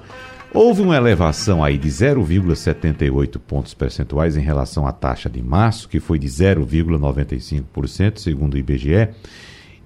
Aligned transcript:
houve 0.53 0.81
uma 0.81 0.95
elevação 0.95 1.61
aí 1.61 1.77
de 1.77 1.89
0,78 1.89 3.37
pontos 3.37 3.73
percentuais 3.73 4.37
em 4.37 4.41
relação 4.41 4.87
à 4.87 4.93
taxa 4.93 5.29
de 5.29 5.41
março, 5.41 5.89
que 5.89 5.99
foi 5.99 6.17
de 6.17 6.27
0,95%, 6.27 8.17
segundo 8.17 8.53
o 8.53 8.57
IBGE. 8.57 9.09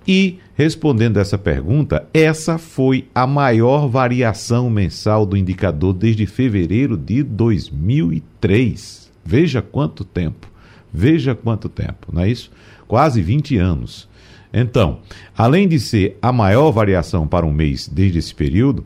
E, 0.08 0.40
respondendo 0.56 1.18
essa 1.18 1.38
pergunta, 1.38 2.08
essa 2.14 2.58
foi 2.58 3.10
a 3.14 3.28
maior 3.28 3.88
variação 3.88 4.70
mensal 4.70 5.26
do 5.26 5.36
indicador 5.36 5.94
desde 5.94 6.26
fevereiro 6.26 6.96
de 6.96 7.22
2003. 7.24 9.12
Veja 9.26 9.62
quanto 9.62 10.06
tempo. 10.06 10.48
Veja 10.94 11.36
quanto 11.36 11.68
tempo, 11.68 12.08
não 12.14 12.22
é 12.22 12.30
isso? 12.30 12.50
Quase 12.88 13.22
20 13.22 13.58
anos. 13.58 14.08
Então, 14.54 15.00
além 15.38 15.68
de 15.68 15.78
ser 15.78 16.18
a 16.22 16.32
maior 16.32 16.72
variação 16.72 17.28
para 17.28 17.46
um 17.46 17.52
mês 17.52 17.88
desde 17.88 18.20
esse 18.20 18.34
período, 18.34 18.86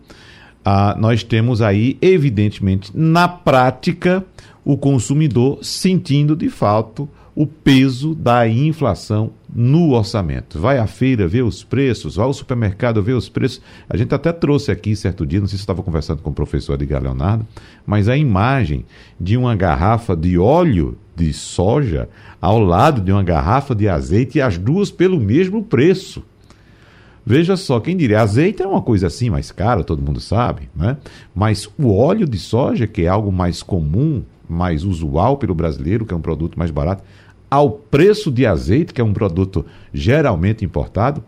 ah, 0.65 0.95
nós 0.99 1.23
temos 1.23 1.61
aí, 1.61 1.99
evidentemente, 2.01 2.91
na 2.95 3.27
prática, 3.27 4.25
o 4.65 4.75
consumidor 4.75 5.59
sentindo 5.63 6.35
de 6.35 6.49
fato 6.49 7.07
o 7.41 7.47
peso 7.47 8.13
da 8.13 8.47
inflação 8.47 9.31
no 9.51 9.93
orçamento. 9.93 10.59
Vai 10.59 10.77
à 10.77 10.85
feira 10.85 11.27
ver 11.27 11.41
os 11.41 11.63
preços, 11.63 12.15
vai 12.15 12.25
ao 12.27 12.33
supermercado 12.33 13.01
ver 13.01 13.13
os 13.13 13.29
preços. 13.29 13.59
A 13.89 13.97
gente 13.97 14.13
até 14.13 14.31
trouxe 14.31 14.71
aqui 14.71 14.95
certo 14.95 15.25
dia, 15.25 15.39
não 15.39 15.47
sei 15.47 15.57
se 15.57 15.63
estava 15.63 15.81
conversando 15.81 16.21
com 16.21 16.29
o 16.29 16.33
professor 16.33 16.75
Edgar 16.75 17.01
Leonardo, 17.01 17.47
mas 17.83 18.07
a 18.07 18.15
imagem 18.15 18.85
de 19.19 19.35
uma 19.37 19.55
garrafa 19.55 20.15
de 20.15 20.37
óleo 20.37 20.99
de 21.15 21.33
soja 21.33 22.07
ao 22.39 22.59
lado 22.59 23.01
de 23.01 23.11
uma 23.11 23.23
garrafa 23.23 23.73
de 23.73 23.89
azeite 23.89 24.37
e 24.37 24.41
as 24.41 24.59
duas 24.59 24.91
pelo 24.91 25.19
mesmo 25.19 25.63
preço. 25.63 26.23
Veja 27.25 27.57
só, 27.57 27.79
quem 27.79 27.97
diria, 27.97 28.21
azeite 28.21 28.61
é 28.61 28.67
uma 28.67 28.83
coisa 28.83 29.07
assim 29.07 29.31
mais 29.31 29.51
cara, 29.51 29.83
todo 29.83 30.03
mundo 30.03 30.19
sabe, 30.19 30.69
né? 30.75 30.97
Mas 31.33 31.67
o 31.75 31.91
óleo 31.91 32.27
de 32.27 32.37
soja, 32.37 32.85
que 32.85 33.01
é 33.01 33.07
algo 33.07 33.31
mais 33.31 33.63
comum, 33.63 34.21
mais 34.47 34.83
usual 34.83 35.37
pelo 35.37 35.55
brasileiro, 35.55 36.05
que 36.05 36.13
é 36.13 36.17
um 36.17 36.21
produto 36.21 36.59
mais 36.59 36.69
barato, 36.69 37.03
ao 37.51 37.69
preço 37.69 38.31
de 38.31 38.45
azeite, 38.45 38.93
que 38.93 39.01
é 39.01 39.03
um 39.03 39.11
produto 39.11 39.65
geralmente 39.93 40.63
importado. 40.63 41.21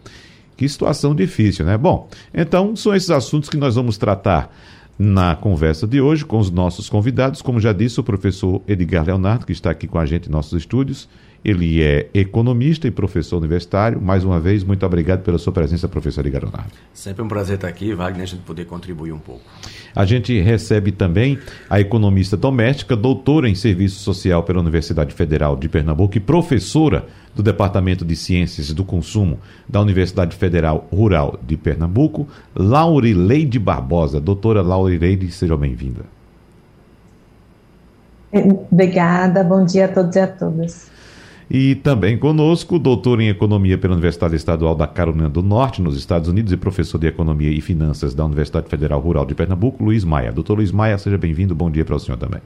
Que 0.55 0.69
situação 0.69 1.13
difícil, 1.13 1.65
né? 1.65 1.77
Bom, 1.77 2.07
então 2.33 2.75
são 2.75 2.95
esses 2.95 3.09
assuntos 3.09 3.49
que 3.49 3.57
nós 3.57 3.75
vamos 3.75 3.97
tratar 3.97 4.55
na 4.97 5.35
conversa 5.35 5.87
de 5.87 5.99
hoje 5.99 6.23
com 6.25 6.37
os 6.37 6.51
nossos 6.51 6.89
convidados. 6.89 7.41
Como 7.41 7.59
já 7.59 7.73
disse, 7.73 7.99
o 7.99 8.03
professor 8.03 8.61
Edgar 8.67 9.05
Leonardo, 9.05 9.45
que 9.45 9.51
está 9.51 9.71
aqui 9.71 9.87
com 9.87 9.97
a 9.97 10.05
gente 10.05 10.29
em 10.29 10.31
nossos 10.31 10.53
estúdios. 10.53 11.09
Ele 11.43 11.83
é 11.83 12.09
economista 12.13 12.87
e 12.87 12.91
professor 12.91 13.37
universitário. 13.37 14.01
Mais 14.01 14.23
uma 14.23 14.39
vez, 14.39 14.63
muito 14.63 14.85
obrigado 14.85 15.23
pela 15.23 15.37
sua 15.37 15.51
presença, 15.51 15.89
professor 15.89 16.21
Edgar 16.21 16.43
Leonardo. 16.43 16.71
Sempre 16.93 17.21
um 17.21 17.27
prazer 17.27 17.55
estar 17.55 17.67
aqui, 17.67 17.93
Wagner, 17.93 18.23
a 18.23 18.25
gente 18.25 18.43
poder 18.43 18.65
contribuir 18.65 19.11
um 19.11 19.19
pouco. 19.19 19.41
A 19.93 20.05
gente 20.05 20.39
recebe 20.39 20.93
também 20.93 21.37
a 21.69 21.81
economista 21.81 22.37
doméstica, 22.37 22.95
doutora 22.95 23.49
em 23.49 23.55
Serviço 23.55 23.99
Social 23.99 24.43
pela 24.43 24.61
Universidade 24.61 25.13
Federal 25.13 25.57
de 25.57 25.67
Pernambuco 25.67 26.15
e 26.15 26.21
professora 26.21 27.07
do 27.35 27.41
Departamento 27.41 28.05
de 28.05 28.15
Ciências 28.15 28.71
do 28.73 28.83
Consumo 28.83 29.39
da 29.67 29.81
Universidade 29.81 30.35
Federal 30.35 30.87
Rural 30.91 31.39
de 31.45 31.57
Pernambuco, 31.57 32.27
Laurileide 32.55 33.59
Barbosa. 33.59 34.19
Doutora 34.19 34.61
Laurileide, 34.61 35.31
seja 35.31 35.57
bem-vinda. 35.57 36.01
Obrigada, 38.71 39.43
bom 39.43 39.63
dia 39.63 39.85
a 39.85 39.87
todos 39.87 40.15
e 40.15 40.19
a 40.19 40.27
todas. 40.27 40.91
E 41.49 41.75
também 41.75 42.17
conosco, 42.17 42.79
doutor 42.79 43.21
em 43.21 43.29
Economia 43.29 43.77
pela 43.77 43.93
Universidade 43.93 44.35
Estadual 44.35 44.75
da 44.75 44.87
Carolina 44.87 45.29
do 45.29 45.43
Norte, 45.43 45.81
nos 45.81 45.95
Estados 45.95 46.27
Unidos, 46.29 46.51
e 46.51 46.57
professor 46.57 46.97
de 46.97 47.07
Economia 47.07 47.51
e 47.51 47.61
Finanças 47.61 48.15
da 48.15 48.25
Universidade 48.25 48.69
Federal 48.69 48.99
Rural 48.99 49.25
de 49.25 49.35
Pernambuco, 49.35 49.83
Luiz 49.83 50.03
Maia. 50.03 50.31
Doutor 50.31 50.55
Luiz 50.55 50.71
Maia, 50.71 50.97
seja 50.97 51.17
bem-vindo, 51.17 51.53
bom 51.53 51.69
dia 51.69 51.85
para 51.85 51.95
o 51.95 51.99
senhor 51.99 52.17
também. 52.17 52.41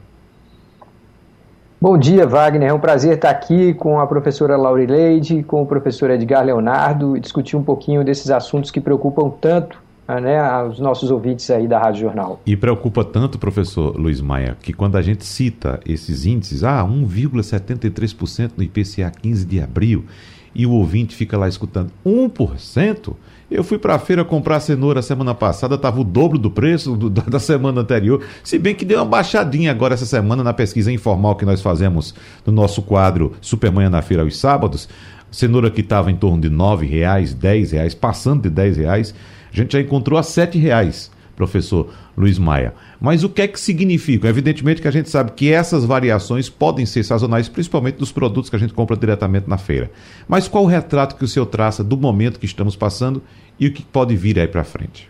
Bom 1.80 1.96
dia, 1.96 2.26
Wagner. 2.26 2.70
É 2.70 2.74
um 2.74 2.80
prazer 2.80 3.14
estar 3.14 3.30
aqui 3.30 3.72
com 3.72 4.00
a 4.00 4.06
professora 4.08 4.56
Laurileide, 4.56 5.44
com 5.44 5.62
o 5.62 5.66
professor 5.66 6.10
Edgar 6.10 6.44
Leonardo 6.44 7.16
e 7.16 7.20
discutir 7.20 7.56
um 7.56 7.62
pouquinho 7.62 8.02
desses 8.02 8.32
assuntos 8.32 8.72
que 8.72 8.80
preocupam 8.80 9.30
tanto 9.30 9.80
né, 10.08 10.40
aos 10.40 10.80
nossos 10.80 11.08
ouvintes 11.08 11.48
aí 11.50 11.68
da 11.68 11.78
Rádio 11.78 12.00
Jornal. 12.00 12.40
E 12.44 12.56
preocupa 12.56 13.04
tanto, 13.04 13.38
professor 13.38 13.96
Luiz 13.96 14.20
Maia, 14.20 14.56
que 14.60 14.72
quando 14.72 14.96
a 14.96 15.02
gente 15.02 15.24
cita 15.24 15.78
esses 15.86 16.26
índices, 16.26 16.64
ah, 16.64 16.82
1,73% 16.84 18.52
no 18.56 18.64
IPCA 18.64 19.12
15 19.22 19.46
de 19.46 19.60
abril, 19.60 20.04
e 20.52 20.66
o 20.66 20.72
ouvinte 20.72 21.14
fica 21.14 21.38
lá 21.38 21.46
escutando 21.46 21.92
1%, 22.04 23.14
eu 23.50 23.64
fui 23.64 23.78
para 23.78 23.94
a 23.94 23.98
feira 23.98 24.24
comprar 24.24 24.60
cenoura 24.60 25.00
semana 25.00 25.34
passada, 25.34 25.74
estava 25.74 26.00
o 26.00 26.04
dobro 26.04 26.38
do 26.38 26.50
preço 26.50 26.96
do, 26.96 27.08
da 27.08 27.38
semana 27.38 27.80
anterior, 27.80 28.22
se 28.44 28.58
bem 28.58 28.74
que 28.74 28.84
deu 28.84 28.98
uma 28.98 29.04
baixadinha 29.04 29.70
agora 29.70 29.94
essa 29.94 30.06
semana 30.06 30.44
na 30.44 30.52
pesquisa 30.52 30.92
informal 30.92 31.36
que 31.36 31.46
nós 31.46 31.62
fazemos 31.62 32.14
no 32.44 32.52
nosso 32.52 32.82
quadro 32.82 33.32
Supermanhã 33.40 33.88
na 33.88 34.02
Feira 34.02 34.22
aos 34.22 34.36
sábados, 34.36 34.88
cenoura 35.30 35.70
que 35.70 35.80
estava 35.80 36.10
em 36.10 36.16
torno 36.16 36.40
de 36.40 36.48
R$ 36.48 36.86
reais, 36.86 37.32
R$ 37.32 37.64
reais, 37.64 37.94
passando 37.94 38.48
de 38.48 38.62
R$ 38.62 38.70
reais, 38.70 39.14
a 39.52 39.56
gente 39.56 39.72
já 39.72 39.80
encontrou 39.80 40.18
a 40.18 40.22
R$ 40.22 40.58
reais, 40.58 41.10
professor 41.38 41.88
Luiz 42.16 42.36
Maia. 42.36 42.74
Mas 43.00 43.22
o 43.22 43.28
que 43.28 43.42
é 43.42 43.46
que 43.46 43.60
significa? 43.60 44.28
Evidentemente 44.28 44.82
que 44.82 44.88
a 44.88 44.90
gente 44.90 45.08
sabe 45.08 45.30
que 45.30 45.52
essas 45.52 45.84
variações 45.84 46.50
podem 46.50 46.84
ser 46.84 47.04
sazonais, 47.04 47.48
principalmente 47.48 47.94
dos 47.94 48.10
produtos 48.10 48.50
que 48.50 48.56
a 48.56 48.58
gente 48.58 48.74
compra 48.74 48.96
diretamente 48.96 49.48
na 49.48 49.56
feira. 49.56 49.88
Mas 50.26 50.48
qual 50.48 50.64
o 50.64 50.66
retrato 50.66 51.14
que 51.14 51.24
o 51.24 51.28
senhor 51.28 51.46
traça 51.46 51.84
do 51.84 51.96
momento 51.96 52.40
que 52.40 52.46
estamos 52.46 52.74
passando 52.74 53.22
e 53.58 53.68
o 53.68 53.72
que 53.72 53.82
pode 53.84 54.16
vir 54.16 54.36
aí 54.40 54.48
para 54.48 54.64
frente? 54.64 55.08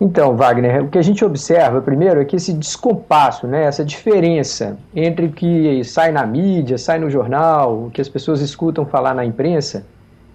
Então, 0.00 0.36
Wagner, 0.36 0.84
o 0.84 0.88
que 0.88 0.96
a 0.96 1.02
gente 1.02 1.24
observa 1.24 1.82
primeiro 1.82 2.20
é 2.20 2.24
que 2.24 2.36
esse 2.36 2.52
descompasso, 2.52 3.46
né, 3.46 3.64
essa 3.64 3.84
diferença 3.84 4.78
entre 4.94 5.26
o 5.26 5.32
que 5.32 5.82
sai 5.84 6.12
na 6.12 6.24
mídia, 6.24 6.78
sai 6.78 6.98
no 7.00 7.10
jornal, 7.10 7.86
o 7.86 7.90
que 7.90 8.00
as 8.00 8.08
pessoas 8.08 8.40
escutam 8.40 8.86
falar 8.86 9.12
na 9.12 9.24
imprensa, 9.24 9.84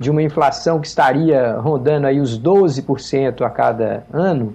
de 0.03 0.11
uma 0.11 0.21
inflação 0.21 0.81
que 0.81 0.87
estaria 0.87 1.53
rondando 1.57 2.07
aí 2.07 2.19
os 2.19 2.37
12% 2.37 3.41
a 3.41 3.49
cada 3.49 4.03
ano, 4.11 4.53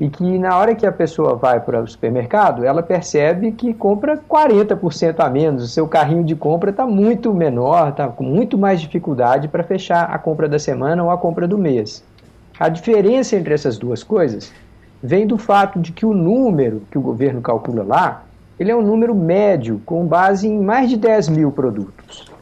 e 0.00 0.08
que 0.08 0.38
na 0.38 0.56
hora 0.56 0.76
que 0.76 0.86
a 0.86 0.92
pessoa 0.92 1.34
vai 1.34 1.58
para 1.58 1.82
o 1.82 1.88
supermercado, 1.88 2.64
ela 2.64 2.80
percebe 2.80 3.50
que 3.50 3.74
compra 3.74 4.16
40% 4.16 5.16
a 5.18 5.28
menos, 5.28 5.64
o 5.64 5.68
seu 5.68 5.88
carrinho 5.88 6.22
de 6.22 6.36
compra 6.36 6.70
está 6.70 6.86
muito 6.86 7.34
menor, 7.34 7.88
está 7.88 8.06
com 8.06 8.22
muito 8.22 8.56
mais 8.56 8.80
dificuldade 8.80 9.48
para 9.48 9.64
fechar 9.64 10.04
a 10.04 10.16
compra 10.16 10.48
da 10.48 10.60
semana 10.60 11.02
ou 11.02 11.10
a 11.10 11.18
compra 11.18 11.48
do 11.48 11.58
mês. 11.58 12.04
A 12.60 12.68
diferença 12.68 13.34
entre 13.34 13.52
essas 13.52 13.76
duas 13.76 14.04
coisas 14.04 14.52
vem 15.02 15.26
do 15.26 15.36
fato 15.36 15.80
de 15.80 15.90
que 15.90 16.06
o 16.06 16.14
número 16.14 16.82
que 16.88 16.98
o 16.98 17.02
governo 17.02 17.40
calcula 17.40 17.82
lá, 17.82 18.22
ele 18.58 18.70
é 18.70 18.76
um 18.76 18.82
número 18.82 19.16
médio, 19.16 19.82
com 19.84 20.06
base 20.06 20.46
em 20.46 20.60
mais 20.60 20.88
de 20.88 20.96
10 20.96 21.30
mil 21.30 21.50
produtos. 21.50 22.37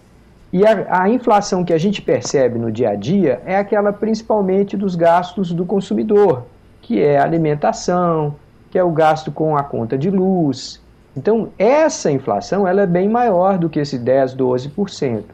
E 0.52 0.64
a, 0.64 1.02
a, 1.02 1.08
inflação 1.08 1.64
que 1.64 1.72
a 1.72 1.78
gente 1.78 2.00
percebe 2.00 2.58
no 2.58 2.70
dia 2.70 2.90
a 2.90 2.94
dia 2.94 3.42
é 3.44 3.56
aquela 3.56 3.92
principalmente 3.92 4.76
dos 4.76 4.94
gastos 4.94 5.52
do 5.52 5.66
consumidor, 5.66 6.44
que 6.80 7.02
é 7.02 7.18
alimentação, 7.18 8.34
que 8.70 8.78
é 8.78 8.84
o 8.84 8.90
gasto 8.90 9.32
com 9.32 9.56
a 9.56 9.64
conta 9.64 9.98
de 9.98 10.08
luz. 10.08 10.80
Então, 11.16 11.48
essa 11.58 12.10
inflação 12.10 12.66
ela 12.66 12.82
é 12.82 12.86
bem 12.86 13.08
maior 13.08 13.58
do 13.58 13.68
que 13.68 13.80
esse 13.80 13.98
10, 13.98 14.36
12%. 14.36 15.24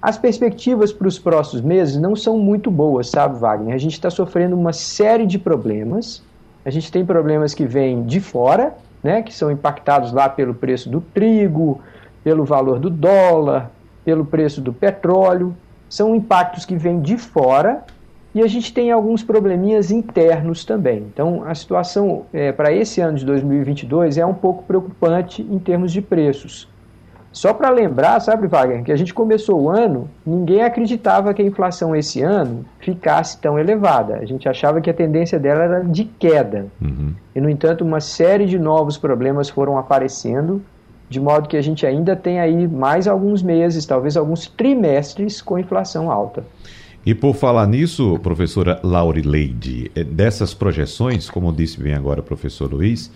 As 0.00 0.16
perspectivas 0.16 0.92
para 0.92 1.08
os 1.08 1.18
próximos 1.18 1.60
meses 1.60 1.96
não 1.96 2.14
são 2.14 2.38
muito 2.38 2.70
boas, 2.70 3.10
sabe, 3.10 3.36
Wagner? 3.38 3.74
A 3.74 3.78
gente 3.78 3.94
está 3.94 4.08
sofrendo 4.08 4.56
uma 4.56 4.72
série 4.72 5.26
de 5.26 5.38
problemas. 5.38 6.22
A 6.64 6.70
gente 6.70 6.90
tem 6.92 7.04
problemas 7.04 7.52
que 7.52 7.66
vêm 7.66 8.04
de 8.04 8.20
fora, 8.20 8.74
né, 9.02 9.22
que 9.22 9.34
são 9.34 9.50
impactados 9.50 10.12
lá 10.12 10.28
pelo 10.28 10.54
preço 10.54 10.88
do 10.88 11.00
trigo, 11.00 11.80
pelo 12.22 12.44
valor 12.44 12.78
do 12.78 12.88
dólar, 12.88 13.70
pelo 14.04 14.24
preço 14.24 14.60
do 14.60 14.72
petróleo. 14.72 15.54
São 15.88 16.14
impactos 16.14 16.64
que 16.64 16.76
vêm 16.76 17.00
de 17.00 17.16
fora 17.16 17.84
e 18.34 18.42
a 18.42 18.46
gente 18.46 18.72
tem 18.72 18.92
alguns 18.92 19.22
probleminhas 19.22 19.90
internos 19.90 20.64
também. 20.64 20.98
Então, 21.12 21.42
a 21.44 21.54
situação 21.54 22.26
é, 22.32 22.52
para 22.52 22.72
esse 22.72 23.00
ano 23.00 23.16
de 23.16 23.24
2022 23.24 24.18
é 24.18 24.26
um 24.26 24.34
pouco 24.34 24.62
preocupante 24.64 25.42
em 25.42 25.58
termos 25.58 25.92
de 25.92 26.02
preços. 26.02 26.68
Só 27.32 27.52
para 27.52 27.70
lembrar, 27.70 28.20
sabe, 28.20 28.46
Wagner, 28.46 28.82
que 28.82 28.92
a 28.92 28.96
gente 28.96 29.12
começou 29.12 29.62
o 29.62 29.68
ano, 29.68 30.08
ninguém 30.24 30.62
acreditava 30.62 31.32
que 31.34 31.42
a 31.42 31.44
inflação 31.44 31.94
esse 31.94 32.22
ano 32.22 32.64
ficasse 32.80 33.38
tão 33.38 33.58
elevada. 33.58 34.16
A 34.16 34.24
gente 34.24 34.48
achava 34.48 34.80
que 34.80 34.88
a 34.88 34.94
tendência 34.94 35.38
dela 35.38 35.62
era 35.62 35.84
de 35.84 36.04
queda. 36.04 36.66
Uhum. 36.80 37.12
E, 37.34 37.40
no 37.40 37.50
entanto, 37.50 37.84
uma 37.84 38.00
série 38.00 38.46
de 38.46 38.58
novos 38.58 38.96
problemas 38.96 39.48
foram 39.48 39.76
aparecendo, 39.78 40.62
de 41.08 41.20
modo 41.20 41.48
que 41.48 41.56
a 41.56 41.62
gente 41.62 41.86
ainda 41.86 42.14
tem 42.14 42.38
aí 42.38 42.68
mais 42.68 43.08
alguns 43.08 43.42
meses, 43.42 43.86
talvez 43.86 44.16
alguns 44.16 44.46
trimestres 44.46 45.40
com 45.40 45.58
inflação 45.58 46.10
alta. 46.10 46.44
E 47.06 47.14
por 47.14 47.34
falar 47.34 47.66
nisso, 47.66 48.18
professora 48.22 48.80
Laurileide, 48.82 49.90
eh, 49.94 50.04
dessas 50.04 50.52
projeções, 50.52 51.30
como 51.30 51.52
disse 51.52 51.80
bem 51.80 51.94
agora 51.94 52.20
o 52.20 52.22
professor 52.22 52.72
Luiz, 52.72 53.10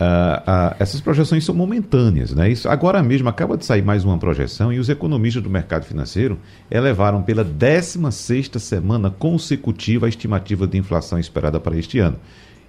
Uh, 0.00 0.72
uh, 0.72 0.76
essas 0.78 0.98
projeções 0.98 1.44
são 1.44 1.54
momentâneas. 1.54 2.34
Né? 2.34 2.48
Isso, 2.48 2.66
agora 2.70 3.02
mesmo 3.02 3.28
acaba 3.28 3.54
de 3.54 3.66
sair 3.66 3.82
mais 3.82 4.02
uma 4.02 4.16
projeção 4.16 4.72
e 4.72 4.78
os 4.78 4.88
economistas 4.88 5.42
do 5.42 5.50
mercado 5.50 5.84
financeiro 5.84 6.38
elevaram 6.70 7.22
pela 7.22 7.44
16 7.44 8.50
semana 8.56 9.10
consecutiva 9.10 10.06
a 10.06 10.08
estimativa 10.08 10.66
de 10.66 10.78
inflação 10.78 11.18
esperada 11.18 11.60
para 11.60 11.76
este 11.76 11.98
ano. 11.98 12.16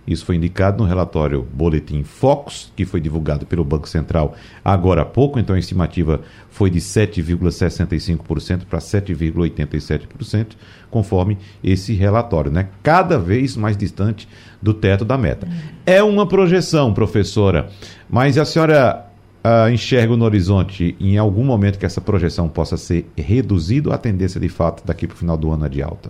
Isso 0.06 0.25
foi 0.25 0.36
indicado 0.36 0.81
no 0.81 0.89
relatório 0.89 1.48
Boletim 1.53 2.03
Focus, 2.03 2.71
que 2.75 2.86
foi 2.86 3.00
divulgado 3.00 3.45
pelo 3.45 3.63
Banco 3.63 3.88
Central 3.88 4.36
agora 4.65 5.03
há 5.03 5.06
pouco, 5.06 5.39
então 5.39 5.56
a 5.56 5.59
estimativa 5.59 6.21
foi 6.50 6.69
de 6.69 6.80
7,65% 6.80 8.65
para 8.65 8.80
7,87%, 8.80 10.48
conforme 10.89 11.38
esse 11.63 11.94
relatório, 11.94 12.51
né? 12.51 12.69
Cada 12.81 13.19
vez 13.19 13.56
mais 13.56 13.77
distante 13.77 14.27
do 14.62 14.74
teto 14.74 15.06
da 15.06 15.18
meta. 15.18 15.48
É 15.86 16.01
uma 16.01 16.27
projeção, 16.27 16.94
professora, 16.94 17.69
mas 18.09 18.38
a 18.38 18.45
senhora 18.45 19.06
uh, 19.44 19.69
enxerga 19.69 20.15
no 20.15 20.25
horizonte 20.25 20.95
em 21.00 21.18
algum 21.18 21.44
momento 21.44 21.77
que 21.77 21.86
essa 21.86 22.01
projeção 22.01 22.47
possa 22.47 22.77
ser 22.77 23.09
reduzida 23.15 23.89
ou 23.89 23.95
a 23.95 23.97
tendência 23.97 24.39
de 24.39 24.50
fato 24.50 24.86
daqui 24.86 25.07
para 25.07 25.15
o 25.15 25.18
final 25.18 25.38
do 25.38 25.51
ano 25.51 25.65
é 25.65 25.69
de 25.69 25.81
alta? 25.81 26.09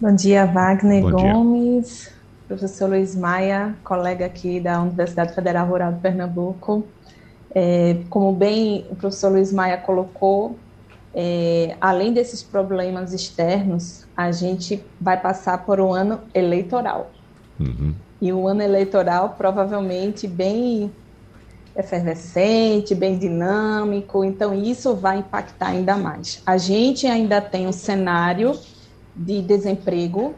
Bom 0.00 0.12
dia, 0.12 0.44
Wagner 0.44 1.02
Bom 1.02 1.12
Gomes, 1.12 2.02
dia. 2.02 2.12
professor 2.48 2.88
Luiz 2.88 3.14
Maia, 3.14 3.76
colega 3.84 4.26
aqui 4.26 4.58
da 4.58 4.82
Universidade 4.82 5.32
Federal 5.32 5.68
Rural 5.68 5.92
de 5.92 6.00
Pernambuco. 6.00 6.84
É, 7.54 7.98
como 8.10 8.32
bem 8.32 8.84
o 8.90 8.96
professor 8.96 9.30
Luiz 9.30 9.52
Maia 9.52 9.78
colocou, 9.78 10.58
é, 11.14 11.76
além 11.80 12.12
desses 12.12 12.42
problemas 12.42 13.12
externos, 13.12 14.04
a 14.16 14.32
gente 14.32 14.84
vai 15.00 15.18
passar 15.18 15.58
por 15.64 15.80
um 15.80 15.92
ano 15.92 16.20
eleitoral. 16.34 17.12
Uhum. 17.60 17.94
E 18.20 18.32
um 18.32 18.48
ano 18.48 18.62
eleitoral 18.62 19.36
provavelmente 19.38 20.26
bem 20.26 20.90
efervescente, 21.76 22.96
bem 22.96 23.16
dinâmico, 23.16 24.24
então 24.24 24.52
isso 24.52 24.96
vai 24.96 25.18
impactar 25.18 25.68
ainda 25.68 25.96
mais. 25.96 26.42
A 26.44 26.58
gente 26.58 27.06
ainda 27.06 27.40
tem 27.40 27.68
um 27.68 27.72
cenário 27.72 28.58
de 29.14 29.42
desemprego, 29.42 30.34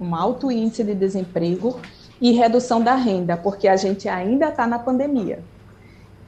um 0.00 0.14
alto 0.14 0.50
índice 0.50 0.84
de 0.84 0.94
desemprego 0.94 1.78
e 2.20 2.32
redução 2.32 2.80
da 2.80 2.94
renda, 2.94 3.36
porque 3.36 3.66
a 3.66 3.76
gente 3.76 4.08
ainda 4.08 4.48
está 4.48 4.66
na 4.66 4.78
pandemia. 4.78 5.40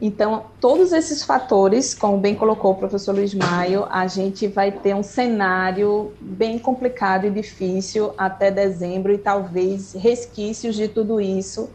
Então, 0.00 0.46
todos 0.60 0.92
esses 0.92 1.22
fatores, 1.22 1.94
como 1.94 2.18
bem 2.18 2.34
colocou 2.34 2.72
o 2.72 2.74
professor 2.74 3.14
Luiz 3.14 3.32
Maio, 3.32 3.86
a 3.88 4.06
gente 4.06 4.48
vai 4.48 4.72
ter 4.72 4.94
um 4.94 5.04
cenário 5.04 6.12
bem 6.20 6.58
complicado 6.58 7.26
e 7.26 7.30
difícil 7.30 8.12
até 8.18 8.50
dezembro 8.50 9.12
e 9.12 9.18
talvez 9.18 9.92
resquícios 9.92 10.74
de 10.74 10.88
tudo 10.88 11.20
isso 11.20 11.70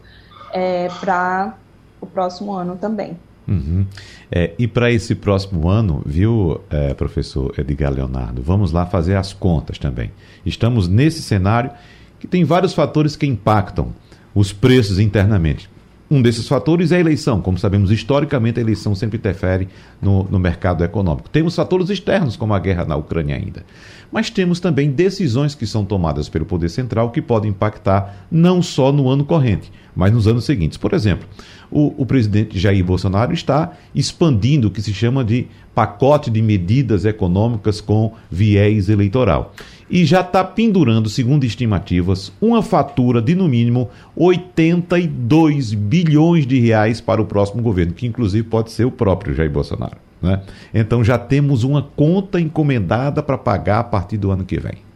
é, 0.52 0.88
para 1.00 1.56
o 2.00 2.06
próximo 2.06 2.52
ano 2.52 2.76
também. 2.76 3.18
Uhum. 3.50 3.84
É, 4.30 4.52
e 4.56 4.68
para 4.68 4.92
esse 4.92 5.16
próximo 5.16 5.68
ano, 5.68 6.02
viu, 6.06 6.60
é, 6.70 6.94
professor 6.94 7.52
Edgar 7.58 7.92
Leonardo, 7.92 8.40
vamos 8.40 8.70
lá 8.70 8.86
fazer 8.86 9.16
as 9.16 9.32
contas 9.32 9.76
também. 9.76 10.12
Estamos 10.46 10.86
nesse 10.86 11.20
cenário 11.20 11.72
que 12.20 12.28
tem 12.28 12.44
vários 12.44 12.72
fatores 12.72 13.16
que 13.16 13.26
impactam 13.26 13.92
os 14.32 14.52
preços 14.52 15.00
internamente. 15.00 15.68
Um 16.08 16.20
desses 16.20 16.48
fatores 16.48 16.90
é 16.90 16.96
a 16.96 17.00
eleição. 17.00 17.40
Como 17.40 17.56
sabemos, 17.56 17.92
historicamente, 17.92 18.58
a 18.58 18.62
eleição 18.62 18.96
sempre 18.96 19.16
interfere 19.16 19.68
no, 20.02 20.24
no 20.24 20.40
mercado 20.40 20.82
econômico. 20.82 21.30
Temos 21.30 21.54
fatores 21.54 21.88
externos, 21.88 22.36
como 22.36 22.52
a 22.52 22.58
guerra 22.58 22.84
na 22.84 22.96
Ucrânia 22.96 23.36
ainda. 23.36 23.64
Mas 24.10 24.28
temos 24.28 24.58
também 24.58 24.90
decisões 24.90 25.54
que 25.54 25.68
são 25.68 25.84
tomadas 25.84 26.28
pelo 26.28 26.44
Poder 26.44 26.68
Central 26.68 27.10
que 27.10 27.22
podem 27.22 27.52
impactar 27.52 28.26
não 28.28 28.60
só 28.60 28.90
no 28.90 29.08
ano 29.08 29.24
corrente, 29.24 29.70
mas 29.94 30.12
nos 30.12 30.26
anos 30.26 30.44
seguintes. 30.44 30.76
Por 30.76 30.94
exemplo, 30.94 31.28
o, 31.70 31.94
o 32.02 32.06
presidente 32.06 32.58
Jair 32.58 32.84
Bolsonaro 32.84 33.32
está 33.32 33.72
expandindo 33.94 34.68
o 34.68 34.70
que 34.70 34.82
se 34.82 34.92
chama 34.92 35.24
de 35.24 35.46
pacote 35.74 36.30
de 36.30 36.42
medidas 36.42 37.04
econômicas 37.04 37.80
com 37.80 38.12
viés 38.30 38.88
eleitoral. 38.88 39.54
E 39.88 40.04
já 40.04 40.20
está 40.20 40.44
pendurando, 40.44 41.08
segundo 41.08 41.44
estimativas, 41.44 42.32
uma 42.40 42.62
fatura 42.62 43.20
de 43.20 43.34
no 43.34 43.48
mínimo 43.48 43.88
82 44.14 45.74
bilhões 45.74 46.46
de 46.46 46.60
reais 46.60 47.00
para 47.00 47.20
o 47.20 47.26
próximo 47.26 47.62
governo, 47.62 47.92
que 47.92 48.06
inclusive 48.06 48.46
pode 48.46 48.70
ser 48.70 48.84
o 48.84 48.90
próprio 48.90 49.34
Jair 49.34 49.50
Bolsonaro. 49.50 49.96
Né? 50.22 50.40
Então 50.72 51.02
já 51.02 51.18
temos 51.18 51.64
uma 51.64 51.82
conta 51.82 52.40
encomendada 52.40 53.22
para 53.22 53.38
pagar 53.38 53.80
a 53.80 53.84
partir 53.84 54.16
do 54.16 54.30
ano 54.30 54.44
que 54.44 54.60
vem. 54.60 54.89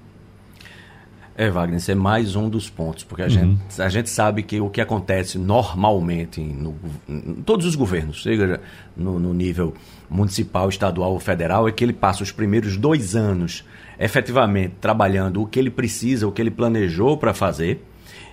É, 1.37 1.51
Wagner, 1.51 1.79
esse 1.79 1.91
é 1.91 1.95
mais 1.97 2.37
um 2.37 2.49
dos 2.49 2.71
pontos, 2.71 3.03
porque 3.03 3.23
a, 3.23 3.25
uhum. 3.25 3.31
gente, 3.31 3.83
a 3.83 3.89
gente 3.89 4.09
sabe 4.09 4.43
que 4.45 4.61
o 4.61 4.71
que 4.71 4.81
acontece 4.81 5.37
normalmente 5.37 6.41
no, 6.41 6.77
em 7.09 7.43
todos 7.43 7.67
os 7.67 7.75
governos, 7.75 8.23
seja 8.23 8.61
no, 8.97 9.19
no 9.19 9.35
nível 9.35 9.75
municipal, 10.09 10.69
estadual 10.69 11.13
ou 11.13 11.19
federal, 11.19 11.67
é 11.67 11.73
que 11.73 11.83
ele 11.83 11.93
passa 11.93 12.23
os 12.23 12.31
primeiros 12.31 12.77
dois 12.77 13.17
anos 13.17 13.65
efetivamente 13.99 14.75
trabalhando 14.81 15.43
o 15.43 15.47
que 15.47 15.59
ele 15.59 15.71
precisa, 15.71 16.27
o 16.27 16.33
que 16.33 16.41
ele 16.41 16.53
planejou 16.53 17.17
para 17.17 17.35
fazer, 17.35 17.85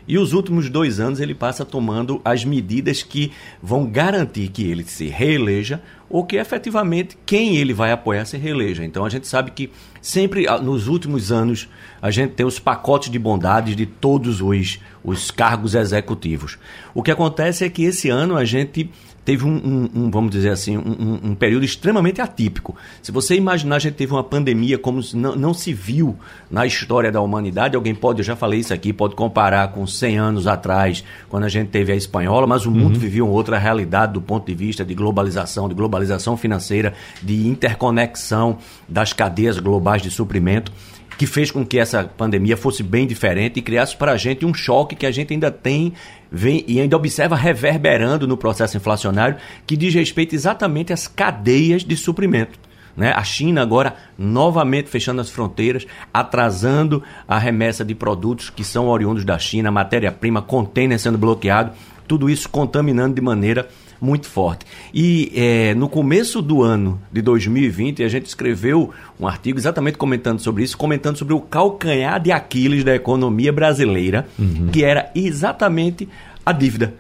e 0.07 0.17
os 0.17 0.33
últimos 0.33 0.69
dois 0.69 0.99
anos 0.99 1.19
ele 1.19 1.33
passa 1.33 1.65
tomando 1.65 2.21
as 2.23 2.43
medidas 2.43 3.03
que 3.03 3.31
vão 3.61 3.85
garantir 3.85 4.49
que 4.49 4.63
ele 4.63 4.83
se 4.83 5.07
reeleja 5.07 5.81
ou 6.09 6.25
que 6.25 6.35
efetivamente 6.35 7.17
quem 7.25 7.55
ele 7.55 7.73
vai 7.73 7.91
apoiar 7.91 8.25
se 8.25 8.37
reeleja. 8.37 8.83
Então 8.83 9.05
a 9.05 9.09
gente 9.09 9.27
sabe 9.27 9.51
que 9.51 9.71
sempre 10.01 10.47
ah, 10.47 10.57
nos 10.57 10.87
últimos 10.87 11.31
anos 11.31 11.69
a 12.01 12.11
gente 12.11 12.33
tem 12.33 12.45
os 12.45 12.59
pacotes 12.59 13.09
de 13.09 13.17
bondades 13.17 13.75
de 13.75 13.85
todos 13.85 14.41
os, 14.41 14.79
os 15.03 15.31
cargos 15.31 15.75
executivos. 15.75 16.57
O 16.93 17.01
que 17.01 17.11
acontece 17.11 17.63
é 17.63 17.69
que 17.69 17.83
esse 17.83 18.09
ano 18.09 18.35
a 18.35 18.43
gente 18.43 18.89
teve 19.23 19.45
um, 19.45 19.55
um, 19.55 19.89
um, 19.93 20.11
vamos 20.11 20.31
dizer 20.31 20.49
assim, 20.49 20.77
um, 20.77 21.19
um, 21.23 21.35
período 21.35 21.63
extremamente 21.63 22.21
atípico. 22.21 22.75
Se 23.01 23.11
você 23.11 23.35
imaginar, 23.35 23.75
a 23.75 23.79
gente 23.79 23.93
teve 23.93 24.11
uma 24.11 24.23
pandemia 24.23 24.77
como 24.77 25.01
não, 25.13 25.35
não 25.35 25.53
se 25.53 25.73
viu 25.73 26.17
na 26.49 26.65
história 26.65 27.11
da 27.11 27.21
humanidade. 27.21 27.75
Alguém 27.75 27.93
pode, 27.93 28.19
eu 28.19 28.25
já 28.25 28.35
falei 28.35 28.59
isso 28.59 28.73
aqui, 28.73 28.91
pode 28.91 29.15
comparar 29.15 29.67
com 29.69 29.85
100 29.85 30.17
anos 30.17 30.47
atrás, 30.47 31.03
quando 31.29 31.43
a 31.43 31.49
gente 31.49 31.69
teve 31.69 31.91
a 31.91 31.95
espanhola, 31.95 32.47
mas 32.47 32.65
o 32.65 32.71
mundo 32.71 32.95
uhum. 32.95 32.99
vivia 32.99 33.23
uma 33.23 33.33
outra 33.33 33.57
realidade 33.57 34.13
do 34.13 34.21
ponto 34.21 34.45
de 34.45 34.55
vista 34.55 34.83
de 34.83 34.95
globalização, 34.95 35.69
de 35.69 35.75
globalização 35.75 36.35
financeira, 36.35 36.93
de 37.21 37.47
interconexão 37.47 38.57
das 38.87 39.13
cadeias 39.13 39.59
globais 39.59 40.01
de 40.01 40.09
suprimento 40.09 40.71
que 41.17 41.27
fez 41.27 41.51
com 41.51 41.63
que 41.63 41.77
essa 41.77 42.03
pandemia 42.03 42.57
fosse 42.57 42.81
bem 42.81 43.05
diferente 43.05 43.59
e 43.59 43.61
criasse 43.61 43.95
para 43.95 44.13
a 44.13 44.17
gente 44.17 44.43
um 44.43 44.55
choque 44.55 44.95
que 44.95 45.05
a 45.05 45.11
gente 45.11 45.31
ainda 45.31 45.51
tem 45.51 45.93
vem, 46.31 46.63
e 46.67 46.79
ainda 46.79 46.95
observa 46.95 47.35
reverberando 47.35 48.25
no 48.27 48.37
processo 48.37 48.77
inflacionário, 48.77 49.37
que 49.67 49.75
diz 49.75 49.93
respeito 49.93 50.33
exatamente 50.33 50.93
às 50.93 51.07
cadeias 51.07 51.83
de 51.83 51.97
suprimento. 51.97 52.57
Né? 52.95 53.13
A 53.15 53.23
China 53.23 53.61
agora 53.61 53.95
novamente 54.17 54.89
fechando 54.89 55.21
as 55.21 55.29
fronteiras, 55.29 55.85
atrasando 56.13 57.03
a 57.27 57.37
remessa 57.37 57.83
de 57.83 57.95
produtos 57.95 58.49
que 58.49 58.63
são 58.63 58.87
oriundos 58.87 59.25
da 59.25 59.37
China, 59.37 59.71
matéria-prima, 59.71 60.41
container 60.41 60.99
sendo 60.99 61.17
bloqueado, 61.17 61.71
tudo 62.07 62.29
isso 62.29 62.49
contaminando 62.49 63.15
de 63.15 63.21
maneira 63.21 63.69
muito 64.01 64.27
forte. 64.27 64.65
E 64.91 65.31
é, 65.35 65.75
no 65.75 65.87
começo 65.87 66.41
do 66.41 66.63
ano 66.63 66.99
de 67.11 67.21
2020, 67.21 68.03
a 68.03 68.07
gente 68.07 68.25
escreveu 68.25 68.91
um 69.19 69.27
artigo 69.27 69.59
exatamente 69.59 69.97
comentando 69.97 70.39
sobre 70.39 70.63
isso, 70.63 70.75
comentando 70.75 71.17
sobre 71.17 71.35
o 71.35 71.39
calcanhar 71.39 72.19
de 72.19 72.31
Aquiles 72.31 72.83
da 72.83 72.95
economia 72.95 73.53
brasileira, 73.53 74.27
uhum. 74.39 74.69
que 74.71 74.83
era 74.83 75.11
exatamente 75.13 76.09
a 76.43 76.51
dívida, 76.51 76.95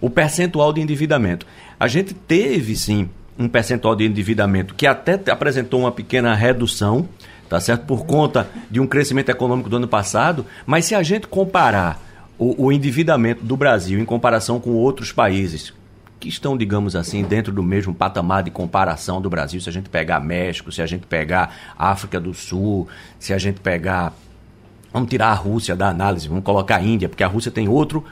o 0.00 0.08
percentual 0.08 0.72
de 0.72 0.80
endividamento. 0.80 1.44
A 1.78 1.88
gente 1.88 2.14
teve, 2.14 2.76
sim, 2.76 3.08
um 3.36 3.48
percentual 3.48 3.96
de 3.96 4.04
endividamento 4.04 4.74
que 4.74 4.86
até 4.86 5.20
apresentou 5.30 5.80
uma 5.80 5.92
pequena 5.92 6.34
redução, 6.34 7.08
tá 7.48 7.60
certo? 7.60 7.84
Por 7.84 8.06
conta 8.06 8.48
de 8.70 8.78
um 8.78 8.86
crescimento 8.86 9.28
econômico 9.28 9.68
do 9.68 9.76
ano 9.76 9.88
passado, 9.88 10.46
mas 10.64 10.84
se 10.84 10.94
a 10.94 11.02
gente 11.02 11.26
comparar 11.26 12.00
o, 12.38 12.66
o 12.66 12.72
endividamento 12.72 13.44
do 13.44 13.56
Brasil 13.56 13.98
em 13.98 14.04
comparação 14.04 14.60
com 14.60 14.70
outros 14.70 15.10
países, 15.10 15.72
que 16.18 16.28
estão, 16.28 16.56
digamos 16.56 16.96
assim, 16.96 17.22
dentro 17.22 17.52
do 17.52 17.62
mesmo 17.62 17.94
patamar 17.94 18.42
de 18.42 18.50
comparação 18.50 19.20
do 19.20 19.30
Brasil. 19.30 19.60
Se 19.60 19.68
a 19.68 19.72
gente 19.72 19.88
pegar 19.88 20.20
México, 20.20 20.72
se 20.72 20.82
a 20.82 20.86
gente 20.86 21.06
pegar 21.06 21.74
África 21.78 22.20
do 22.20 22.34
Sul, 22.34 22.88
se 23.18 23.32
a 23.32 23.38
gente 23.38 23.60
pegar. 23.60 24.12
Vamos 24.92 25.10
tirar 25.10 25.28
a 25.28 25.34
Rússia 25.34 25.76
da 25.76 25.88
análise, 25.88 26.28
vamos 26.28 26.42
colocar 26.42 26.76
a 26.76 26.82
Índia, 26.82 27.08
porque 27.08 27.22
a 27.22 27.26
Rússia 27.26 27.52
tem 27.52 27.68
outro, 27.68 28.04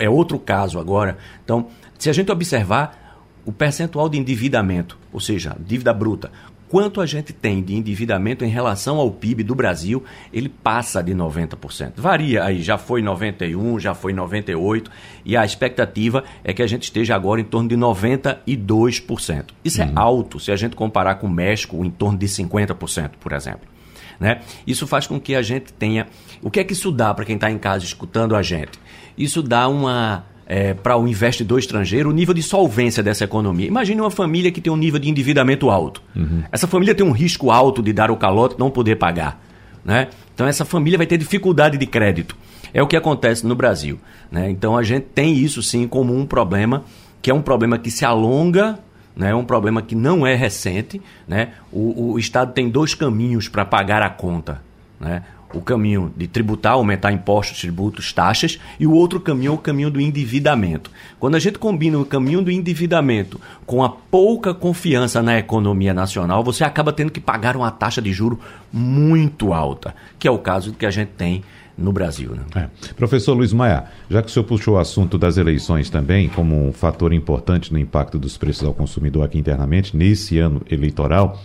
é 0.00 0.10
outro 0.10 0.38
caso 0.38 0.80
agora. 0.80 1.16
Então, 1.44 1.68
se 1.96 2.10
a 2.10 2.12
gente 2.12 2.30
observar, 2.32 3.04
o 3.46 3.52
percentual 3.52 4.08
de 4.08 4.18
endividamento, 4.18 4.98
ou 5.12 5.20
seja, 5.20 5.56
dívida 5.60 5.92
bruta, 5.92 6.32
quanto 6.68 7.00
a 7.00 7.06
gente 7.06 7.32
tem 7.32 7.62
de 7.62 7.74
endividamento 7.74 8.44
em 8.44 8.48
relação 8.48 8.98
ao 8.98 9.10
PIB 9.10 9.42
do 9.42 9.54
Brasil, 9.54 10.02
ele 10.32 10.48
passa 10.48 11.02
de 11.02 11.14
90%. 11.14 11.92
Varia 11.96 12.44
aí, 12.44 12.62
já 12.62 12.78
foi 12.78 13.02
91, 13.02 13.78
já 13.78 13.94
foi 13.94 14.12
98, 14.12 14.90
e 15.24 15.36
a 15.36 15.44
expectativa 15.44 16.24
é 16.42 16.52
que 16.52 16.62
a 16.62 16.66
gente 16.66 16.84
esteja 16.84 17.14
agora 17.14 17.40
em 17.40 17.44
torno 17.44 17.68
de 17.68 17.76
92%. 17.76 19.46
Isso 19.64 19.80
é 19.80 19.84
uhum. 19.84 19.90
é 19.90 19.92
alto 19.94 20.40
se 20.40 20.50
a 20.50 20.56
gente 20.56 20.76
comparar 20.76 21.16
com 21.16 21.26
o 21.26 21.30
México, 21.30 21.84
em 21.84 21.90
torno 21.90 22.18
de 22.18 22.26
50%, 22.26 23.10
por 23.20 23.32
exemplo. 23.32 23.74
Né? 24.18 24.40
Isso 24.66 24.86
faz 24.86 25.06
com 25.06 25.20
que 25.20 25.34
a 25.34 25.42
gente 25.42 25.72
tenha. 25.72 26.06
O 26.40 26.50
que 26.50 26.60
é 26.60 26.64
que 26.64 26.72
isso 26.72 26.92
dá 26.92 27.12
para 27.12 27.24
quem 27.24 27.34
está 27.34 27.50
em 27.50 27.58
casa 27.58 27.84
escutando 27.84 28.36
a 28.36 28.42
gente? 28.42 28.78
Isso 29.16 29.42
dá 29.42 29.68
uma 29.68 30.24
é, 30.46 30.74
para 30.74 30.96
o 30.96 31.06
investidor 31.08 31.58
estrangeiro 31.58 32.10
o 32.10 32.12
nível 32.12 32.34
de 32.34 32.42
solvência 32.42 33.02
dessa 33.02 33.24
economia. 33.24 33.66
Imagine 33.66 34.00
uma 34.00 34.10
família 34.10 34.50
que 34.50 34.60
tem 34.60 34.72
um 34.72 34.76
nível 34.76 35.00
de 35.00 35.08
endividamento 35.08 35.70
alto. 35.70 36.02
Uhum. 36.14 36.42
Essa 36.52 36.66
família 36.66 36.94
tem 36.94 37.06
um 37.06 37.12
risco 37.12 37.50
alto 37.50 37.82
de 37.82 37.92
dar 37.92 38.10
o 38.10 38.16
calote 38.16 38.54
e 38.56 38.58
não 38.58 38.70
poder 38.70 38.96
pagar. 38.96 39.40
Né? 39.84 40.08
Então 40.34 40.46
essa 40.46 40.64
família 40.64 40.98
vai 40.98 41.06
ter 41.06 41.18
dificuldade 41.18 41.76
de 41.78 41.86
crédito. 41.86 42.36
É 42.72 42.82
o 42.82 42.86
que 42.86 42.96
acontece 42.96 43.46
no 43.46 43.54
Brasil. 43.54 43.98
Né? 44.30 44.50
Então 44.50 44.76
a 44.76 44.82
gente 44.82 45.06
tem 45.14 45.34
isso 45.34 45.62
sim 45.62 45.86
como 45.86 46.16
um 46.16 46.26
problema, 46.26 46.84
que 47.22 47.30
é 47.30 47.34
um 47.34 47.42
problema 47.42 47.78
que 47.78 47.90
se 47.90 48.04
alonga 48.04 48.78
né, 49.16 49.30
é 49.30 49.34
um 49.34 49.44
problema 49.44 49.80
que 49.80 49.94
não 49.94 50.26
é 50.26 50.34
recente. 50.34 51.00
Né? 51.26 51.52
O, 51.70 52.12
o 52.12 52.18
Estado 52.18 52.52
tem 52.52 52.68
dois 52.68 52.94
caminhos 52.94 53.48
para 53.48 53.64
pagar 53.64 54.02
a 54.02 54.10
conta. 54.10 54.60
Né? 54.98 55.22
O 55.54 55.60
caminho 55.60 56.12
de 56.16 56.26
tributar, 56.26 56.72
aumentar 56.72 57.12
impostos, 57.12 57.60
tributos, 57.60 58.12
taxas, 58.12 58.58
e 58.78 58.86
o 58.86 58.92
outro 58.92 59.20
caminho 59.20 59.52
é 59.52 59.54
o 59.54 59.58
caminho 59.58 59.90
do 59.90 60.00
endividamento. 60.00 60.90
Quando 61.18 61.36
a 61.36 61.38
gente 61.38 61.58
combina 61.58 61.98
o 61.98 62.04
caminho 62.04 62.42
do 62.42 62.50
endividamento 62.50 63.40
com 63.66 63.82
a 63.82 63.88
pouca 63.88 64.52
confiança 64.52 65.22
na 65.22 65.38
economia 65.38 65.94
nacional, 65.94 66.42
você 66.42 66.64
acaba 66.64 66.92
tendo 66.92 67.12
que 67.12 67.20
pagar 67.20 67.56
uma 67.56 67.70
taxa 67.70 68.02
de 68.02 68.12
juro 68.12 68.38
muito 68.72 69.52
alta, 69.52 69.94
que 70.18 70.28
é 70.28 70.30
o 70.30 70.38
caso 70.38 70.72
que 70.72 70.86
a 70.86 70.90
gente 70.90 71.10
tem 71.16 71.42
no 71.76 71.92
Brasil. 71.92 72.32
Né? 72.34 72.68
É. 72.84 72.92
Professor 72.94 73.34
Luiz 73.34 73.52
Maia, 73.52 73.84
já 74.08 74.22
que 74.22 74.28
o 74.28 74.30
senhor 74.30 74.44
puxou 74.44 74.74
o 74.74 74.78
assunto 74.78 75.18
das 75.18 75.36
eleições 75.36 75.90
também 75.90 76.28
como 76.28 76.68
um 76.68 76.72
fator 76.72 77.12
importante 77.12 77.72
no 77.72 77.78
impacto 77.78 78.18
dos 78.18 78.36
preços 78.36 78.64
ao 78.64 78.74
consumidor 78.74 79.24
aqui 79.24 79.38
internamente, 79.38 79.96
nesse 79.96 80.38
ano 80.38 80.62
eleitoral, 80.70 81.40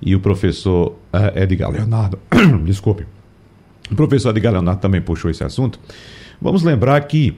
e 0.00 0.14
o 0.14 0.20
professor 0.20 0.96
uh, 1.12 1.38
Edgar 1.38 1.70
Leonardo, 1.70 2.18
desculpe, 2.64 3.06
o 3.90 3.94
professor 3.94 4.30
Edgar 4.30 4.52
Leonardo 4.52 4.80
também 4.80 5.00
puxou 5.00 5.30
esse 5.30 5.44
assunto. 5.44 5.78
Vamos 6.40 6.62
lembrar 6.62 7.00
que 7.02 7.36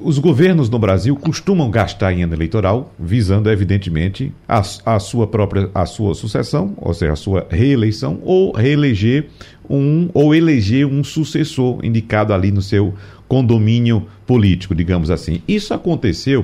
os 0.00 0.18
governos 0.18 0.68
no 0.68 0.78
Brasil 0.78 1.16
costumam 1.16 1.70
gastar 1.70 2.12
em 2.12 2.22
ano 2.22 2.34
eleitoral, 2.34 2.94
visando, 2.98 3.50
evidentemente, 3.50 4.32
a, 4.46 4.62
a, 4.84 4.98
sua 4.98 5.26
própria 5.26 5.70
a 5.74 5.86
sua 5.86 6.14
sucessão, 6.14 6.74
ou 6.76 6.92
seja, 6.92 7.12
a 7.12 7.16
sua 7.16 7.46
reeleição, 7.50 8.20
ou 8.22 8.52
reeleger 8.52 9.28
um 9.68 10.08
ou 10.14 10.34
eleger 10.34 10.86
um 10.86 11.02
sucessor 11.04 11.84
indicado 11.84 12.32
ali 12.32 12.50
no 12.50 12.62
seu 12.62 12.94
condomínio 13.26 14.06
político, 14.26 14.74
digamos 14.74 15.10
assim. 15.10 15.42
Isso 15.46 15.74
aconteceu 15.74 16.40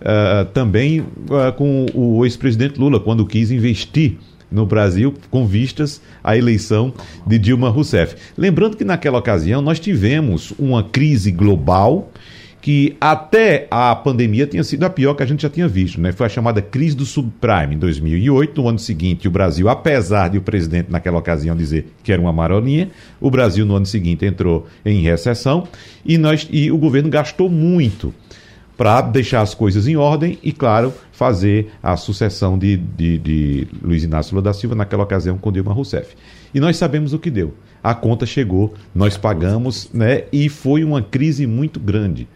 uh, 0.00 0.44
também 0.52 1.00
uh, 1.00 1.52
com 1.56 1.86
o 1.94 2.24
ex-presidente 2.24 2.78
Lula, 2.78 2.98
quando 2.98 3.26
quis 3.26 3.50
investir 3.50 4.18
no 4.54 4.64
Brasil 4.64 5.12
com 5.30 5.46
vistas 5.46 6.00
à 6.22 6.36
eleição 6.36 6.94
de 7.26 7.38
Dilma 7.38 7.68
Rousseff. 7.68 8.16
Lembrando 8.38 8.76
que 8.76 8.84
naquela 8.84 9.18
ocasião 9.18 9.60
nós 9.60 9.80
tivemos 9.80 10.52
uma 10.58 10.82
crise 10.82 11.30
global 11.30 12.10
que 12.64 12.96
até 12.98 13.66
a 13.70 13.94
pandemia 13.94 14.46
tinha 14.46 14.64
sido 14.64 14.84
a 14.84 14.88
pior 14.88 15.12
que 15.12 15.22
a 15.22 15.26
gente 15.26 15.42
já 15.42 15.50
tinha 15.50 15.68
visto, 15.68 16.00
né? 16.00 16.12
Foi 16.12 16.24
a 16.24 16.30
chamada 16.30 16.62
crise 16.62 16.96
do 16.96 17.04
subprime 17.04 17.74
em 17.74 17.78
2008. 17.78 18.62
No 18.62 18.66
ano 18.70 18.78
seguinte, 18.78 19.28
o 19.28 19.30
Brasil, 19.30 19.68
apesar 19.68 20.28
de 20.28 20.38
o 20.38 20.40
presidente 20.40 20.90
naquela 20.90 21.18
ocasião 21.18 21.54
dizer 21.54 21.92
que 22.02 22.10
era 22.10 22.22
uma 22.22 22.32
marolinha, 22.32 22.88
o 23.20 23.30
Brasil 23.30 23.66
no 23.66 23.76
ano 23.76 23.84
seguinte 23.84 24.24
entrou 24.24 24.66
em 24.82 25.02
recessão 25.02 25.68
e 26.06 26.16
nós 26.16 26.48
e 26.50 26.72
o 26.72 26.78
governo 26.78 27.10
gastou 27.10 27.50
muito 27.50 28.14
para 28.78 29.02
deixar 29.02 29.42
as 29.42 29.54
coisas 29.54 29.86
em 29.86 29.96
ordem 29.96 30.38
e, 30.42 30.50
claro, 30.50 30.92
fazer 31.14 31.70
a 31.80 31.96
sucessão 31.96 32.58
de, 32.58 32.76
de, 32.76 33.18
de 33.18 33.68
Luiz 33.80 34.02
Inácio 34.02 34.34
Lula 34.34 34.42
da 34.42 34.52
Silva, 34.52 34.74
naquela 34.74 35.04
ocasião 35.04 35.38
com 35.38 35.52
Dilma 35.52 35.72
Rousseff. 35.72 36.16
E 36.52 36.58
nós 36.58 36.76
sabemos 36.76 37.12
o 37.12 37.18
que 37.20 37.30
deu. 37.30 37.54
A 37.82 37.94
conta 37.94 38.26
chegou, 38.26 38.74
nós 38.92 39.16
pagamos, 39.16 39.88
né? 39.94 40.24
E 40.32 40.48
foi 40.48 40.82
uma 40.82 41.00
crise 41.00 41.46
muito 41.46 41.78
grande. 41.78 42.26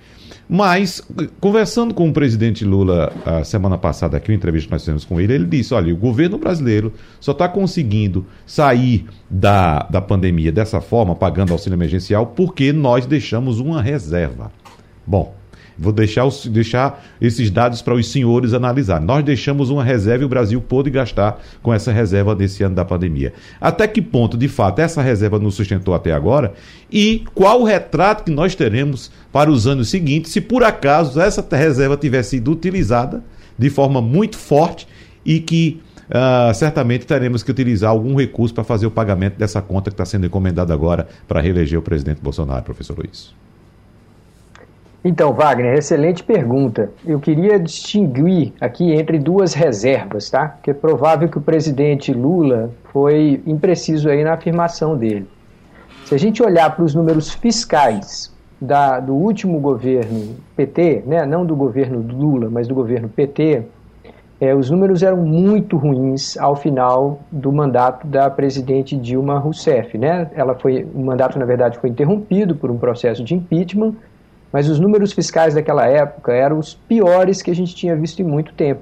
Mas, 0.48 1.02
conversando 1.40 1.92
com 1.92 2.08
o 2.08 2.12
presidente 2.12 2.64
Lula 2.64 3.12
a 3.26 3.44
semana 3.44 3.76
passada, 3.76 4.16
aqui, 4.16 4.30
uma 4.30 4.36
entrevista 4.36 4.68
que 4.68 4.72
nós 4.72 4.82
fizemos 4.82 5.04
com 5.04 5.20
ele, 5.20 5.34
ele 5.34 5.44
disse: 5.44 5.74
olha, 5.74 5.92
o 5.92 5.96
governo 5.96 6.38
brasileiro 6.38 6.92
só 7.20 7.32
está 7.32 7.48
conseguindo 7.48 8.24
sair 8.46 9.06
da, 9.28 9.80
da 9.90 10.00
pandemia 10.00 10.52
dessa 10.52 10.80
forma, 10.80 11.14
pagando 11.14 11.52
auxílio 11.52 11.76
emergencial, 11.76 12.28
porque 12.28 12.72
nós 12.72 13.04
deixamos 13.06 13.58
uma 13.58 13.82
reserva. 13.82 14.50
Bom, 15.06 15.37
Vou 15.78 15.92
deixar, 15.92 16.24
os, 16.24 16.44
deixar 16.46 17.04
esses 17.20 17.50
dados 17.50 17.80
para 17.80 17.94
os 17.94 18.10
senhores 18.10 18.52
analisar. 18.52 19.00
Nós 19.00 19.24
deixamos 19.24 19.70
uma 19.70 19.84
reserva 19.84 20.24
e 20.24 20.26
o 20.26 20.28
Brasil 20.28 20.60
pôde 20.60 20.90
gastar 20.90 21.40
com 21.62 21.72
essa 21.72 21.92
reserva 21.92 22.34
nesse 22.34 22.64
ano 22.64 22.74
da 22.74 22.84
pandemia. 22.84 23.32
Até 23.60 23.86
que 23.86 24.02
ponto, 24.02 24.36
de 24.36 24.48
fato, 24.48 24.80
essa 24.80 25.00
reserva 25.00 25.38
nos 25.38 25.54
sustentou 25.54 25.94
até 25.94 26.12
agora? 26.12 26.52
E 26.90 27.24
qual 27.34 27.60
o 27.60 27.64
retrato 27.64 28.24
que 28.24 28.30
nós 28.30 28.56
teremos 28.56 29.10
para 29.32 29.50
os 29.50 29.66
anos 29.66 29.88
seguintes, 29.88 30.32
se 30.32 30.40
por 30.40 30.64
acaso 30.64 31.20
essa 31.20 31.46
reserva 31.56 31.96
tivesse 31.96 32.30
sido 32.30 32.50
utilizada 32.50 33.22
de 33.56 33.70
forma 33.70 34.02
muito 34.02 34.36
forte 34.36 34.88
e 35.24 35.38
que 35.40 35.80
Uh, 36.08 36.54
certamente 36.54 37.06
teremos 37.06 37.42
que 37.42 37.50
utilizar 37.50 37.90
algum 37.90 38.16
recurso 38.16 38.54
para 38.54 38.64
fazer 38.64 38.86
o 38.86 38.90
pagamento 38.90 39.36
dessa 39.36 39.60
conta 39.60 39.90
que 39.90 39.94
está 39.94 40.06
sendo 40.06 40.24
encomendada 40.24 40.72
agora 40.72 41.06
para 41.26 41.38
reeleger 41.38 41.78
o 41.78 41.82
presidente 41.82 42.22
Bolsonaro, 42.22 42.64
professor 42.64 42.96
Luiz. 42.96 43.34
Então, 45.04 45.32
Wagner, 45.32 45.74
excelente 45.74 46.24
pergunta. 46.24 46.90
Eu 47.06 47.20
queria 47.20 47.58
distinguir 47.58 48.52
aqui 48.60 48.92
entre 48.92 49.18
duas 49.18 49.54
reservas, 49.54 50.28
tá? 50.28 50.48
Porque 50.48 50.70
é 50.70 50.74
provável 50.74 51.28
que 51.28 51.38
o 51.38 51.40
presidente 51.40 52.12
Lula 52.12 52.70
foi 52.92 53.40
impreciso 53.46 54.08
aí 54.08 54.24
na 54.24 54.34
afirmação 54.34 54.96
dele. 54.96 55.28
Se 56.04 56.14
a 56.14 56.18
gente 56.18 56.42
olhar 56.42 56.74
para 56.74 56.84
os 56.84 56.94
números 56.94 57.30
fiscais 57.30 58.34
da, 58.60 58.98
do 58.98 59.14
último 59.14 59.60
governo 59.60 60.36
PT, 60.56 61.04
né, 61.06 61.24
não 61.24 61.46
do 61.46 61.54
governo 61.54 62.00
Lula, 62.00 62.48
mas 62.50 62.66
do 62.66 62.74
governo 62.74 63.08
PT, 63.08 63.62
é, 64.40 64.54
os 64.54 64.70
números 64.70 65.02
eram 65.02 65.18
muito 65.18 65.76
ruins 65.76 66.36
ao 66.36 66.56
final 66.56 67.20
do 67.30 67.52
mandato 67.52 68.06
da 68.06 68.30
presidente 68.30 68.96
Dilma 68.96 69.38
Rousseff. 69.38 69.96
Né? 69.96 70.30
Ela 70.34 70.54
foi, 70.54 70.86
o 70.94 71.00
mandato, 71.00 71.38
na 71.38 71.44
verdade, 71.44 71.78
foi 71.78 71.90
interrompido 71.90 72.56
por 72.56 72.70
um 72.70 72.78
processo 72.78 73.22
de 73.22 73.34
impeachment 73.34 73.94
mas 74.52 74.68
os 74.68 74.78
números 74.78 75.12
fiscais 75.12 75.54
daquela 75.54 75.86
época 75.86 76.32
eram 76.32 76.58
os 76.58 76.74
piores 76.74 77.42
que 77.42 77.50
a 77.50 77.54
gente 77.54 77.74
tinha 77.74 77.94
visto 77.94 78.20
em 78.20 78.24
muito 78.24 78.52
tempo. 78.54 78.80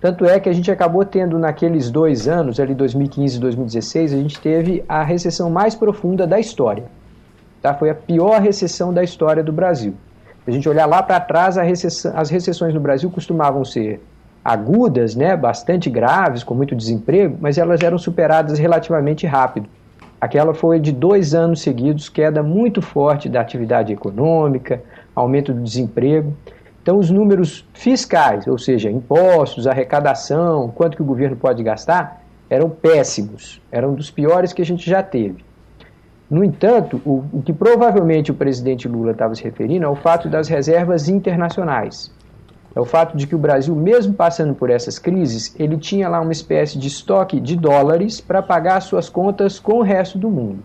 Tanto 0.00 0.24
é 0.24 0.38
que 0.38 0.48
a 0.48 0.52
gente 0.52 0.70
acabou 0.70 1.04
tendo 1.04 1.38
naqueles 1.38 1.90
dois 1.90 2.28
anos, 2.28 2.60
ali 2.60 2.74
2015 2.74 3.36
e 3.36 3.40
2016, 3.40 4.12
a 4.12 4.16
gente 4.16 4.40
teve 4.40 4.84
a 4.88 5.02
recessão 5.02 5.50
mais 5.50 5.74
profunda 5.74 6.26
da 6.26 6.38
história. 6.38 6.84
Tá? 7.60 7.74
Foi 7.74 7.90
a 7.90 7.94
pior 7.94 8.40
recessão 8.40 8.94
da 8.94 9.02
história 9.02 9.42
do 9.42 9.52
Brasil. 9.52 9.94
Se 10.44 10.50
a 10.50 10.54
gente 10.54 10.68
olhar 10.68 10.86
lá 10.86 11.02
para 11.02 11.18
trás, 11.20 11.56
recessão, 11.56 12.12
as 12.14 12.30
recessões 12.30 12.72
no 12.72 12.80
Brasil 12.80 13.10
costumavam 13.10 13.64
ser 13.64 14.00
agudas, 14.44 15.14
né, 15.14 15.36
bastante 15.36 15.90
graves, 15.90 16.42
com 16.42 16.54
muito 16.54 16.74
desemprego, 16.74 17.36
mas 17.40 17.58
elas 17.58 17.82
eram 17.82 17.98
superadas 17.98 18.58
relativamente 18.58 19.26
rápido. 19.26 19.68
Aquela 20.20 20.52
foi 20.52 20.80
de 20.80 20.90
dois 20.90 21.34
anos 21.34 21.60
seguidos, 21.60 22.08
queda 22.08 22.42
muito 22.42 22.82
forte 22.82 23.28
da 23.28 23.40
atividade 23.40 23.92
econômica, 23.92 24.82
aumento 25.14 25.52
do 25.52 25.62
desemprego. 25.62 26.34
Então, 26.82 26.98
os 26.98 27.10
números 27.10 27.64
fiscais, 27.72 28.46
ou 28.46 28.58
seja, 28.58 28.90
impostos, 28.90 29.66
arrecadação, 29.66 30.72
quanto 30.74 30.96
que 30.96 31.02
o 31.02 31.06
governo 31.06 31.36
pode 31.36 31.62
gastar, 31.62 32.22
eram 32.50 32.68
péssimos, 32.68 33.60
eram 33.70 33.94
dos 33.94 34.10
piores 34.10 34.52
que 34.52 34.62
a 34.62 34.64
gente 34.64 34.88
já 34.88 35.02
teve. 35.02 35.44
No 36.30 36.42
entanto, 36.42 37.00
o, 37.04 37.24
o 37.32 37.42
que 37.42 37.52
provavelmente 37.52 38.30
o 38.30 38.34
presidente 38.34 38.88
Lula 38.88 39.12
estava 39.12 39.34
se 39.34 39.44
referindo 39.44 39.84
é 39.84 39.88
o 39.88 39.96
fato 39.96 40.28
das 40.28 40.48
reservas 40.48 41.08
internacionais 41.08 42.10
é 42.74 42.80
o 42.80 42.84
fato 42.84 43.16
de 43.16 43.26
que 43.26 43.34
o 43.34 43.38
Brasil, 43.38 43.74
mesmo 43.74 44.14
passando 44.14 44.54
por 44.54 44.70
essas 44.70 44.98
crises, 44.98 45.54
ele 45.58 45.76
tinha 45.76 46.08
lá 46.08 46.20
uma 46.20 46.32
espécie 46.32 46.78
de 46.78 46.88
estoque 46.88 47.40
de 47.40 47.56
dólares 47.56 48.20
para 48.20 48.42
pagar 48.42 48.80
suas 48.80 49.08
contas 49.08 49.58
com 49.58 49.78
o 49.78 49.82
resto 49.82 50.18
do 50.18 50.30
mundo. 50.30 50.62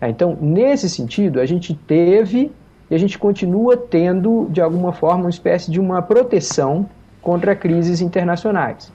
É, 0.00 0.08
então, 0.08 0.36
nesse 0.40 0.88
sentido, 0.88 1.40
a 1.40 1.46
gente 1.46 1.74
teve 1.74 2.52
e 2.90 2.94
a 2.94 2.98
gente 2.98 3.18
continua 3.18 3.76
tendo, 3.76 4.48
de 4.50 4.60
alguma 4.60 4.92
forma, 4.92 5.24
uma 5.24 5.30
espécie 5.30 5.70
de 5.70 5.80
uma 5.80 6.02
proteção 6.02 6.88
contra 7.22 7.54
crises 7.54 8.00
internacionais. 8.00 8.92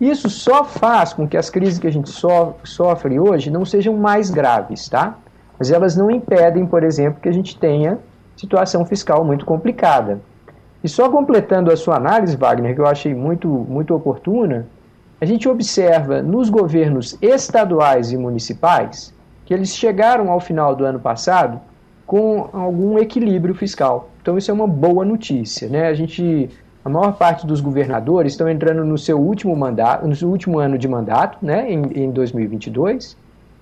Isso 0.00 0.28
só 0.28 0.64
faz 0.64 1.12
com 1.12 1.26
que 1.26 1.36
as 1.36 1.48
crises 1.48 1.78
que 1.78 1.86
a 1.86 1.92
gente 1.92 2.10
so 2.10 2.54
sofre 2.62 3.18
hoje 3.18 3.50
não 3.50 3.64
sejam 3.64 3.96
mais 3.96 4.30
graves, 4.30 4.88
tá? 4.88 5.16
Mas 5.58 5.70
elas 5.70 5.96
não 5.96 6.10
impedem, 6.10 6.66
por 6.66 6.82
exemplo, 6.82 7.20
que 7.20 7.28
a 7.28 7.32
gente 7.32 7.58
tenha 7.58 7.98
situação 8.36 8.84
fiscal 8.84 9.24
muito 9.24 9.46
complicada. 9.46 10.20
E 10.82 10.88
só 10.88 11.08
completando 11.08 11.70
a 11.70 11.76
sua 11.76 11.96
análise, 11.96 12.36
Wagner, 12.36 12.74
que 12.74 12.80
eu 12.80 12.86
achei 12.86 13.14
muito, 13.14 13.48
muito 13.48 13.94
oportuna, 13.94 14.66
a 15.20 15.24
gente 15.24 15.48
observa 15.48 16.22
nos 16.22 16.50
governos 16.50 17.16
estaduais 17.22 18.12
e 18.12 18.16
municipais 18.16 19.14
que 19.44 19.54
eles 19.54 19.74
chegaram 19.74 20.30
ao 20.30 20.40
final 20.40 20.74
do 20.74 20.84
ano 20.84 21.00
passado 21.00 21.60
com 22.06 22.48
algum 22.52 22.98
equilíbrio 22.98 23.54
fiscal. 23.54 24.10
Então 24.20 24.36
isso 24.36 24.50
é 24.50 24.54
uma 24.54 24.66
boa 24.66 25.04
notícia, 25.04 25.68
né? 25.68 25.88
A 25.88 25.94
gente 25.94 26.50
a 26.84 26.88
maior 26.88 27.14
parte 27.14 27.44
dos 27.44 27.60
governadores 27.60 28.34
estão 28.34 28.48
entrando 28.48 28.84
no 28.84 28.96
seu 28.96 29.18
último 29.18 29.56
mandato, 29.56 30.06
no 30.06 30.14
seu 30.14 30.28
último 30.28 30.60
ano 30.60 30.78
de 30.78 30.86
mandato, 30.86 31.36
né, 31.44 31.68
em, 31.68 32.04
em 32.04 32.10
2022, 32.12 33.16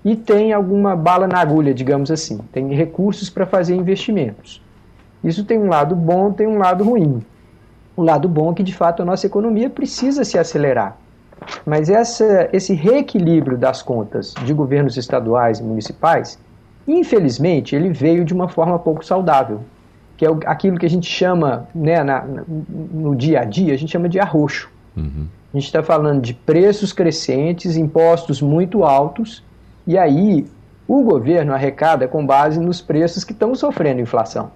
e 0.04 0.14
tem 0.14 0.52
alguma 0.52 0.94
bala 0.94 1.26
na 1.26 1.38
agulha, 1.38 1.72
digamos 1.72 2.10
assim, 2.10 2.38
tem 2.52 2.74
recursos 2.74 3.30
para 3.30 3.46
fazer 3.46 3.74
investimentos. 3.74 4.60
Isso 5.24 5.44
tem 5.44 5.58
um 5.58 5.68
lado 5.68 5.96
bom, 5.96 6.30
tem 6.32 6.46
um 6.46 6.58
lado 6.58 6.84
ruim. 6.84 7.22
O 7.96 8.02
lado 8.02 8.28
bom 8.28 8.52
é 8.52 8.54
que, 8.54 8.62
de 8.62 8.74
fato, 8.74 9.02
a 9.02 9.04
nossa 9.04 9.26
economia 9.26 9.70
precisa 9.70 10.24
se 10.24 10.38
acelerar. 10.38 10.96
Mas 11.64 11.88
essa, 11.88 12.48
esse 12.52 12.74
reequilíbrio 12.74 13.56
das 13.56 13.82
contas 13.82 14.34
de 14.44 14.52
governos 14.52 14.96
estaduais 14.96 15.58
e 15.58 15.62
municipais, 15.62 16.38
infelizmente, 16.86 17.74
ele 17.74 17.90
veio 17.90 18.24
de 18.24 18.34
uma 18.34 18.48
forma 18.48 18.78
pouco 18.78 19.04
saudável 19.04 19.60
que 20.16 20.24
é 20.24 20.28
aquilo 20.46 20.78
que 20.78 20.86
a 20.86 20.90
gente 20.90 21.10
chama, 21.10 21.68
né, 21.74 22.02
na, 22.02 22.24
no 22.66 23.14
dia 23.16 23.40
a 23.40 23.44
dia, 23.44 23.74
a 23.74 23.76
gente 23.76 23.90
chama 23.90 24.08
de 24.08 24.20
arroxo. 24.20 24.70
Uhum. 24.96 25.26
A 25.52 25.56
gente 25.56 25.66
está 25.66 25.82
falando 25.82 26.20
de 26.20 26.34
preços 26.34 26.92
crescentes, 26.92 27.76
impostos 27.76 28.40
muito 28.40 28.84
altos, 28.84 29.42
e 29.86 29.98
aí 29.98 30.46
o 30.86 31.02
governo 31.02 31.52
arrecada 31.52 32.06
com 32.06 32.24
base 32.24 32.60
nos 32.60 32.80
preços 32.80 33.24
que 33.24 33.32
estão 33.32 33.54
sofrendo 33.54 34.00
inflação. 34.00 34.50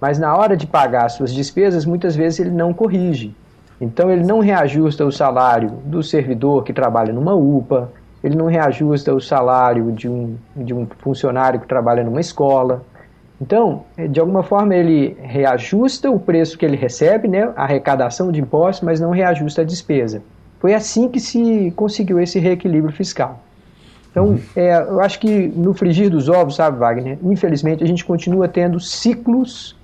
Mas 0.00 0.18
na 0.18 0.34
hora 0.34 0.56
de 0.56 0.66
pagar 0.66 1.08
suas 1.08 1.32
despesas, 1.32 1.84
muitas 1.84 2.16
vezes 2.16 2.40
ele 2.40 2.50
não 2.50 2.72
corrige. 2.72 3.34
Então 3.80 4.10
ele 4.10 4.24
não 4.24 4.40
reajusta 4.40 5.04
o 5.04 5.12
salário 5.12 5.70
do 5.84 6.02
servidor 6.02 6.64
que 6.64 6.72
trabalha 6.72 7.12
numa 7.12 7.34
UPA, 7.34 7.90
ele 8.22 8.36
não 8.36 8.46
reajusta 8.46 9.14
o 9.14 9.20
salário 9.20 9.90
de 9.92 10.08
um, 10.08 10.36
de 10.54 10.74
um 10.74 10.86
funcionário 10.98 11.60
que 11.60 11.66
trabalha 11.66 12.04
numa 12.04 12.20
escola, 12.20 12.84
então, 13.40 13.84
de 14.10 14.20
alguma 14.20 14.42
forma, 14.42 14.74
ele 14.74 15.16
reajusta 15.22 16.10
o 16.10 16.20
preço 16.20 16.58
que 16.58 16.64
ele 16.64 16.76
recebe, 16.76 17.26
né, 17.26 17.50
a 17.56 17.62
arrecadação 17.62 18.30
de 18.30 18.40
impostos, 18.40 18.84
mas 18.84 19.00
não 19.00 19.10
reajusta 19.10 19.62
a 19.62 19.64
despesa. 19.64 20.22
Foi 20.58 20.74
assim 20.74 21.08
que 21.08 21.18
se 21.18 21.72
conseguiu 21.74 22.20
esse 22.20 22.38
reequilíbrio 22.38 22.92
fiscal. 22.92 23.40
Então, 24.10 24.38
é, 24.54 24.76
eu 24.76 25.00
acho 25.00 25.18
que 25.18 25.48
no 25.48 25.72
frigir 25.72 26.10
dos 26.10 26.28
ovos, 26.28 26.56
sabe, 26.56 26.78
Wagner, 26.78 27.18
infelizmente 27.22 27.82
a 27.82 27.86
gente 27.86 28.04
continua 28.04 28.46
tendo 28.46 28.78
ciclos 28.78 29.74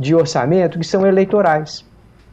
de 0.00 0.14
orçamento 0.14 0.78
que 0.78 0.86
são 0.86 1.06
eleitorais. 1.06 1.84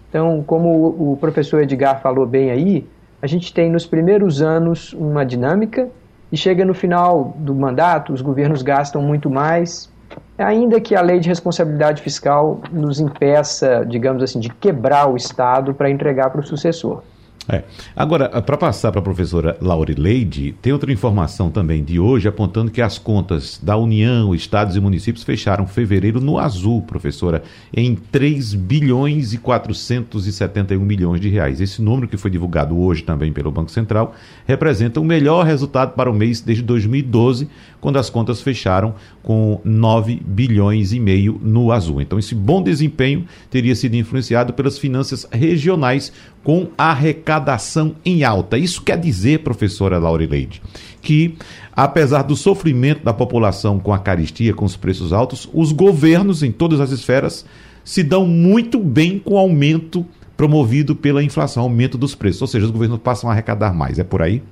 Então, 0.09 0.41
como 0.47 1.11
o 1.11 1.17
professor 1.19 1.61
Edgar 1.61 2.01
falou 2.01 2.25
bem 2.25 2.49
aí, 2.49 2.87
a 3.21 3.27
gente 3.27 3.53
tem 3.53 3.69
nos 3.69 3.85
primeiros 3.85 4.41
anos 4.41 4.93
uma 4.93 5.25
dinâmica 5.25 5.89
e 6.31 6.37
chega 6.37 6.63
no 6.63 6.73
final 6.73 7.35
do 7.37 7.53
mandato, 7.53 8.13
os 8.13 8.21
governos 8.21 8.61
gastam 8.61 9.01
muito 9.01 9.29
mais, 9.29 9.89
ainda 10.37 10.79
que 10.79 10.95
a 10.95 11.01
lei 11.01 11.19
de 11.19 11.27
responsabilidade 11.27 12.01
fiscal 12.01 12.61
nos 12.71 13.01
impeça, 13.01 13.85
digamos 13.85 14.23
assim, 14.23 14.39
de 14.39 14.49
quebrar 14.49 15.11
o 15.11 15.17
Estado 15.17 15.73
para 15.73 15.89
entregar 15.89 16.29
para 16.29 16.39
o 16.39 16.45
sucessor. 16.45 17.03
É. 17.49 17.63
Agora, 17.95 18.41
para 18.41 18.57
passar 18.57 18.91
para 18.91 18.99
a 18.99 19.03
professora 19.03 19.57
Laurileide, 19.61 20.53
tem 20.61 20.73
outra 20.73 20.91
informação 20.91 21.49
também 21.49 21.81
de 21.81 21.97
hoje 21.97 22.27
apontando 22.27 22.69
que 22.69 22.81
as 22.81 22.97
contas 22.97 23.57
da 23.63 23.77
União, 23.77 24.35
estados 24.35 24.75
e 24.75 24.81
municípios 24.81 25.23
fecharam 25.23 25.65
fevereiro 25.65 26.19
no 26.19 26.37
azul, 26.37 26.81
professora, 26.81 27.41
em 27.73 27.95
3 27.95 28.53
bilhões 28.53 29.31
e 29.31 29.37
471 29.37 30.77
milhões 30.83 31.21
de 31.21 31.29
reais. 31.29 31.61
Esse 31.61 31.81
número 31.81 32.09
que 32.09 32.17
foi 32.17 32.29
divulgado 32.29 32.77
hoje 32.77 33.03
também 33.03 33.31
pelo 33.31 33.49
Banco 33.49 33.71
Central 33.71 34.13
representa 34.45 34.99
o 34.99 35.05
melhor 35.05 35.45
resultado 35.45 35.93
para 35.93 36.11
o 36.11 36.13
mês 36.13 36.41
desde 36.41 36.63
2012, 36.63 37.47
quando 37.87 37.99
as 37.99 38.09
contas 38.09 38.41
fecharam 38.41 38.95
com 39.23 39.61
9 39.63 40.21
bilhões 40.25 40.91
e 40.91 40.99
meio 40.99 41.39
no 41.41 41.71
azul. 41.71 42.01
Então, 42.01 42.19
esse 42.19 42.35
bom 42.35 42.61
desempenho 42.61 43.25
teria 43.49 43.73
sido 43.77 43.95
influenciado 43.95 44.51
pelas 44.51 44.77
finanças 44.77 45.25
regionais 45.31 46.11
com 46.43 46.67
arrecadação 46.77 47.95
em 48.03 48.25
alta. 48.25 48.57
Isso 48.57 48.81
quer 48.81 48.97
dizer, 48.97 49.39
professora 49.39 49.97
Laurileide, 49.97 50.61
que 51.01 51.37
apesar 51.71 52.23
do 52.23 52.35
sofrimento 52.35 53.05
da 53.05 53.13
população 53.13 53.79
com 53.79 53.93
a 53.93 53.99
caristia, 53.99 54.53
com 54.53 54.65
os 54.65 54.75
preços 54.75 55.13
altos, 55.13 55.49
os 55.53 55.71
governos 55.71 56.43
em 56.43 56.51
todas 56.51 56.81
as 56.81 56.91
esferas 56.91 57.45
se 57.85 58.03
dão 58.03 58.27
muito 58.27 58.79
bem 58.79 59.17
com 59.17 59.35
o 59.35 59.37
aumento 59.37 60.05
promovido 60.35 60.93
pela 60.93 61.23
inflação, 61.23 61.63
aumento 61.63 61.97
dos 61.97 62.13
preços. 62.15 62.41
Ou 62.41 62.47
seja, 62.49 62.65
os 62.65 62.71
governos 62.71 62.99
passam 62.99 63.29
a 63.29 63.33
arrecadar 63.33 63.73
mais. 63.73 63.97
É 63.97 64.03
por 64.03 64.21
aí? 64.21 64.43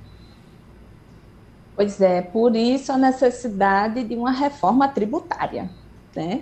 Pois 1.76 2.00
é, 2.00 2.22
por 2.22 2.56
isso 2.56 2.90
a 2.90 2.96
necessidade 2.96 4.02
de 4.02 4.14
uma 4.16 4.30
reforma 4.30 4.88
tributária, 4.88 5.68
né? 6.14 6.40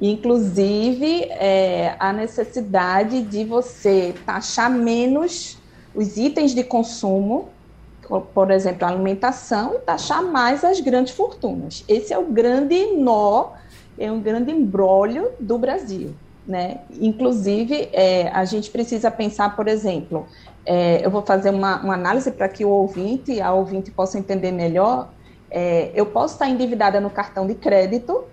Inclusive, 0.00 1.22
é, 1.30 1.96
a 1.98 2.12
necessidade 2.12 3.22
de 3.22 3.44
você 3.44 4.14
taxar 4.26 4.70
menos 4.70 5.56
os 5.94 6.16
itens 6.16 6.54
de 6.54 6.62
consumo, 6.62 7.48
por 8.34 8.50
exemplo, 8.50 8.84
a 8.84 8.90
alimentação, 8.90 9.74
e 9.74 9.78
taxar 9.78 10.22
mais 10.22 10.64
as 10.64 10.80
grandes 10.80 11.14
fortunas. 11.14 11.84
Esse 11.88 12.12
é 12.12 12.18
o 12.18 12.24
grande 12.24 12.96
nó, 12.96 13.52
é 13.98 14.12
um 14.12 14.20
grande 14.20 14.50
embrólio 14.50 15.30
do 15.40 15.56
Brasil. 15.56 16.14
Né? 16.46 16.80
Inclusive, 17.00 17.88
é, 17.92 18.28
a 18.28 18.44
gente 18.44 18.70
precisa 18.70 19.10
pensar, 19.10 19.56
por 19.56 19.66
exemplo, 19.66 20.26
é, 20.66 21.04
eu 21.04 21.10
vou 21.10 21.22
fazer 21.22 21.50
uma, 21.50 21.80
uma 21.82 21.94
análise 21.94 22.30
para 22.30 22.48
que 22.48 22.64
o 22.64 22.68
ouvinte, 22.68 23.40
a 23.40 23.52
ouvinte 23.52 23.90
possa 23.90 24.18
entender 24.18 24.50
melhor. 24.50 25.10
É, 25.50 25.90
eu 25.94 26.06
posso 26.06 26.34
estar 26.34 26.48
endividada 26.48 27.00
no 27.00 27.10
cartão 27.10 27.46
de 27.46 27.54
crédito, 27.54 28.24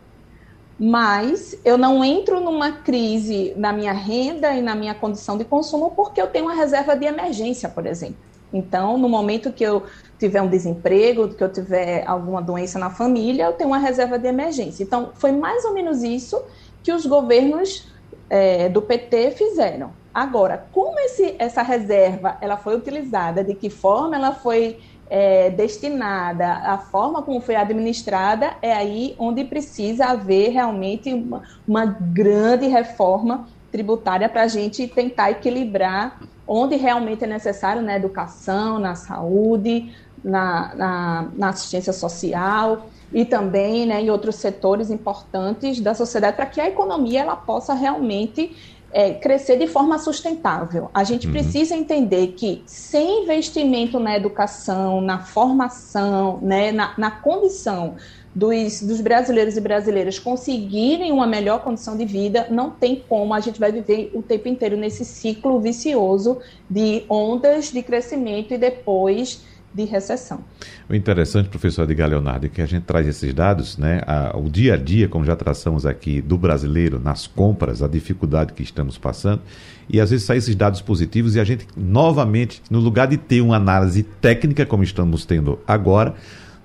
mas 0.79 1.57
eu 1.63 1.77
não 1.77 2.03
entro 2.03 2.39
numa 2.39 2.71
crise 2.71 3.53
na 3.55 3.71
minha 3.71 3.93
renda 3.93 4.53
e 4.53 4.61
na 4.61 4.73
minha 4.73 4.95
condição 4.95 5.37
de 5.37 5.45
consumo 5.45 5.91
porque 5.91 6.21
eu 6.21 6.27
tenho 6.27 6.45
uma 6.45 6.55
reserva 6.55 6.95
de 6.95 7.05
emergência, 7.05 7.69
por 7.69 7.85
exemplo. 7.85 8.17
Então, 8.53 8.97
no 8.97 9.07
momento 9.07 9.51
que 9.51 9.63
eu 9.63 9.83
tiver 10.19 10.41
um 10.41 10.49
desemprego, 10.49 11.29
que 11.29 11.43
eu 11.43 11.51
tiver 11.51 12.05
alguma 12.05 12.41
doença 12.41 12.77
na 12.77 12.89
família, 12.89 13.45
eu 13.45 13.53
tenho 13.53 13.69
uma 13.69 13.77
reserva 13.77 14.19
de 14.19 14.27
emergência. 14.27 14.83
Então, 14.83 15.11
foi 15.15 15.31
mais 15.31 15.63
ou 15.63 15.73
menos 15.73 16.03
isso 16.03 16.41
que 16.83 16.91
os 16.91 17.05
governos 17.05 17.87
é, 18.29 18.67
do 18.67 18.81
PT 18.81 19.31
fizeram. 19.31 20.00
Agora, 20.13 20.67
como 20.71 20.99
esse, 20.99 21.35
essa 21.39 21.61
reserva 21.61 22.37
ela 22.41 22.57
foi 22.57 22.75
utilizada, 22.75 23.43
de 23.43 23.55
que 23.55 23.69
forma 23.69 24.15
ela 24.15 24.33
foi 24.33 24.79
é, 25.09 25.49
destinada, 25.49 26.51
a 26.51 26.77
forma 26.77 27.21
como 27.21 27.39
foi 27.41 27.55
administrada, 27.55 28.55
é 28.61 28.73
aí 28.73 29.15
onde 29.17 29.43
precisa 29.43 30.05
haver 30.05 30.51
realmente 30.51 31.13
uma, 31.13 31.43
uma 31.67 31.85
grande 31.85 32.67
reforma 32.67 33.47
tributária 33.71 34.27
para 34.27 34.43
a 34.43 34.47
gente 34.47 34.87
tentar 34.87 35.31
equilibrar 35.31 36.21
onde 36.45 36.75
realmente 36.75 37.23
é 37.23 37.27
necessário 37.27 37.81
na 37.81 37.95
educação, 37.95 38.79
na 38.79 38.95
saúde, 38.95 39.95
na, 40.23 40.75
na, 40.75 41.31
na 41.35 41.49
assistência 41.49 41.93
social 41.93 42.89
e 43.11 43.25
também 43.25 43.85
né, 43.85 44.01
em 44.01 44.09
outros 44.09 44.35
setores 44.35 44.89
importantes 44.89 45.79
da 45.79 45.93
sociedade 45.93 46.35
para 46.35 46.45
que 46.45 46.61
a 46.61 46.67
economia 46.67 47.21
ela 47.21 47.35
possa 47.35 47.73
realmente 47.73 48.80
é, 48.93 49.13
crescer 49.13 49.57
de 49.57 49.67
forma 49.67 49.97
sustentável. 49.97 50.89
A 50.93 51.03
gente 51.03 51.27
uhum. 51.27 51.33
precisa 51.33 51.75
entender 51.75 52.27
que 52.37 52.61
sem 52.65 53.23
investimento 53.23 53.99
na 53.99 54.15
educação, 54.15 55.01
na 55.01 55.19
formação, 55.19 56.39
né, 56.41 56.71
na, 56.71 56.93
na 56.97 57.11
condição 57.11 57.95
dos, 58.33 58.81
dos, 58.81 59.01
brasileiros 59.01 59.57
e 59.57 59.61
brasileiras 59.61 60.17
conseguirem 60.17 61.11
uma 61.11 61.27
melhor 61.27 61.61
condição 61.61 61.97
de 61.97 62.05
vida, 62.05 62.47
não 62.49 62.69
tem 62.69 63.03
como 63.07 63.33
a 63.33 63.39
gente 63.39 63.59
vai 63.59 63.71
viver 63.71 64.11
o 64.13 64.21
tempo 64.21 64.47
inteiro 64.47 64.77
nesse 64.77 65.03
ciclo 65.03 65.59
vicioso 65.59 66.39
de 66.69 67.03
ondas 67.09 67.71
de 67.71 67.83
crescimento 67.83 68.53
e 68.53 68.57
depois 68.57 69.41
de 69.73 69.83
recessão. 69.85 70.43
O 70.89 70.95
interessante, 70.95 71.49
professor 71.49 71.83
Edgar 71.83 72.09
Leonardo, 72.09 72.45
é 72.45 72.49
que 72.49 72.61
a 72.61 72.65
gente 72.65 72.83
traz 72.83 73.07
esses 73.07 73.33
dados, 73.33 73.77
né, 73.77 74.01
a, 74.05 74.37
o 74.37 74.49
dia 74.49 74.73
a 74.73 74.77
dia, 74.77 75.07
como 75.07 75.23
já 75.25 75.35
traçamos 75.35 75.85
aqui, 75.85 76.21
do 76.21 76.37
brasileiro 76.37 76.99
nas 76.99 77.27
compras, 77.27 77.81
a 77.81 77.87
dificuldade 77.87 78.53
que 78.53 78.63
estamos 78.63 78.97
passando, 78.97 79.41
e 79.89 79.99
às 79.99 80.09
vezes 80.09 80.25
saem 80.25 80.37
esses 80.37 80.55
dados 80.55 80.81
positivos 80.81 81.35
e 81.35 81.39
a 81.39 81.43
gente, 81.43 81.67
novamente, 81.75 82.61
no 82.69 82.79
lugar 82.79 83.07
de 83.07 83.17
ter 83.17 83.41
uma 83.41 83.55
análise 83.55 84.03
técnica, 84.03 84.65
como 84.65 84.83
estamos 84.83 85.25
tendo 85.25 85.59
agora, 85.67 86.15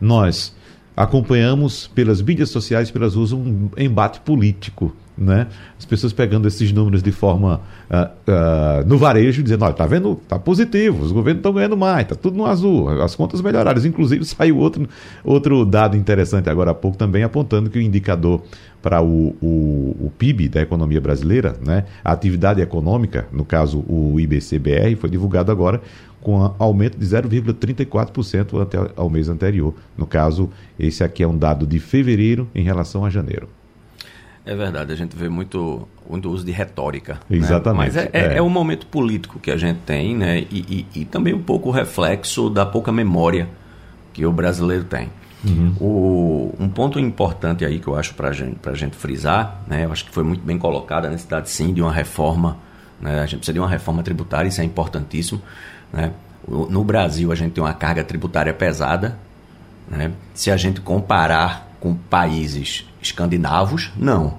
nós 0.00 0.54
acompanhamos 0.96 1.86
pelas 1.88 2.22
mídias 2.22 2.50
sociais, 2.50 2.90
pelas 2.90 3.14
ruas, 3.14 3.32
um 3.32 3.68
embate 3.76 4.20
político 4.20 4.94
né? 5.16 5.46
As 5.78 5.84
pessoas 5.84 6.12
pegando 6.12 6.46
esses 6.46 6.72
números 6.72 7.02
de 7.02 7.12
forma 7.12 7.60
uh, 7.90 8.04
uh, 8.30 8.86
no 8.86 8.98
varejo, 8.98 9.42
dizendo, 9.42 9.64
olha, 9.64 9.74
tá 9.74 9.86
vendo, 9.86 10.16
tá 10.28 10.38
positivo, 10.38 11.02
os 11.02 11.12
governos 11.12 11.40
estão 11.40 11.52
ganhando 11.52 11.76
mais, 11.76 12.06
tá 12.06 12.14
tudo 12.14 12.36
no 12.36 12.46
azul, 12.46 12.88
as 13.02 13.14
contas 13.14 13.40
melhoraram. 13.40 13.84
Inclusive 13.84 14.24
saiu 14.26 14.58
outro, 14.58 14.88
outro 15.24 15.64
dado 15.64 15.96
interessante 15.96 16.50
agora 16.50 16.70
há 16.72 16.74
pouco 16.74 16.96
também 16.96 17.22
apontando 17.22 17.70
que 17.70 17.78
o 17.78 17.82
indicador 17.82 18.42
para 18.82 19.02
o, 19.02 19.34
o, 19.42 19.96
o, 20.00 20.12
PIB 20.16 20.48
da 20.48 20.60
economia 20.62 21.00
brasileira, 21.00 21.56
né? 21.64 21.84
A 22.04 22.12
atividade 22.12 22.60
econômica, 22.60 23.26
no 23.32 23.44
caso 23.44 23.84
o 23.88 24.20
IBCBR, 24.20 24.94
foi 24.94 25.10
divulgado 25.10 25.50
agora 25.50 25.80
com 26.22 26.54
aumento 26.58 26.98
de 26.98 27.06
0,34% 27.06 28.60
ante 28.60 28.76
ao 28.96 29.08
mês 29.08 29.28
anterior. 29.28 29.74
No 29.96 30.06
caso, 30.06 30.50
esse 30.78 31.02
aqui 31.02 31.22
é 31.22 31.26
um 31.28 31.36
dado 31.36 31.66
de 31.66 31.78
fevereiro 31.78 32.48
em 32.54 32.62
relação 32.62 33.04
a 33.04 33.10
janeiro. 33.10 33.48
É 34.46 34.54
verdade, 34.54 34.92
a 34.92 34.96
gente 34.96 35.16
vê 35.16 35.28
muito, 35.28 35.88
muito 36.08 36.30
uso 36.30 36.44
de 36.46 36.52
retórica. 36.52 37.14
Né? 37.28 37.38
Exatamente. 37.38 37.96
Né? 37.96 38.02
Mas 38.04 38.14
é, 38.14 38.34
é. 38.34 38.38
é, 38.38 38.42
um 38.42 38.48
momento 38.48 38.86
político 38.86 39.40
que 39.40 39.50
a 39.50 39.56
gente 39.56 39.80
tem, 39.84 40.14
né? 40.14 40.38
E, 40.38 40.86
e, 40.94 41.00
e, 41.00 41.04
também 41.04 41.34
um 41.34 41.42
pouco 41.42 41.68
o 41.68 41.72
reflexo 41.72 42.48
da 42.48 42.64
pouca 42.64 42.92
memória 42.92 43.48
que 44.12 44.24
o 44.24 44.30
brasileiro 44.30 44.84
tem. 44.84 45.10
Uhum. 45.44 45.74
O, 45.80 46.54
um 46.60 46.68
ponto 46.68 47.00
importante 47.00 47.64
aí 47.64 47.80
que 47.80 47.88
eu 47.88 47.96
acho 47.96 48.14
para 48.14 48.32
gente, 48.32 48.56
a 48.64 48.74
gente 48.74 48.94
frisar, 48.94 49.62
né? 49.66 49.84
Eu 49.84 49.90
acho 49.90 50.04
que 50.04 50.12
foi 50.12 50.22
muito 50.22 50.44
bem 50.44 50.56
colocada 50.56 51.08
a 51.08 51.10
necessidade 51.10 51.50
sim 51.50 51.74
de 51.74 51.82
uma 51.82 51.92
reforma. 51.92 52.56
Né? 53.00 53.20
A 53.20 53.26
gente 53.26 53.38
precisa 53.38 53.52
de 53.52 53.58
uma 53.58 53.68
reforma 53.68 54.00
tributária, 54.04 54.48
isso 54.48 54.60
é 54.60 54.64
importantíssimo. 54.64 55.42
Né? 55.92 56.12
No 56.46 56.84
Brasil 56.84 57.32
a 57.32 57.34
gente 57.34 57.52
tem 57.52 57.62
uma 57.62 57.74
carga 57.74 58.04
tributária 58.04 58.54
pesada. 58.54 59.18
Né? 59.88 60.12
Se 60.34 60.52
a 60.52 60.56
gente 60.56 60.80
comparar 60.80 61.76
com 61.80 61.94
países 61.94 62.86
escandinavos, 63.06 63.90
não. 63.96 64.38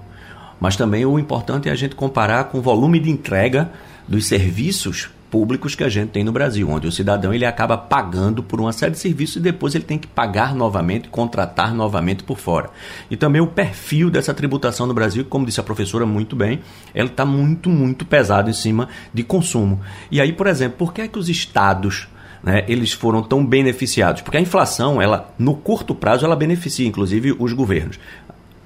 Mas 0.60 0.76
também 0.76 1.06
o 1.06 1.20
importante 1.20 1.70
é 1.70 1.72
a 1.72 1.76
gente 1.76 1.96
comparar 1.96 2.46
com 2.46 2.60
o 2.60 2.62
volume 2.62 3.00
de 3.00 3.10
entrega 3.10 3.72
dos 4.08 4.26
serviços 4.26 5.10
públicos 5.30 5.76
que 5.76 5.84
a 5.84 5.90
gente 5.90 6.12
tem 6.12 6.24
no 6.24 6.32
Brasil, 6.32 6.70
onde 6.70 6.88
o 6.88 6.92
cidadão 6.92 7.34
ele 7.34 7.46
acaba 7.46 7.78
pagando 7.78 8.42
por 8.42 8.60
uma 8.60 8.72
série 8.72 8.94
de 8.94 9.00
serviços 9.00 9.38
e 9.38 9.40
depois 9.42 9.76
ele 9.76 9.84
tem 9.84 9.98
que 9.98 10.08
pagar 10.08 10.56
novamente, 10.56 11.10
contratar 11.10 11.74
novamente 11.74 12.24
por 12.24 12.38
fora. 12.38 12.70
E 13.12 13.18
também 13.18 13.42
o 13.42 13.48
perfil 13.48 14.10
dessa 14.10 14.34
tributação 14.34 14.88
no 14.88 14.94
Brasil, 14.94 15.26
como 15.26 15.46
disse 15.46 15.60
a 15.60 15.64
professora 15.64 16.06
muito 16.06 16.36
bem, 16.36 16.62
ela 16.94 17.10
está 17.10 17.26
muito, 17.26 17.70
muito 17.70 18.06
pesado 18.06 18.50
em 18.50 18.54
cima 18.54 18.88
de 19.14 19.24
consumo. 19.24 19.82
E 20.10 20.22
aí, 20.22 20.32
por 20.32 20.48
exemplo, 20.48 20.78
por 20.78 20.94
que 20.94 21.02
é 21.02 21.08
que 21.08 21.20
os 21.20 21.30
estados 21.30 22.08
né, 22.42 22.64
eles 22.68 22.94
foram 22.94 23.22
tão 23.22 23.46
beneficiados? 23.46 24.22
Porque 24.22 24.38
a 24.38 24.42
inflação, 24.42 25.02
ela 25.02 25.34
no 25.38 25.56
curto 25.56 25.94
prazo, 25.94 26.26
ela 26.26 26.36
beneficia 26.36 26.88
inclusive 26.88 27.36
os 27.38 27.52
governos. 27.52 28.00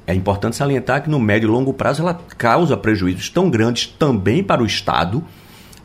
É 0.06 0.14
importante 0.14 0.56
salientar 0.56 1.04
que 1.04 1.10
no 1.10 1.20
médio 1.20 1.48
e 1.48 1.52
longo 1.52 1.74
prazo 1.74 2.02
ela 2.02 2.20
causa 2.38 2.76
prejuízos 2.76 3.30
tão 3.30 3.50
grandes 3.50 3.88
também 3.88 4.44
para 4.44 4.64
o 4.64 4.66
Estado, 4.66 5.24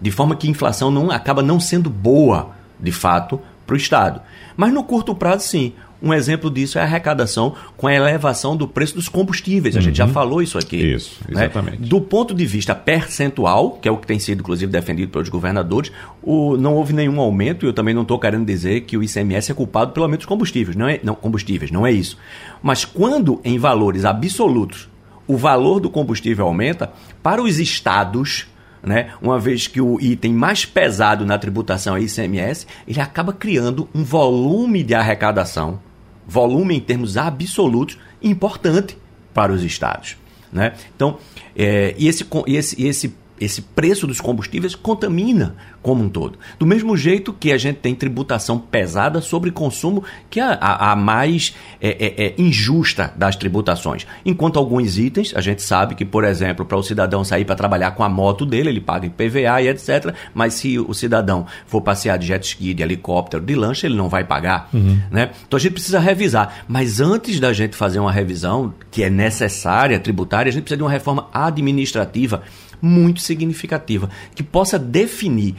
de 0.01 0.11
forma 0.11 0.37
que 0.37 0.47
a 0.47 0.51
inflação 0.51 0.91
não 0.91 1.11
acaba 1.11 1.43
não 1.43 1.61
sendo 1.61 1.91
boa, 1.91 2.51
de 2.81 2.93
fato, 2.93 3.41
para 3.67 3.75
o 3.75 3.77
Estado. 3.77 4.21
Mas 4.57 4.73
no 4.73 4.85
curto 4.85 5.15
prazo, 5.15 5.47
sim. 5.47 5.75
Um 6.03 6.13
exemplo 6.13 6.51
disso 6.51 6.79
é 6.79 6.83
a 6.83 6.85
arrecadação 6.85 7.55
com 7.77 7.87
a 7.87 7.95
elevação 7.95 8.57
do 8.57 8.69
preço 8.69 8.95
dos 8.95 9.09
combustíveis. 9.09 9.75
A 9.75 9.79
uhum. 9.79 9.85
gente 9.85 9.97
já 9.97 10.05
uhum. 10.05 10.13
falou 10.13 10.43
isso 10.43 10.59
aqui. 10.59 10.77
Isso, 10.77 11.19
né? 11.29 11.45
exatamente. 11.45 11.81
Né? 11.81 11.87
Do 11.89 12.01
ponto 12.01 12.35
de 12.35 12.45
vista 12.45 12.75
percentual, 12.75 13.73
que 13.73 13.89
é 13.89 13.91
o 13.91 13.97
que 13.97 14.07
tem 14.07 14.19
sido, 14.19 14.41
inclusive, 14.41 14.71
defendido 14.71 15.11
pelos 15.11 15.29
governadores, 15.29 15.91
o, 16.23 16.57
não 16.57 16.75
houve 16.75 16.93
nenhum 16.93 17.21
aumento, 17.21 17.65
e 17.65 17.69
eu 17.69 17.73
também 17.73 17.95
não 17.95 18.03
estou 18.03 18.19
querendo 18.19 18.45
dizer 18.45 18.83
que 18.83 18.97
o 18.97 19.03
ICMS 19.03 19.53
é 19.53 19.55
culpado 19.55 19.93
pelo 19.93 20.05
aumento 20.05 20.21
dos 20.21 20.27
combustíveis. 20.27 20.77
Não 20.77 20.89
é, 20.89 21.01
não, 21.03 21.15
combustíveis, 21.15 21.71
não 21.71 21.87
é 21.87 21.93
isso. 21.93 22.19
Mas 22.63 22.85
quando, 22.85 23.41
em 23.45 23.59
valores 23.59 24.05
absolutos, 24.05 24.89
o 25.27 25.37
valor 25.37 25.81
do 25.81 25.91
combustível 25.91 26.47
aumenta, 26.47 26.93
para 27.23 27.43
os 27.43 27.59
estados 27.59 28.47
né? 28.87 29.11
Uma 29.21 29.39
vez 29.39 29.67
que 29.67 29.81
o 29.81 30.01
item 30.01 30.33
mais 30.33 30.65
pesado 30.65 31.27
na 31.27 31.37
tributação 31.37 31.97
é 31.97 32.03
ICMS, 32.03 32.69
ele 32.87 33.01
acaba 33.01 33.33
criando 33.33 33.89
um 33.93 34.05
volume 34.05 34.85
de 34.85 34.95
arrecadação, 34.95 35.81
volume 36.27 36.77
em 36.77 36.81
termos 36.81 37.17
absolutos, 37.17 37.99
importante 38.23 38.97
para 39.33 39.53
os 39.53 39.63
estados. 39.63 40.17
Né? 40.53 40.73
Então, 40.95 41.19
é, 41.55 41.95
e, 41.99 42.09
esse, 42.09 42.27
esse, 42.47 42.83
esse 42.83 43.15
esse 43.41 43.61
preço 43.61 44.07
dos 44.07 44.21
combustíveis 44.21 44.75
contamina 44.75 45.55
como 45.83 46.03
um 46.03 46.09
todo. 46.09 46.39
Do 46.59 46.67
mesmo 46.67 46.97
jeito 46.97 47.33
que 47.33 47.53
a 47.53 47.59
gente 47.59 47.77
tem 47.77 47.95
tributação 47.95 48.59
pesada 48.59 49.21
sobre 49.21 49.53
consumo, 49.53 50.03
que 50.29 50.41
é 50.41 50.43
a, 50.43 50.93
a 50.93 50.97
mais 50.97 51.55
é, 51.81 51.91
é, 51.91 52.27
é, 52.27 52.35
injusta 52.39 53.13
das 53.17 53.37
tributações. 53.37 54.07
Enquanto 54.25 54.59
alguns 54.59 54.99
itens, 54.99 55.33
a 55.37 55.41
gente 55.41 55.63
sabe 55.63 55.95
que, 55.95 56.05
por 56.05 56.25
exemplo, 56.25 56.67
para 56.67 56.77
o 56.77 56.83
cidadão 56.83 57.23
sair 57.23 57.45
para 57.45 57.55
trabalhar 57.55 57.93
com 57.93 58.03
a 58.03 58.09
moto 58.09 58.45
dele, 58.45 58.71
ele 58.71 58.81
paga 58.81 59.07
IPVA 59.07 59.63
e 59.63 59.69
etc. 59.69 60.13
Mas 60.35 60.55
se 60.55 60.79
o 60.79 60.93
cidadão 60.93 61.47
for 61.67 61.81
passear 61.81 62.19
de 62.19 62.27
jet 62.27 62.45
ski, 62.45 62.75
de 62.75 62.83
helicóptero, 62.83 63.45
de 63.45 63.55
lancha, 63.55 63.87
ele 63.87 63.97
não 63.97 64.09
vai 64.09 64.25
pagar. 64.25 64.69
Uhum. 64.73 65.01
Né? 65.11 65.31
Então 65.47 65.57
a 65.57 65.61
gente 65.61 65.75
precisa 65.75 66.01
revisar. 66.01 66.65
Mas 66.67 67.01
antes 67.01 67.39
da 67.39 67.53
gente 67.53 67.77
fazer 67.77 68.01
uma 68.01 68.11
revisão, 68.13 68.75
que 68.91 69.05
é 69.05 69.11
necessária, 69.11 70.01
tributária, 70.01 70.51
a 70.51 70.53
gente 70.53 70.65
precisa 70.65 70.79
de 70.79 70.83
uma 70.83 70.91
reforma 70.91 71.29
administrativa 71.33 72.43
muito 72.81 73.21
significativa, 73.21 74.11
que 74.35 74.43
possa 74.43 74.79
definir 74.79 75.55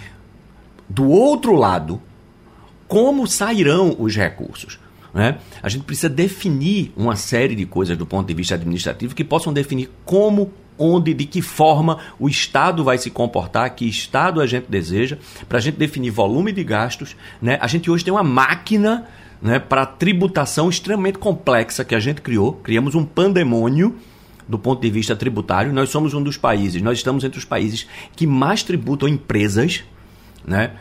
do 0.89 1.09
outro 1.09 1.55
lado 1.55 2.01
como 2.87 3.27
sairão 3.27 3.95
os 3.99 4.15
recursos. 4.15 4.79
Né? 5.13 5.37
A 5.61 5.69
gente 5.69 5.83
precisa 5.83 6.09
definir 6.09 6.91
uma 6.95 7.15
série 7.15 7.55
de 7.55 7.65
coisas 7.65 7.97
do 7.97 8.05
ponto 8.05 8.27
de 8.27 8.33
vista 8.33 8.55
administrativo 8.55 9.15
que 9.15 9.23
possam 9.23 9.51
definir 9.51 9.89
como, 10.05 10.51
onde, 10.77 11.13
de 11.13 11.25
que 11.25 11.41
forma 11.41 11.97
o 12.19 12.29
Estado 12.29 12.83
vai 12.83 12.97
se 12.97 13.09
comportar, 13.09 13.73
que 13.75 13.85
Estado 13.85 14.39
a 14.39 14.45
gente 14.45 14.67
deseja, 14.69 15.17
para 15.49 15.57
a 15.57 15.61
gente 15.61 15.75
definir 15.75 16.11
volume 16.11 16.51
de 16.51 16.63
gastos. 16.63 17.15
Né? 17.41 17.57
A 17.59 17.67
gente 17.67 17.89
hoje 17.89 18.05
tem 18.05 18.13
uma 18.13 18.23
máquina 18.23 19.07
né, 19.41 19.59
para 19.59 19.85
tributação 19.85 20.69
extremamente 20.69 21.17
complexa 21.17 21.83
que 21.83 21.95
a 21.95 21.99
gente 21.99 22.21
criou, 22.21 22.53
criamos 22.53 22.95
um 22.95 23.03
pandemônio 23.03 23.95
do 24.47 24.57
ponto 24.57 24.81
de 24.81 24.89
vista 24.89 25.15
tributário, 25.15 25.73
nós 25.73 25.89
somos 25.89 26.13
um 26.13 26.21
dos 26.21 26.37
países, 26.37 26.81
nós 26.81 26.97
estamos 26.97 27.23
entre 27.23 27.37
os 27.37 27.45
países 27.45 27.87
que 28.15 28.25
mais 28.25 28.63
tributam 28.63 29.07
empresas, 29.07 29.83
né? 30.45 30.71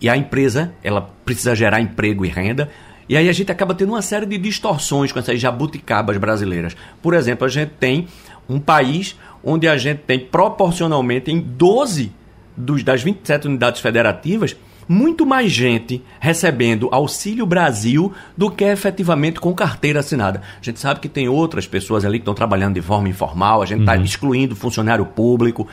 E 0.00 0.08
a 0.08 0.16
empresa, 0.16 0.72
ela 0.82 1.00
precisa 1.24 1.54
gerar 1.54 1.80
emprego 1.80 2.24
e 2.24 2.28
renda. 2.28 2.70
E 3.08 3.16
aí 3.16 3.28
a 3.28 3.32
gente 3.32 3.50
acaba 3.50 3.74
tendo 3.74 3.90
uma 3.90 4.02
série 4.02 4.26
de 4.26 4.38
distorções 4.38 5.10
com 5.10 5.18
essas 5.18 5.40
jabuticabas 5.40 6.16
brasileiras. 6.18 6.76
Por 7.02 7.14
exemplo, 7.14 7.44
a 7.44 7.48
gente 7.48 7.70
tem 7.80 8.06
um 8.48 8.60
país 8.60 9.16
onde 9.42 9.66
a 9.66 9.76
gente 9.76 9.98
tem 10.06 10.18
proporcionalmente 10.20 11.30
em 11.30 11.40
12 11.40 12.12
dos, 12.56 12.82
das 12.82 13.02
27 13.02 13.48
unidades 13.48 13.80
federativas 13.80 14.56
muito 14.88 15.26
mais 15.26 15.52
gente 15.52 16.02
recebendo 16.18 16.88
Auxílio 16.90 17.44
Brasil 17.44 18.12
do 18.36 18.50
que 18.50 18.64
efetivamente 18.64 19.38
com 19.38 19.52
carteira 19.54 20.00
assinada. 20.00 20.42
A 20.60 20.64
gente 20.64 20.80
sabe 20.80 21.00
que 21.00 21.08
tem 21.08 21.28
outras 21.28 21.66
pessoas 21.66 22.04
ali 22.04 22.18
que 22.18 22.22
estão 22.22 22.34
trabalhando 22.34 22.74
de 22.74 22.82
forma 22.82 23.08
informal, 23.08 23.60
a 23.60 23.66
gente 23.66 23.80
está 23.80 23.94
uhum. 23.94 24.02
excluindo 24.02 24.56
funcionário 24.56 25.04
público, 25.04 25.68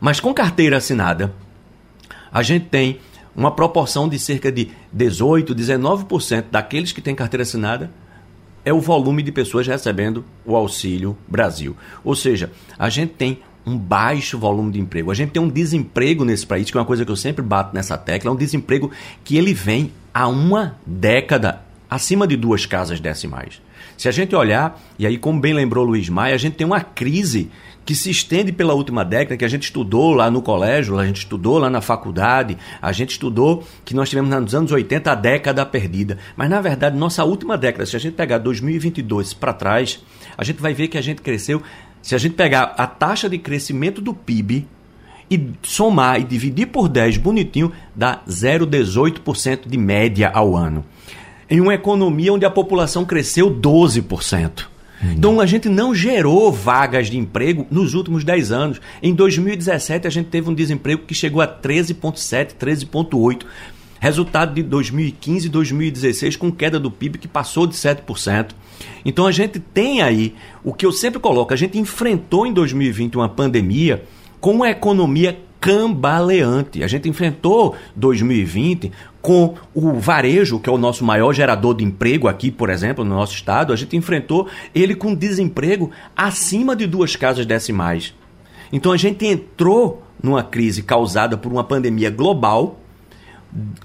mas 0.00 0.18
com 0.18 0.34
carteira 0.34 0.78
assinada, 0.78 1.32
a 2.32 2.42
gente 2.42 2.66
tem 2.66 2.98
uma 3.34 3.52
proporção 3.52 4.08
de 4.08 4.18
cerca 4.18 4.50
de 4.50 4.70
18, 4.92 5.54
19% 5.54 6.46
daqueles 6.50 6.90
que 6.90 7.00
têm 7.00 7.14
carteira 7.14 7.42
assinada 7.42 7.90
é 8.64 8.72
o 8.72 8.80
volume 8.80 9.22
de 9.22 9.32
pessoas 9.32 9.66
recebendo 9.66 10.24
o 10.44 10.54
Auxílio 10.54 11.16
Brasil. 11.26 11.76
Ou 12.04 12.14
seja, 12.14 12.50
a 12.78 12.90
gente 12.90 13.14
tem 13.14 13.38
um 13.68 13.76
baixo 13.76 14.38
volume 14.38 14.72
de 14.72 14.80
emprego. 14.80 15.10
A 15.10 15.14
gente 15.14 15.30
tem 15.30 15.42
um 15.42 15.48
desemprego 15.48 16.24
nesse 16.24 16.46
país, 16.46 16.70
que 16.70 16.76
é 16.76 16.80
uma 16.80 16.86
coisa 16.86 17.04
que 17.04 17.10
eu 17.10 17.16
sempre 17.16 17.42
bato 17.42 17.74
nessa 17.74 17.98
tecla, 17.98 18.30
é 18.30 18.32
um 18.32 18.36
desemprego 18.36 18.90
que 19.22 19.36
ele 19.36 19.52
vem 19.52 19.92
há 20.12 20.26
uma 20.26 20.76
década 20.86 21.60
acima 21.90 22.26
de 22.26 22.36
duas 22.36 22.66
casas 22.66 23.00
decimais. 23.00 23.60
Se 23.96 24.08
a 24.08 24.12
gente 24.12 24.34
olhar, 24.34 24.80
e 24.98 25.06
aí 25.06 25.18
como 25.18 25.40
bem 25.40 25.52
lembrou 25.52 25.84
Luiz 25.84 26.08
Maia, 26.08 26.34
a 26.34 26.38
gente 26.38 26.54
tem 26.54 26.66
uma 26.66 26.80
crise 26.80 27.50
que 27.84 27.94
se 27.94 28.10
estende 28.10 28.52
pela 28.52 28.74
última 28.74 29.02
década, 29.02 29.34
que 29.36 29.44
a 29.44 29.48
gente 29.48 29.62
estudou 29.62 30.12
lá 30.12 30.30
no 30.30 30.42
colégio, 30.42 30.98
a 30.98 31.06
gente 31.06 31.20
estudou 31.20 31.58
lá 31.58 31.70
na 31.70 31.80
faculdade, 31.80 32.58
a 32.82 32.92
gente 32.92 33.12
estudou 33.12 33.66
que 33.82 33.94
nós 33.94 34.10
tivemos 34.10 34.30
nos 34.30 34.54
anos 34.54 34.70
80 34.70 35.10
a 35.10 35.14
década 35.14 35.64
perdida. 35.64 36.18
Mas 36.36 36.50
na 36.50 36.60
verdade, 36.60 36.98
nossa 36.98 37.24
última 37.24 37.56
década, 37.56 37.86
se 37.86 37.96
a 37.96 37.98
gente 37.98 38.12
pegar 38.12 38.38
2022 38.38 39.32
para 39.32 39.54
trás, 39.54 40.04
a 40.36 40.44
gente 40.44 40.60
vai 40.60 40.74
ver 40.74 40.88
que 40.88 40.98
a 40.98 41.00
gente 41.00 41.22
cresceu 41.22 41.62
se 42.02 42.14
a 42.14 42.18
gente 42.18 42.34
pegar 42.34 42.74
a 42.76 42.86
taxa 42.86 43.28
de 43.28 43.38
crescimento 43.38 44.00
do 44.00 44.14
PIB 44.14 44.66
e 45.30 45.50
somar 45.62 46.20
e 46.20 46.24
dividir 46.24 46.66
por 46.66 46.88
10 46.88 47.18
bonitinho, 47.18 47.72
dá 47.94 48.20
0,18% 48.28 49.68
de 49.68 49.76
média 49.76 50.30
ao 50.32 50.56
ano. 50.56 50.84
Em 51.50 51.60
uma 51.60 51.74
economia 51.74 52.32
onde 52.32 52.44
a 52.44 52.50
população 52.50 53.04
cresceu 53.04 53.50
12%. 53.50 54.66
Hum. 55.02 55.12
Então 55.16 55.40
a 55.40 55.46
gente 55.46 55.68
não 55.68 55.94
gerou 55.94 56.52
vagas 56.52 57.08
de 57.08 57.18
emprego 57.18 57.66
nos 57.70 57.94
últimos 57.94 58.24
10 58.24 58.52
anos. 58.52 58.80
Em 59.02 59.14
2017 59.14 60.06
a 60.06 60.10
gente 60.10 60.26
teve 60.26 60.50
um 60.50 60.54
desemprego 60.54 61.02
que 61.06 61.14
chegou 61.14 61.40
a 61.40 61.46
13,7, 61.46 62.54
13,8. 62.58 63.44
Resultado 64.00 64.54
de 64.54 64.62
2015 64.62 65.46
e 65.46 65.50
2016 65.50 66.36
com 66.36 66.52
queda 66.52 66.78
do 66.78 66.90
PIB 66.90 67.18
que 67.18 67.28
passou 67.28 67.66
de 67.66 67.74
7%. 67.74 68.50
Então 69.04 69.26
a 69.26 69.32
gente 69.32 69.58
tem 69.58 70.02
aí 70.02 70.34
o 70.62 70.72
que 70.72 70.86
eu 70.86 70.92
sempre 70.92 71.18
coloco, 71.18 71.52
a 71.52 71.56
gente 71.56 71.78
enfrentou 71.78 72.46
em 72.46 72.52
2020 72.52 73.16
uma 73.16 73.28
pandemia 73.28 74.04
com 74.40 74.52
uma 74.52 74.70
economia 74.70 75.38
cambaleante. 75.60 76.82
A 76.82 76.86
gente 76.86 77.08
enfrentou 77.08 77.74
2020 77.96 78.92
com 79.20 79.54
o 79.74 79.94
varejo, 79.94 80.60
que 80.60 80.70
é 80.70 80.72
o 80.72 80.78
nosso 80.78 81.04
maior 81.04 81.32
gerador 81.32 81.74
de 81.74 81.84
emprego 81.84 82.28
aqui, 82.28 82.50
por 82.50 82.70
exemplo, 82.70 83.04
no 83.04 83.14
nosso 83.14 83.34
estado, 83.34 83.72
a 83.72 83.76
gente 83.76 83.96
enfrentou 83.96 84.48
ele 84.74 84.94
com 84.94 85.14
desemprego 85.14 85.90
acima 86.16 86.76
de 86.76 86.86
duas 86.86 87.16
casas 87.16 87.44
decimais. 87.44 88.14
Então 88.72 88.92
a 88.92 88.96
gente 88.96 89.26
entrou 89.26 90.02
numa 90.22 90.42
crise 90.42 90.82
causada 90.82 91.36
por 91.36 91.50
uma 91.50 91.64
pandemia 91.64 92.10
global, 92.10 92.78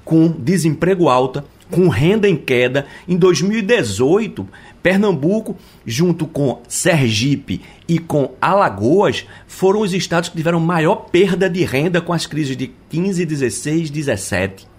com 0.03 0.27
desemprego 0.27 1.09
alta, 1.09 1.45
com 1.71 1.87
renda 1.87 2.27
em 2.27 2.35
queda. 2.35 2.85
Em 3.07 3.17
2018, 3.17 4.47
Pernambuco, 4.81 5.55
junto 5.85 6.27
com 6.27 6.61
Sergipe 6.67 7.61
e 7.87 7.99
com 7.99 8.31
Alagoas, 8.41 9.25
foram 9.47 9.81
os 9.81 9.93
estados 9.93 10.29
que 10.29 10.37
tiveram 10.37 10.59
maior 10.59 10.95
perda 11.11 11.49
de 11.49 11.63
renda 11.63 12.01
com 12.01 12.13
as 12.13 12.25
crises 12.25 12.55
de 12.55 12.71
15, 12.89 13.25
16, 13.25 13.89
17. 13.89 14.72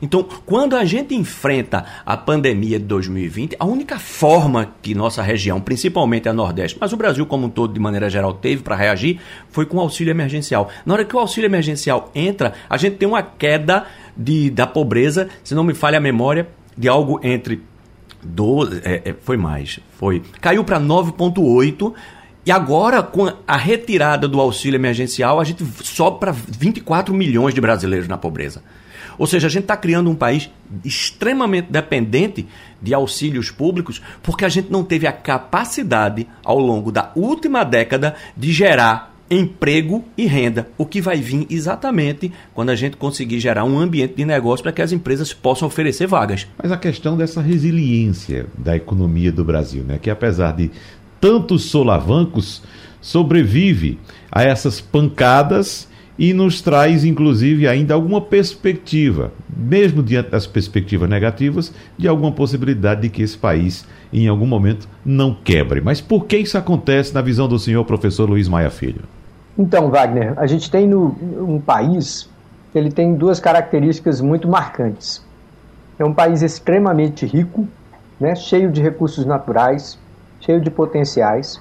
Então, 0.00 0.26
quando 0.46 0.76
a 0.76 0.84
gente 0.84 1.14
enfrenta 1.14 1.84
a 2.04 2.16
pandemia 2.16 2.78
de 2.78 2.84
2020, 2.84 3.56
a 3.58 3.64
única 3.64 3.98
forma 3.98 4.74
que 4.80 4.94
nossa 4.94 5.22
região, 5.22 5.60
principalmente 5.60 6.28
a 6.28 6.32
Nordeste, 6.32 6.78
mas 6.80 6.92
o 6.92 6.96
Brasil 6.96 7.26
como 7.26 7.46
um 7.46 7.50
todo, 7.50 7.72
de 7.72 7.80
maneira 7.80 8.08
geral, 8.08 8.34
teve 8.34 8.62
para 8.62 8.76
reagir, 8.76 9.20
foi 9.50 9.66
com 9.66 9.76
o 9.76 9.80
auxílio 9.80 10.10
emergencial. 10.10 10.68
Na 10.84 10.94
hora 10.94 11.04
que 11.04 11.16
o 11.16 11.18
auxílio 11.18 11.48
emergencial 11.48 12.10
entra, 12.14 12.54
a 12.68 12.76
gente 12.76 12.96
tem 12.96 13.08
uma 13.08 13.22
queda 13.22 13.86
de, 14.16 14.50
da 14.50 14.66
pobreza, 14.66 15.28
se 15.42 15.54
não 15.54 15.64
me 15.64 15.74
falha 15.74 15.98
a 15.98 16.00
memória, 16.00 16.48
de 16.76 16.88
algo 16.88 17.20
entre 17.22 17.62
12, 18.22 18.82
é, 18.84 19.02
é, 19.04 19.14
foi 19.20 19.36
mais, 19.36 19.80
foi 19.98 20.22
caiu 20.40 20.64
para 20.64 20.80
9,8 20.80 21.92
e 22.48 22.50
agora, 22.50 23.02
com 23.02 23.30
a 23.46 23.56
retirada 23.58 24.26
do 24.26 24.40
auxílio 24.40 24.78
emergencial, 24.78 25.38
a 25.38 25.44
gente 25.44 25.62
sobe 25.84 26.18
para 26.18 26.32
24 26.32 27.14
milhões 27.14 27.52
de 27.52 27.60
brasileiros 27.60 28.08
na 28.08 28.16
pobreza. 28.16 28.62
Ou 29.18 29.26
seja, 29.26 29.48
a 29.48 29.50
gente 29.50 29.64
está 29.64 29.76
criando 29.76 30.10
um 30.10 30.14
país 30.14 30.50
extremamente 30.84 31.70
dependente 31.70 32.46
de 32.80 32.94
auxílios 32.94 33.50
públicos 33.50 34.00
porque 34.22 34.44
a 34.44 34.48
gente 34.48 34.70
não 34.70 34.84
teve 34.84 35.06
a 35.06 35.12
capacidade, 35.12 36.26
ao 36.44 36.58
longo 36.58 36.92
da 36.92 37.10
última 37.16 37.64
década, 37.64 38.14
de 38.36 38.52
gerar 38.52 39.14
emprego 39.30 40.04
e 40.16 40.26
renda, 40.26 40.68
o 40.78 40.86
que 40.86 41.00
vai 41.00 41.18
vir 41.18 41.46
exatamente 41.50 42.32
quando 42.54 42.70
a 42.70 42.76
gente 42.76 42.96
conseguir 42.96 43.38
gerar 43.40 43.64
um 43.64 43.78
ambiente 43.78 44.14
de 44.14 44.24
negócio 44.24 44.62
para 44.62 44.72
que 44.72 44.80
as 44.80 44.92
empresas 44.92 45.34
possam 45.34 45.68
oferecer 45.68 46.06
vagas. 46.06 46.46
Mas 46.60 46.72
a 46.72 46.76
questão 46.76 47.16
dessa 47.16 47.42
resiliência 47.42 48.46
da 48.56 48.74
economia 48.74 49.30
do 49.30 49.44
Brasil, 49.44 49.84
né, 49.84 49.98
que 50.00 50.08
apesar 50.08 50.52
de 50.52 50.70
tantos 51.20 51.64
solavancos, 51.64 52.62
sobrevive 53.00 53.98
a 54.30 54.42
essas 54.42 54.80
pancadas 54.80 55.87
e 56.18 56.34
nos 56.34 56.60
traz, 56.60 57.04
inclusive, 57.04 57.68
ainda 57.68 57.94
alguma 57.94 58.20
perspectiva, 58.20 59.32
mesmo 59.56 60.02
diante 60.02 60.30
das 60.30 60.46
perspectivas 60.46 61.08
negativas, 61.08 61.72
de 61.96 62.08
alguma 62.08 62.32
possibilidade 62.32 63.02
de 63.02 63.08
que 63.08 63.22
esse 63.22 63.38
país, 63.38 63.86
em 64.12 64.26
algum 64.26 64.46
momento, 64.46 64.88
não 65.04 65.32
quebre. 65.32 65.80
Mas 65.80 66.00
por 66.00 66.26
que 66.26 66.36
isso 66.36 66.58
acontece 66.58 67.14
na 67.14 67.22
visão 67.22 67.46
do 67.46 67.58
senhor 67.58 67.84
professor 67.84 68.28
Luiz 68.28 68.48
Maia 68.48 68.70
Filho? 68.70 69.02
Então, 69.56 69.90
Wagner, 69.90 70.34
a 70.36 70.46
gente 70.46 70.68
tem 70.70 70.88
no, 70.88 71.16
um 71.40 71.60
país 71.60 72.28
que 72.72 72.78
ele 72.78 72.90
tem 72.90 73.14
duas 73.14 73.38
características 73.38 74.20
muito 74.20 74.48
marcantes. 74.48 75.24
É 75.98 76.04
um 76.04 76.12
país 76.12 76.42
extremamente 76.42 77.26
rico, 77.26 77.66
né, 78.20 78.34
cheio 78.34 78.70
de 78.70 78.82
recursos 78.82 79.24
naturais, 79.24 79.98
cheio 80.40 80.60
de 80.60 80.70
potenciais, 80.70 81.60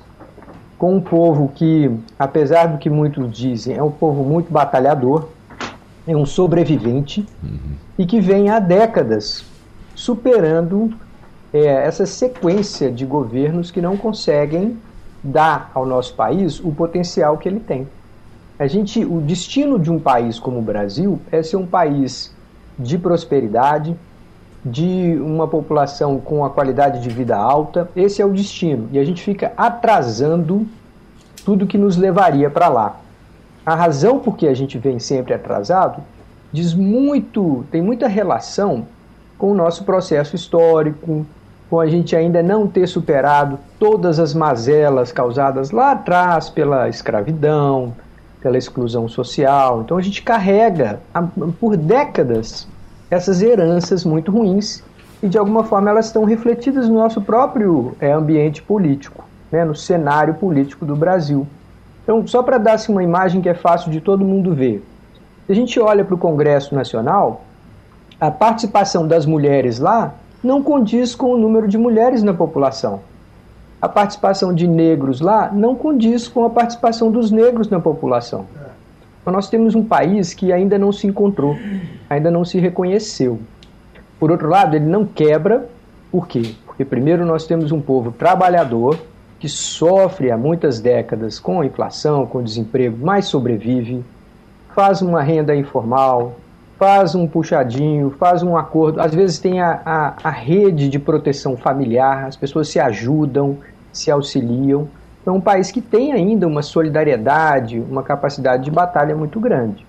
com 0.77 0.95
um 0.95 1.01
povo 1.01 1.51
que, 1.55 1.91
apesar 2.17 2.67
do 2.67 2.77
que 2.77 2.89
muitos 2.89 3.31
dizem, 3.31 3.75
é 3.75 3.83
um 3.83 3.91
povo 3.91 4.23
muito 4.23 4.51
batalhador, 4.51 5.27
é 6.07 6.15
um 6.15 6.25
sobrevivente 6.25 7.25
uhum. 7.43 7.75
e 7.97 8.05
que 8.05 8.21
vem 8.21 8.49
há 8.49 8.59
décadas 8.59 9.43
superando 9.95 10.93
é, 11.51 11.59
essa 11.59 12.05
sequência 12.05 12.91
de 12.91 13.05
governos 13.05 13.71
que 13.71 13.81
não 13.81 13.97
conseguem 13.97 14.77
dar 15.23 15.71
ao 15.73 15.85
nosso 15.85 16.13
país 16.13 16.59
o 16.59 16.71
potencial 16.71 17.37
que 17.37 17.49
ele 17.49 17.59
tem. 17.59 17.87
A 18.59 18.67
gente, 18.67 19.03
o 19.03 19.21
destino 19.21 19.77
de 19.77 19.91
um 19.91 19.99
país 19.99 20.39
como 20.39 20.59
o 20.59 20.61
Brasil 20.61 21.19
é 21.31 21.43
ser 21.43 21.57
um 21.57 21.65
país 21.65 22.33
de 22.77 22.97
prosperidade, 22.97 23.95
de 24.71 25.17
uma 25.21 25.47
população 25.47 26.19
com 26.19 26.43
a 26.43 26.49
qualidade 26.49 27.01
de 27.01 27.09
vida 27.09 27.35
alta. 27.35 27.89
Esse 27.95 28.21
é 28.21 28.25
o 28.25 28.33
destino. 28.33 28.89
E 28.91 28.99
a 28.99 29.03
gente 29.03 29.21
fica 29.21 29.53
atrasando 29.57 30.67
tudo 31.45 31.67
que 31.67 31.77
nos 31.77 31.97
levaria 31.97 32.49
para 32.49 32.67
lá. 32.67 32.97
A 33.65 33.75
razão 33.75 34.19
por 34.19 34.37
que 34.37 34.47
a 34.47 34.53
gente 34.53 34.77
vem 34.77 34.99
sempre 34.99 35.33
atrasado 35.33 36.01
diz 36.51 36.73
muito, 36.73 37.65
tem 37.71 37.81
muita 37.81 38.07
relação 38.07 38.87
com 39.37 39.51
o 39.51 39.55
nosso 39.55 39.83
processo 39.83 40.35
histórico, 40.35 41.25
com 41.69 41.79
a 41.79 41.87
gente 41.87 42.15
ainda 42.15 42.41
não 42.41 42.65
ter 42.67 42.87
superado 42.87 43.59
todas 43.77 44.19
as 44.19 44.33
mazelas 44.33 45.11
causadas 45.11 45.71
lá 45.71 45.91
atrás 45.91 46.49
pela 46.49 46.87
escravidão, 46.87 47.93
pela 48.41 48.57
exclusão 48.57 49.07
social. 49.07 49.81
Então 49.81 49.97
a 49.97 50.01
gente 50.01 50.21
carrega 50.21 50.99
por 51.59 51.75
décadas 51.75 52.67
essas 53.09 53.41
heranças 53.41 54.03
muito 54.03 54.31
ruins 54.31 54.83
e 55.21 55.27
de 55.27 55.37
alguma 55.37 55.63
forma 55.63 55.89
elas 55.89 56.07
estão 56.07 56.23
refletidas 56.23 56.87
no 56.87 56.95
nosso 56.95 57.21
próprio 57.21 57.95
é, 57.99 58.11
ambiente 58.11 58.61
político, 58.61 59.23
né, 59.51 59.63
no 59.65 59.75
cenário 59.75 60.33
político 60.35 60.85
do 60.85 60.95
Brasil. 60.95 61.47
Então, 62.03 62.25
só 62.25 62.43
para 62.43 62.57
dar 62.57 62.73
assim, 62.73 62.91
uma 62.91 63.03
imagem 63.03 63.41
que 63.41 63.49
é 63.49 63.53
fácil 63.53 63.91
de 63.91 63.99
todo 63.99 64.23
mundo 64.23 64.53
ver, 64.53 64.85
se 65.45 65.51
a 65.51 65.55
gente 65.55 65.79
olha 65.79 66.03
para 66.03 66.15
o 66.15 66.17
Congresso 66.17 66.75
Nacional, 66.75 67.41
a 68.19 68.29
participação 68.29 69.07
das 69.07 69.25
mulheres 69.25 69.79
lá 69.79 70.13
não 70.43 70.61
condiz 70.61 71.15
com 71.15 71.33
o 71.33 71.37
número 71.37 71.67
de 71.67 71.77
mulheres 71.77 72.23
na 72.23 72.33
população. 72.33 73.01
A 73.81 73.87
participação 73.87 74.53
de 74.53 74.67
negros 74.67 75.21
lá 75.21 75.51
não 75.53 75.75
condiz 75.75 76.27
com 76.27 76.43
a 76.45 76.49
participação 76.49 77.11
dos 77.11 77.31
negros 77.31 77.69
na 77.69 77.79
população. 77.79 78.45
Nós 79.31 79.49
temos 79.49 79.75
um 79.75 79.83
país 79.83 80.33
que 80.33 80.53
ainda 80.53 80.77
não 80.77 80.91
se 80.91 81.05
encontrou, 81.05 81.57
ainda 82.09 82.31
não 82.31 82.45
se 82.45 82.59
reconheceu. 82.59 83.39
Por 84.19 84.31
outro 84.31 84.49
lado, 84.49 84.75
ele 84.75 84.85
não 84.85 85.05
quebra, 85.05 85.67
por 86.11 86.27
quê? 86.27 86.55
Porque, 86.65 86.85
primeiro, 86.85 87.25
nós 87.25 87.45
temos 87.45 87.71
um 87.71 87.81
povo 87.81 88.11
trabalhador 88.11 88.97
que 89.39 89.47
sofre 89.47 90.31
há 90.31 90.37
muitas 90.37 90.79
décadas 90.79 91.39
com 91.39 91.61
a 91.61 91.65
inflação, 91.65 92.25
com 92.25 92.39
o 92.39 92.43
desemprego, 92.43 92.97
mas 92.99 93.25
sobrevive, 93.25 94.03
faz 94.73 95.01
uma 95.01 95.21
renda 95.21 95.55
informal, 95.55 96.35
faz 96.77 97.15
um 97.15 97.27
puxadinho, 97.27 98.11
faz 98.11 98.43
um 98.43 98.55
acordo. 98.55 98.99
Às 98.99 99.13
vezes 99.13 99.39
tem 99.39 99.59
a, 99.59 99.81
a, 99.85 100.13
a 100.23 100.29
rede 100.29 100.89
de 100.89 100.99
proteção 100.99 101.57
familiar, 101.57 102.25
as 102.25 102.35
pessoas 102.35 102.69
se 102.69 102.79
ajudam, 102.79 103.57
se 103.91 104.09
auxiliam. 104.09 104.87
É 105.27 105.31
um 105.31 105.41
país 105.41 105.71
que 105.71 105.81
tem 105.81 106.13
ainda 106.13 106.47
uma 106.47 106.61
solidariedade, 106.61 107.81
uma 107.81 108.01
capacidade 108.01 108.63
de 108.63 108.71
batalha 108.71 109.13
muito 109.13 109.41
grande. 109.41 109.85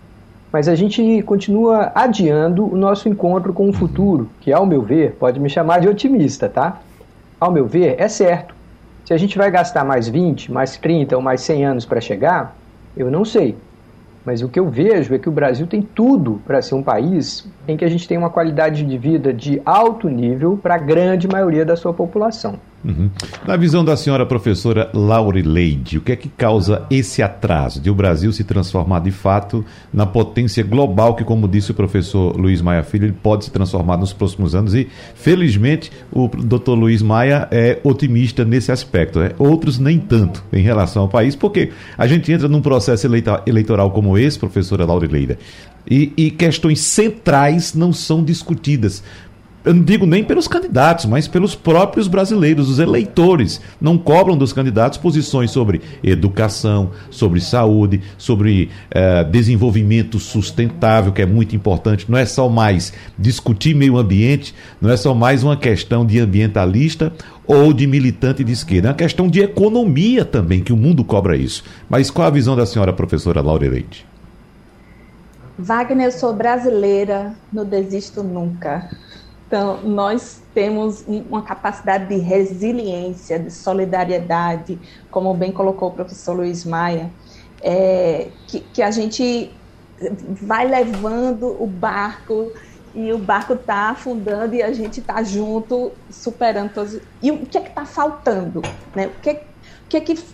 Mas 0.53 0.67
a 0.67 0.75
gente 0.75 1.23
continua 1.23 1.93
adiando 1.95 2.67
o 2.67 2.77
nosso 2.77 3.09
encontro 3.09 3.53
com 3.53 3.69
o 3.69 3.73
futuro, 3.73 4.29
que, 4.41 4.53
ao 4.53 4.67
meu 4.67 4.83
ver, 4.83 5.13
pode 5.13 5.39
me 5.39 5.49
chamar 5.49 5.79
de 5.79 5.89
otimista, 5.89 6.49
tá? 6.49 6.81
Ao 7.39 7.53
meu 7.53 7.67
ver, 7.67 7.95
é 8.01 8.09
certo. 8.09 8.53
Se 9.05 9.15
a 9.15 9.17
gente 9.17 9.39
vai 9.39 9.49
gastar 9.49 9.85
mais 9.85 10.09
20, 10.09 10.51
mais 10.51 10.77
30 10.77 11.15
ou 11.15 11.23
mais 11.23 11.41
100 11.43 11.67
anos 11.67 11.87
para 11.87 12.01
chegar, 12.01 12.57
eu 12.97 13.09
não 13.09 13.25
sei. 13.25 13.57
Mas 14.25 14.43
o 14.43 14.49
que 14.49 14.59
eu 14.59 14.69
vejo 14.69 15.15
é 15.15 15.21
que 15.21 15.29
o 15.29 15.33
Brasil 15.33 15.69
tem 15.69 15.83
tudo 15.83 16.43
para 16.45 16.61
ser 16.61 16.75
um 16.75 16.83
país 16.83 17.47
em 17.69 17.77
que 17.77 17.85
a 17.85 17.89
gente 17.89 18.09
tem 18.09 18.19
uma 18.19 18.29
qualidade 18.29 18.83
de 18.83 18.99
vida 18.99 19.33
de 19.33 19.63
alto 19.65 20.09
nível 20.09 20.59
para 20.61 20.75
a 20.75 20.79
grande 20.79 21.29
maioria 21.29 21.65
da 21.65 21.77
sua 21.77 21.95
população. 21.95 22.59
Uhum. 22.85 23.11
Na 23.47 23.57
visão 23.57 23.85
da 23.85 23.97
senhora 23.97 24.25
professora 24.25 24.89
Laurileide, 24.95 25.99
o 25.99 26.01
que 26.01 26.13
é 26.13 26.17
que 26.17 26.29
causa 26.29 26.87
esse 26.91 27.23
atraso 27.23 27.81
de 27.81 27.91
o 27.91 27.95
Brasil 27.95 28.33
se 28.33 28.45
transformar 28.45 29.01
de 29.01 29.11
fato 29.11 29.65
na 29.93 30.07
potência 30.07 30.63
global 30.63 31.17
que, 31.17 31.25
como 31.25 31.49
disse 31.49 31.73
o 31.73 31.75
professor 31.75 32.37
Luiz 32.37 32.63
Maia 32.63 32.85
Filho, 32.85 33.07
ele 33.07 33.17
pode 33.21 33.47
se 33.47 33.51
transformar 33.51 33.97
nos 33.97 34.13
próximos 34.13 34.55
anos 34.55 34.75
e, 34.75 34.89
felizmente, 35.15 35.91
o 36.13 36.29
doutor 36.29 36.75
Luiz 36.75 37.03
Maia 37.03 37.49
é 37.51 37.79
otimista 37.83 38.45
nesse 38.45 38.71
aspecto. 38.71 39.19
Né? 39.19 39.33
Outros 39.39 39.79
nem 39.79 39.99
tanto 39.99 40.45
em 40.53 40.63
relação 40.63 41.03
ao 41.03 41.09
país, 41.09 41.35
porque 41.35 41.73
a 41.97 42.07
gente 42.07 42.31
entra 42.31 42.49
num 42.49 42.63
processo 42.63 43.09
eleitoral 43.47 43.91
como 43.91 44.17
esse, 44.17 44.39
professora 44.39 44.87
Laurileide, 44.87 45.37
e, 45.91 46.13
e 46.17 46.31
questões 46.31 46.81
centrais 46.81 47.75
não 47.75 47.93
são 47.93 48.23
discutidas 48.23 49.03
eu 49.69 49.75
não 49.75 49.83
digo 49.83 50.07
nem 50.07 50.25
pelos 50.25 50.49
candidatos, 50.49 51.05
mas 51.05 51.29
pelos 51.29 51.55
próprios 51.55 52.09
brasileiros, 52.09 52.71
os 52.71 52.79
eleitores. 52.79 53.61
Não 53.79 53.99
cobram 53.99 54.35
dos 54.35 54.51
candidatos 54.51 54.97
posições 54.97 55.51
sobre 55.51 55.83
educação, 56.03 56.93
sobre 57.11 57.39
saúde, 57.39 58.01
sobre 58.17 58.71
eh, 58.91 59.25
desenvolvimento 59.25 60.19
sustentável, 60.19 61.13
que 61.13 61.21
é 61.21 61.27
muito 61.27 61.55
importante. 61.55 62.07
Não 62.09 62.17
é 62.17 62.25
só 62.25 62.49
mais 62.49 62.95
discutir 63.19 63.75
meio 63.75 63.99
ambiente, 63.99 64.55
não 64.81 64.89
é 64.89 64.97
só 64.97 65.13
mais 65.13 65.45
uma 65.45 65.55
questão 65.55 66.07
de 66.07 66.19
ambientalista 66.19 67.13
ou 67.47 67.71
de 67.75 67.87
militante 67.87 68.43
de 68.43 68.53
esquerda. 68.53 68.89
É 68.89 68.91
uma 68.93 68.97
questão 68.97 69.29
de 69.29 69.41
economia 69.41 70.25
também, 70.25 70.63
que 70.63 70.73
o 70.73 70.79
mundo 70.79 71.05
cobra 71.05 71.37
isso. 71.37 71.63
Mas 71.91 72.11
qual 72.11 72.27
a 72.27 72.31
visão 72.31 72.57
da 72.57 72.65
senhora 72.65 72.95
professora 72.95 73.43
Laura 73.43 73.69
Leite? 73.69 74.07
Wagner, 75.59 76.07
eu 76.07 76.13
sou 76.13 76.33
brasileira, 76.33 77.35
não 77.53 77.67
desisto 77.67 78.23
nunca. 78.23 78.89
Então, 79.49 79.81
nós 79.83 80.43
temos 80.53 81.07
uma 81.09 81.41
capacidade 81.41 82.07
de 82.07 82.19
resiliência, 82.19 83.39
de 83.39 83.51
solidariedade, 83.51 84.79
como 85.11 85.33
bem 85.33 85.51
colocou 85.51 85.89
o 85.89 85.93
professor 85.93 86.35
Luiz 86.37 86.67
Maia, 86.67 87.11
é, 87.63 88.29
que, 88.47 88.61
que 88.61 88.83
a 88.83 88.91
gente 88.91 89.51
vai 90.43 90.69
levando 90.69 91.57
o 91.59 91.67
barco 91.67 92.53
e 92.95 93.11
o 93.11 93.17
barco 93.17 93.55
está 93.55 93.89
afundando 93.89 94.55
e 94.55 94.63
a 94.63 94.71
gente 94.71 95.01
está 95.01 95.23
junto, 95.23 95.93
superando 96.11 96.75
todos. 96.75 97.01
E 97.23 97.31
o 97.31 97.47
que 97.47 97.57
é 97.57 97.63
que 97.63 97.71
está 97.71 97.87
faltando? 97.87 98.61
Né? 98.95 99.07
O, 99.07 99.21
que, 99.23 99.31
o, 99.31 99.41
que 99.89 99.97
é 99.97 100.01
que 100.03 100.25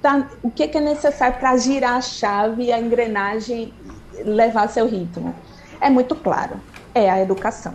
tá, 0.00 0.28
o 0.44 0.50
que 0.50 0.62
é 0.62 0.68
que 0.68 0.78
é 0.78 0.80
necessário 0.80 1.38
para 1.40 1.56
girar 1.56 1.94
a 1.94 2.00
chave 2.00 2.66
e 2.66 2.72
a 2.72 2.78
engrenagem 2.78 3.74
levar 4.24 4.68
seu 4.68 4.86
ritmo? 4.86 5.34
É 5.80 5.90
muito 5.90 6.14
claro, 6.14 6.60
é 6.94 7.10
a 7.10 7.20
educação. 7.20 7.74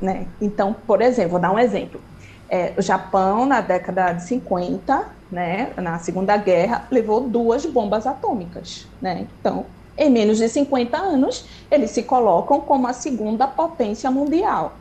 Né? 0.00 0.26
Então, 0.40 0.74
por 0.86 1.02
exemplo, 1.02 1.32
vou 1.32 1.40
dar 1.40 1.52
um 1.52 1.58
exemplo. 1.58 2.00
É, 2.48 2.72
o 2.76 2.82
Japão, 2.82 3.46
na 3.46 3.60
década 3.60 4.12
de 4.12 4.24
50, 4.24 5.06
né, 5.30 5.72
na 5.76 5.98
Segunda 5.98 6.36
Guerra, 6.36 6.86
levou 6.90 7.20
duas 7.20 7.64
bombas 7.64 8.06
atômicas. 8.06 8.88
Né? 9.00 9.26
Então, 9.40 9.66
em 9.96 10.10
menos 10.10 10.38
de 10.38 10.48
50 10.48 10.96
anos, 10.96 11.46
eles 11.70 11.90
se 11.90 12.02
colocam 12.02 12.60
como 12.60 12.86
a 12.86 12.92
segunda 12.92 13.46
potência 13.46 14.10
mundial. 14.10 14.72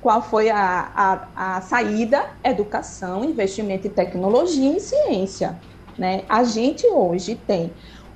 Qual 0.00 0.22
foi 0.22 0.48
a, 0.50 1.26
a, 1.34 1.56
a 1.56 1.60
saída? 1.62 2.24
Educação, 2.44 3.24
investimento 3.24 3.88
em 3.88 3.90
tecnologia 3.90 4.76
e 4.76 4.80
ciência. 4.80 5.58
Né? 5.96 6.22
A 6.28 6.44
gente 6.44 6.86
hoje 6.86 7.34
tem 7.34 7.72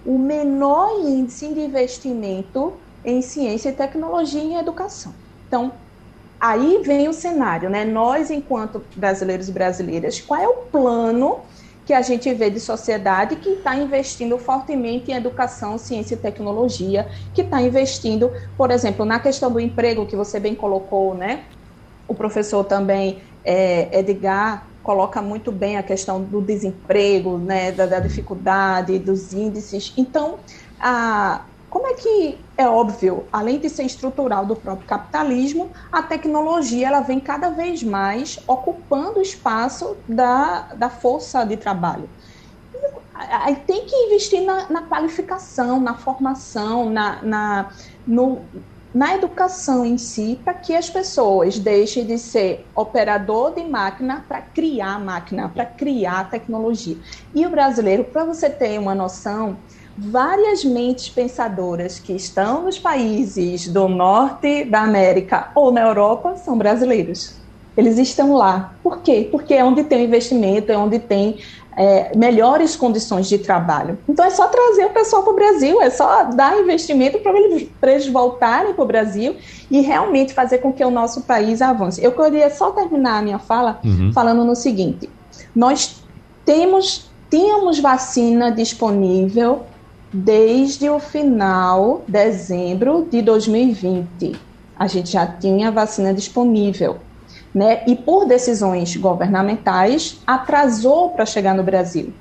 o 0.06 0.16
menor 0.16 1.00
índice 1.00 1.52
de 1.52 1.60
investimento 1.60 2.74
em 3.04 3.20
ciência 3.20 3.70
e 3.70 3.72
tecnologia 3.72 4.40
e 4.40 4.52
em 4.52 4.56
educação. 4.56 5.12
Então, 5.48 5.72
aí 6.42 6.82
vem 6.82 7.08
o 7.08 7.12
cenário, 7.12 7.70
né? 7.70 7.84
Nós, 7.84 8.28
enquanto 8.28 8.84
brasileiros 8.96 9.48
e 9.48 9.52
brasileiras, 9.52 10.20
qual 10.20 10.40
é 10.40 10.48
o 10.48 10.54
plano 10.72 11.38
que 11.86 11.92
a 11.92 12.02
gente 12.02 12.32
vê 12.34 12.50
de 12.50 12.58
sociedade 12.58 13.36
que 13.36 13.50
está 13.50 13.76
investindo 13.76 14.36
fortemente 14.38 15.12
em 15.12 15.14
educação, 15.14 15.78
ciência 15.78 16.14
e 16.14 16.18
tecnologia, 16.18 17.08
que 17.32 17.42
está 17.42 17.62
investindo, 17.62 18.28
por 18.56 18.72
exemplo, 18.72 19.04
na 19.04 19.20
questão 19.20 19.52
do 19.52 19.60
emprego, 19.60 20.04
que 20.04 20.16
você 20.16 20.40
bem 20.40 20.54
colocou, 20.56 21.14
né? 21.14 21.44
O 22.08 22.14
professor 22.14 22.64
também, 22.64 23.22
é, 23.44 23.96
Edgar, 23.96 24.66
coloca 24.82 25.22
muito 25.22 25.52
bem 25.52 25.76
a 25.76 25.82
questão 25.82 26.20
do 26.20 26.40
desemprego, 26.40 27.38
né, 27.38 27.70
da, 27.70 27.86
da 27.86 28.00
dificuldade, 28.00 28.98
dos 28.98 29.32
índices. 29.32 29.92
Então, 29.96 30.40
a, 30.80 31.42
como 31.72 31.86
é 31.86 31.94
que 31.94 32.38
é 32.58 32.68
óbvio, 32.68 33.24
além 33.32 33.58
de 33.58 33.70
ser 33.70 33.84
estrutural 33.84 34.44
do 34.44 34.54
próprio 34.54 34.86
capitalismo, 34.86 35.70
a 35.90 36.02
tecnologia 36.02 36.86
ela 36.86 37.00
vem 37.00 37.18
cada 37.18 37.48
vez 37.48 37.82
mais 37.82 38.38
ocupando 38.46 39.20
o 39.20 39.22
espaço 39.22 39.96
da, 40.06 40.74
da 40.74 40.90
força 40.90 41.46
de 41.46 41.56
trabalho. 41.56 42.06
Aí 43.14 43.56
tem 43.56 43.86
que 43.86 43.96
investir 43.96 44.42
na, 44.42 44.68
na 44.68 44.82
qualificação, 44.82 45.80
na 45.80 45.94
formação, 45.94 46.90
na, 46.90 47.22
na, 47.22 47.72
no, 48.06 48.42
na 48.92 49.14
educação 49.14 49.86
em 49.86 49.96
si, 49.96 50.38
para 50.44 50.52
que 50.52 50.76
as 50.76 50.90
pessoas 50.90 51.58
deixem 51.58 52.04
de 52.04 52.18
ser 52.18 52.66
operador 52.74 53.54
de 53.54 53.64
máquina 53.64 54.26
para 54.28 54.42
criar 54.42 55.00
máquina, 55.00 55.48
para 55.48 55.64
criar 55.64 56.28
tecnologia. 56.28 56.98
E 57.34 57.46
o 57.46 57.50
brasileiro, 57.50 58.04
para 58.04 58.26
você 58.26 58.50
ter 58.50 58.78
uma 58.78 58.94
noção, 58.94 59.56
várias 59.96 60.64
mentes 60.64 61.08
pensadoras 61.08 61.98
que 61.98 62.12
estão 62.12 62.62
nos 62.62 62.78
países 62.78 63.68
do 63.68 63.88
norte 63.88 64.64
da 64.64 64.82
América 64.82 65.50
ou 65.54 65.70
na 65.70 65.82
Europa 65.82 66.36
são 66.36 66.56
brasileiros. 66.56 67.34
Eles 67.76 67.98
estão 67.98 68.34
lá. 68.34 68.74
Por 68.82 68.98
quê? 68.98 69.28
Porque 69.30 69.54
é 69.54 69.64
onde 69.64 69.84
tem 69.84 70.04
investimento, 70.04 70.70
é 70.70 70.76
onde 70.76 70.98
tem 70.98 71.38
é, 71.76 72.16
melhores 72.16 72.76
condições 72.76 73.28
de 73.28 73.38
trabalho. 73.38 73.98
Então 74.08 74.24
é 74.24 74.30
só 74.30 74.46
trazer 74.46 74.84
o 74.84 74.90
pessoal 74.90 75.22
para 75.22 75.32
o 75.32 75.36
Brasil, 75.36 75.80
é 75.80 75.88
só 75.88 76.24
dar 76.24 76.58
investimento 76.58 77.18
para 77.18 77.32
eles, 77.38 77.68
eles 77.82 78.08
voltarem 78.08 78.74
para 78.74 78.84
o 78.84 78.86
Brasil 78.86 79.36
e 79.70 79.80
realmente 79.80 80.34
fazer 80.34 80.58
com 80.58 80.72
que 80.72 80.84
o 80.84 80.90
nosso 80.90 81.22
país 81.22 81.62
avance. 81.62 82.02
Eu 82.02 82.12
queria 82.12 82.50
só 82.50 82.70
terminar 82.72 83.18
a 83.18 83.22
minha 83.22 83.38
fala 83.38 83.80
uhum. 83.84 84.12
falando 84.12 84.44
no 84.44 84.54
seguinte: 84.54 85.08
nós 85.54 86.02
temos 86.44 87.10
tínhamos 87.30 87.78
vacina 87.78 88.50
disponível 88.52 89.62
desde 90.12 90.88
o 90.90 90.98
final 90.98 92.02
de 92.06 92.12
dezembro 92.12 93.08
de 93.10 93.22
2020. 93.22 94.32
A 94.78 94.86
gente 94.86 95.10
já 95.10 95.26
tinha 95.26 95.70
vacina 95.70 96.12
disponível. 96.12 96.98
Né? 97.54 97.82
E 97.86 97.94
por 97.94 98.26
decisões 98.26 98.96
governamentais, 98.96 100.20
atrasou 100.26 101.10
para 101.10 101.26
chegar 101.26 101.54
no 101.54 101.62
Brasil. 101.62 102.12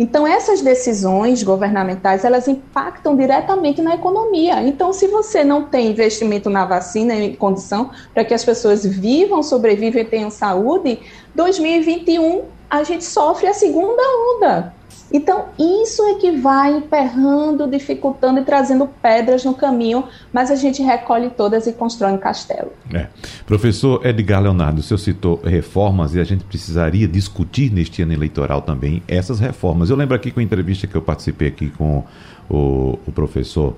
Então, 0.00 0.26
essas 0.26 0.62
decisões 0.62 1.42
governamentais, 1.42 2.24
elas 2.24 2.48
impactam 2.48 3.14
diretamente 3.14 3.82
na 3.82 3.94
economia. 3.94 4.62
Então, 4.62 4.92
se 4.92 5.06
você 5.06 5.44
não 5.44 5.64
tem 5.64 5.90
investimento 5.90 6.48
na 6.48 6.64
vacina 6.64 7.14
em 7.14 7.34
condição 7.34 7.90
para 8.14 8.24
que 8.24 8.32
as 8.32 8.44
pessoas 8.44 8.84
vivam, 8.84 9.42
sobrevivam 9.42 10.00
e 10.00 10.04
tenham 10.04 10.30
saúde, 10.30 11.00
2021 11.34 12.44
a 12.70 12.82
gente 12.82 13.04
sofre 13.04 13.46
a 13.48 13.52
segunda 13.52 14.02
onda. 14.36 14.79
Então, 15.12 15.46
isso 15.58 16.02
é 16.04 16.14
que 16.14 16.30
vai 16.32 16.76
emperrando, 16.76 17.66
dificultando 17.66 18.40
e 18.40 18.44
trazendo 18.44 18.88
pedras 19.02 19.44
no 19.44 19.54
caminho, 19.54 20.04
mas 20.32 20.50
a 20.50 20.54
gente 20.54 20.82
recolhe 20.82 21.30
todas 21.30 21.66
e 21.66 21.72
constrói 21.72 22.12
um 22.12 22.18
castelo. 22.18 22.72
É. 22.92 23.06
Professor 23.44 24.04
Edgar 24.06 24.42
Leonardo, 24.42 24.80
o 24.80 24.82
senhor 24.82 24.98
citou 24.98 25.40
reformas 25.42 26.14
e 26.14 26.20
a 26.20 26.24
gente 26.24 26.44
precisaria 26.44 27.08
discutir 27.08 27.72
neste 27.72 28.02
ano 28.02 28.12
eleitoral 28.12 28.62
também 28.62 29.02
essas 29.08 29.40
reformas. 29.40 29.90
Eu 29.90 29.96
lembro 29.96 30.14
aqui 30.14 30.30
com 30.30 30.40
a 30.40 30.42
entrevista 30.42 30.86
que 30.86 30.94
eu 30.94 31.02
participei 31.02 31.48
aqui 31.48 31.70
com 31.70 32.04
o, 32.48 32.98
o 33.06 33.12
professor 33.12 33.76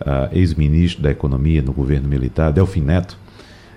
uh, 0.00 0.28
ex-ministro 0.32 1.02
da 1.02 1.10
Economia 1.10 1.62
no 1.62 1.72
governo 1.72 2.08
militar, 2.08 2.52
Delfim 2.52 2.80
Neto, 2.80 3.21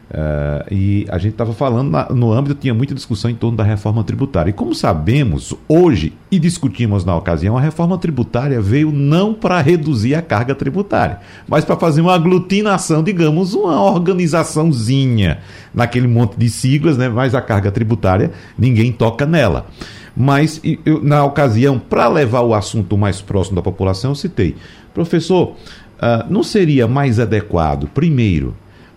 Uh, 0.10 0.72
e 0.72 1.06
a 1.10 1.18
gente 1.18 1.32
estava 1.32 1.52
falando 1.52 1.90
na, 1.90 2.10
no 2.10 2.32
âmbito, 2.32 2.54
tinha 2.56 2.74
muita 2.74 2.94
discussão 2.94 3.30
em 3.30 3.36
torno 3.36 3.58
da 3.58 3.64
reforma 3.64 4.04
tributária. 4.04 4.52
E 4.52 4.54
como 4.54 4.76
sabemos, 4.76 5.54
hoje, 5.68 6.14
e 6.32 6.38
discutimos 6.38 7.04
na 7.04 7.16
ocasião, 7.16 7.58
a 7.58 7.62
reforma 7.62 7.98
tributária 7.98 8.62
veio 8.62 8.92
não 8.92 9.34
para 9.34 9.60
reduzir 9.62 10.14
a 10.14 10.22
carga 10.22 10.54
tributária, 10.54 11.20
mas 11.48 11.66
para 11.66 11.76
fazer 11.76 12.02
uma 12.02 12.14
aglutinação, 12.14 13.04
digamos, 13.04 13.56
uma 13.56 13.82
organizaçãozinha 13.82 15.40
naquele 15.74 16.08
monte 16.08 16.38
de 16.38 16.50
siglas, 16.50 16.98
né? 16.98 17.10
mas 17.10 17.34
a 17.34 17.42
carga 17.42 17.72
tributária 17.72 18.32
ninguém 18.58 18.92
toca 18.92 19.26
nela. 19.26 19.66
Mas 20.16 20.62
eu, 20.86 21.04
na 21.04 21.26
ocasião, 21.26 21.78
para 21.78 22.08
levar 22.08 22.42
o 22.42 22.54
assunto 22.54 22.98
mais 22.98 23.22
próximo 23.22 23.56
da 23.56 23.62
população, 23.62 24.12
eu 24.12 24.16
citei, 24.16 24.56
professor, 24.94 25.56
uh, 25.98 26.26
não 26.30 26.42
seria 26.42 26.88
mais 26.88 27.20
adequado, 27.20 27.90
primeiro, 27.94 28.56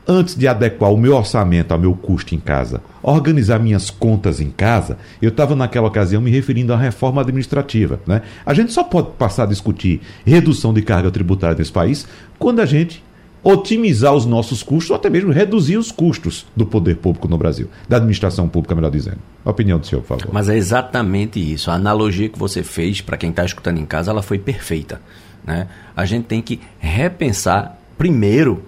antes 0.09 0.35
de 0.35 0.49
adequar 0.49 0.91
o 0.91 0.97
meu 0.97 1.15
orçamento 1.15 1.73
ao 1.73 1.79
meu 1.79 1.95
custo 1.95 2.35
em 2.35 2.41
casa, 2.41 2.81
organizar 3.03 3.59
minhas 3.59 3.91
contas 3.91 4.41
em 4.41 4.49
casa, 4.49 4.97
eu 5.21 5.29
estava 5.29 5.55
naquela 5.55 5.87
ocasião 5.87 6.23
me 6.23 6.31
referindo 6.31 6.73
à 6.73 6.77
reforma 6.79 7.21
administrativa. 7.21 8.01
Né? 8.07 8.23
A 8.47 8.55
gente 8.55 8.73
só 8.73 8.83
pode 8.83 9.11
passar 9.19 9.43
a 9.43 9.47
discutir 9.47 10.01
redução 10.25 10.73
de 10.73 10.81
carga 10.81 11.11
tributária 11.11 11.57
nesse 11.59 11.71
país 11.71 12.09
quando 12.39 12.61
a 12.61 12.67
gente 12.67 13.05
otimizar 13.43 14.15
os 14.15 14.27
nossos 14.27 14.63
custos 14.63 14.91
ou 14.91 14.97
até 14.97 15.09
mesmo 15.09 15.31
reduzir 15.31 15.77
os 15.77 15.93
custos 15.93 16.47
do 16.57 16.67
poder 16.67 16.97
público 16.97 17.29
no 17.29 17.39
Brasil, 17.39 17.69
da 17.89 17.97
administração 17.97 18.49
pública, 18.49 18.75
melhor 18.75 18.91
dizendo. 18.91 19.19
A 19.45 19.51
opinião 19.51 19.79
do 19.79 19.87
senhor, 19.87 20.03
por 20.03 20.19
favor. 20.19 20.33
Mas 20.33 20.49
é 20.49 20.57
exatamente 20.57 21.39
isso. 21.39 21.71
A 21.71 21.75
analogia 21.75 22.29
que 22.29 22.39
você 22.39 22.63
fez, 22.63 23.01
para 23.01 23.17
quem 23.17 23.31
está 23.31 23.45
escutando 23.45 23.79
em 23.79 23.87
casa, 23.87 24.11
ela 24.11 24.23
foi 24.23 24.39
perfeita. 24.39 25.01
Né? 25.47 25.69
A 25.97 26.05
gente 26.05 26.25
tem 26.25 26.43
que 26.43 26.61
repensar 26.79 27.79
primeiro 27.97 28.63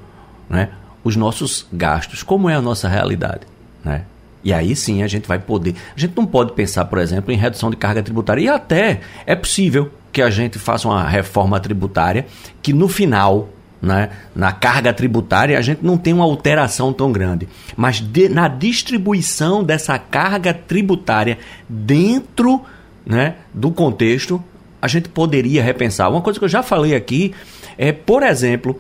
né, 0.49 0.71
os 1.03 1.17
nossos 1.17 1.67
gastos, 1.73 2.23
como 2.23 2.49
é 2.49 2.55
a 2.55 2.61
nossa 2.61 2.89
realidade, 2.89 3.43
né? 3.85 4.05
E 4.43 4.53
aí 4.53 4.75
sim 4.75 5.03
a 5.03 5.07
gente 5.07 5.29
vai 5.29 5.39
poder. 5.39 5.75
A 5.95 6.01
gente 6.01 6.17
não 6.17 6.27
pode 6.27 6.53
pensar, 6.53 6.87
por 6.87 6.99
exemplo, 6.99 7.33
em 7.33 7.37
redução 7.37 7.71
de 7.71 7.77
carga 7.77 8.03
tributária. 8.03 8.41
E 8.41 8.49
até 8.49 9.01
é 9.27 9.35
possível 9.35 9.91
que 10.13 10.23
a 10.23 10.31
gente 10.31 10.59
faça 10.59 10.89
uma 10.89 11.07
reforma 11.07 11.61
tributária 11.61 12.27
que 12.63 12.73
no 12.73 12.89
final, 12.89 13.51
né, 13.81 14.11
na 14.35 14.51
carga 14.51 14.93
tributária, 14.93 15.59
a 15.59 15.63
gente 15.63 15.85
não 15.85 15.99
tem 15.99 16.13
uma 16.13 16.25
alteração 16.25 16.93
tão 16.93 17.13
grande. 17.13 17.49
Mas 17.77 18.01
de, 18.01 18.29
na 18.29 18.49
distribuição 18.49 19.63
dessa 19.63 19.99
carga 19.99 20.55
tributária 20.55 21.39
dentro 21.69 22.63
né, 23.05 23.37
do 23.53 23.71
contexto, 23.71 24.43
a 24.81 24.89
gente 24.89 25.09
poderia 25.09 25.63
repensar. 25.63 26.09
Uma 26.09 26.23
coisa 26.23 26.39
que 26.39 26.45
eu 26.45 26.49
já 26.49 26.63
falei 26.63 26.95
aqui 26.95 27.35
é, 27.77 27.93
por 27.93 28.23
exemplo, 28.23 28.79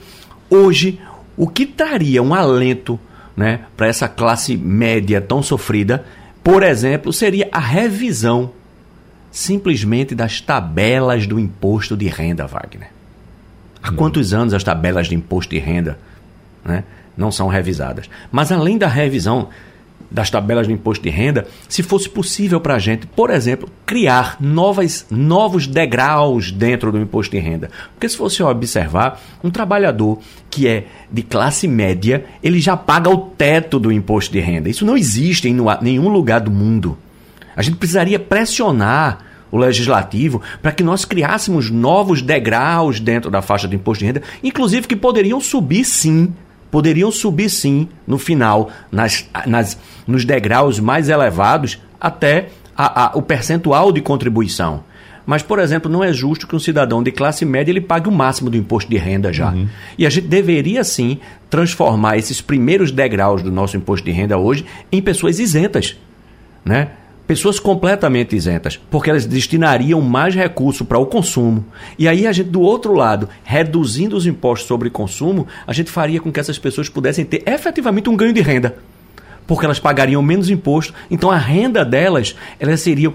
hoje, 0.48 0.98
o 1.40 1.48
que 1.48 1.64
traria 1.64 2.22
um 2.22 2.34
alento 2.34 3.00
né, 3.34 3.60
para 3.74 3.86
essa 3.86 4.06
classe 4.06 4.58
média 4.58 5.22
tão 5.22 5.42
sofrida, 5.42 6.04
por 6.44 6.62
exemplo, 6.62 7.14
seria 7.14 7.48
a 7.50 7.58
revisão 7.58 8.52
simplesmente 9.30 10.14
das 10.14 10.42
tabelas 10.42 11.26
do 11.26 11.40
imposto 11.40 11.96
de 11.96 12.08
renda, 12.08 12.46
Wagner. 12.46 12.90
Há 13.82 13.90
quantos 13.90 14.34
anos 14.34 14.52
as 14.52 14.62
tabelas 14.62 15.06
de 15.06 15.14
imposto 15.14 15.54
de 15.54 15.58
renda 15.58 15.98
né, 16.62 16.84
não 17.16 17.32
são 17.32 17.48
revisadas? 17.48 18.10
Mas 18.30 18.52
além 18.52 18.76
da 18.76 18.86
revisão 18.86 19.48
das 20.10 20.28
tabelas 20.28 20.66
de 20.66 20.72
imposto 20.72 21.02
de 21.02 21.10
renda, 21.10 21.46
se 21.68 21.82
fosse 21.82 22.08
possível 22.08 22.60
para 22.60 22.74
a 22.74 22.78
gente, 22.78 23.06
por 23.06 23.30
exemplo, 23.30 23.68
criar 23.86 24.36
novas, 24.40 25.06
novos 25.10 25.66
degraus 25.66 26.50
dentro 26.50 26.90
do 26.90 26.98
imposto 26.98 27.36
de 27.36 27.40
renda. 27.40 27.70
Porque 27.94 28.08
se 28.08 28.18
você 28.18 28.42
observar, 28.42 29.20
um 29.44 29.50
trabalhador 29.50 30.18
que 30.50 30.66
é 30.66 30.86
de 31.10 31.22
classe 31.22 31.68
média, 31.68 32.24
ele 32.42 32.60
já 32.60 32.76
paga 32.76 33.08
o 33.08 33.16
teto 33.18 33.78
do 33.78 33.92
imposto 33.92 34.32
de 34.32 34.40
renda. 34.40 34.68
Isso 34.68 34.84
não 34.84 34.96
existe 34.96 35.48
em 35.48 35.56
nenhum 35.80 36.08
lugar 36.08 36.40
do 36.40 36.50
mundo. 36.50 36.98
A 37.54 37.62
gente 37.62 37.76
precisaria 37.76 38.18
pressionar 38.18 39.26
o 39.50 39.58
legislativo 39.58 40.40
para 40.62 40.72
que 40.72 40.82
nós 40.82 41.04
criássemos 41.04 41.70
novos 41.70 42.22
degraus 42.22 43.00
dentro 43.00 43.30
da 43.30 43.42
faixa 43.42 43.66
de 43.66 43.76
imposto 43.76 44.00
de 44.00 44.06
renda, 44.06 44.22
inclusive 44.42 44.86
que 44.86 44.96
poderiam 44.96 45.40
subir 45.40 45.84
sim, 45.84 46.32
poderiam 46.70 47.10
subir 47.10 47.48
sim 47.50 47.88
no 48.06 48.18
final, 48.18 48.70
nas, 48.90 49.28
nas, 49.46 49.78
nos 50.06 50.24
degraus 50.24 50.78
mais 50.78 51.08
elevados, 51.08 51.78
até 52.00 52.48
a, 52.76 53.06
a, 53.06 53.16
o 53.16 53.22
percentual 53.22 53.92
de 53.92 54.00
contribuição. 54.00 54.84
Mas, 55.26 55.42
por 55.42 55.58
exemplo, 55.58 55.90
não 55.90 56.02
é 56.02 56.12
justo 56.12 56.46
que 56.46 56.56
um 56.56 56.58
cidadão 56.58 57.02
de 57.02 57.12
classe 57.12 57.44
média 57.44 57.70
ele 57.70 57.80
pague 57.80 58.08
o 58.08 58.12
máximo 58.12 58.50
do 58.50 58.56
imposto 58.56 58.90
de 58.90 58.96
renda 58.96 59.32
já. 59.32 59.52
Uhum. 59.52 59.68
E 59.96 60.06
a 60.06 60.10
gente 60.10 60.26
deveria 60.26 60.82
sim 60.82 61.18
transformar 61.48 62.16
esses 62.16 62.40
primeiros 62.40 62.90
degraus 62.90 63.42
do 63.42 63.52
nosso 63.52 63.76
imposto 63.76 64.04
de 64.04 64.10
renda 64.10 64.38
hoje 64.38 64.64
em 64.90 65.00
pessoas 65.00 65.38
isentas. 65.38 65.96
Né? 66.64 66.88
Pessoas 67.30 67.60
completamente 67.60 68.34
isentas, 68.34 68.76
porque 68.90 69.08
elas 69.08 69.24
destinariam 69.24 70.00
mais 70.00 70.34
recurso 70.34 70.84
para 70.84 70.98
o 70.98 71.06
consumo. 71.06 71.64
E 71.96 72.08
aí 72.08 72.26
a 72.26 72.32
gente, 72.32 72.48
do 72.48 72.60
outro 72.60 72.92
lado, 72.92 73.28
reduzindo 73.44 74.16
os 74.16 74.26
impostos 74.26 74.66
sobre 74.66 74.90
consumo, 74.90 75.46
a 75.64 75.72
gente 75.72 75.92
faria 75.92 76.20
com 76.20 76.32
que 76.32 76.40
essas 76.40 76.58
pessoas 76.58 76.88
pudessem 76.88 77.24
ter 77.24 77.44
efetivamente 77.46 78.10
um 78.10 78.16
ganho 78.16 78.32
de 78.32 78.40
renda, 78.40 78.74
porque 79.46 79.64
elas 79.64 79.78
pagariam 79.78 80.20
menos 80.20 80.50
imposto. 80.50 80.92
Então 81.08 81.30
a 81.30 81.36
renda 81.36 81.84
delas, 81.84 82.34
elas 82.58 82.80
seriam, 82.80 83.14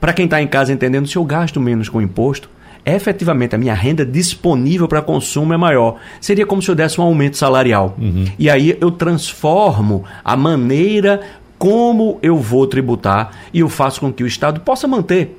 para 0.00 0.14
quem 0.14 0.24
está 0.24 0.40
em 0.40 0.46
casa 0.46 0.72
entendendo, 0.72 1.06
se 1.06 1.16
eu 1.16 1.24
gasto 1.26 1.60
menos 1.60 1.90
com 1.90 2.00
imposto, 2.00 2.48
efetivamente 2.82 3.54
a 3.54 3.58
minha 3.58 3.74
renda 3.74 4.06
disponível 4.06 4.88
para 4.88 5.02
consumo 5.02 5.52
é 5.52 5.56
maior. 5.58 5.96
Seria 6.18 6.46
como 6.46 6.62
se 6.62 6.70
eu 6.70 6.74
desse 6.74 6.98
um 6.98 7.04
aumento 7.04 7.36
salarial. 7.36 7.94
Uhum. 7.98 8.24
E 8.38 8.48
aí 8.48 8.74
eu 8.80 8.90
transformo 8.90 10.04
a 10.24 10.34
maneira 10.34 11.20
como 11.60 12.18
eu 12.22 12.38
vou 12.38 12.66
tributar 12.66 13.32
e 13.52 13.60
eu 13.60 13.68
faço 13.68 14.00
com 14.00 14.10
que 14.10 14.24
o 14.24 14.26
Estado 14.26 14.60
possa 14.60 14.88
manter 14.88 15.38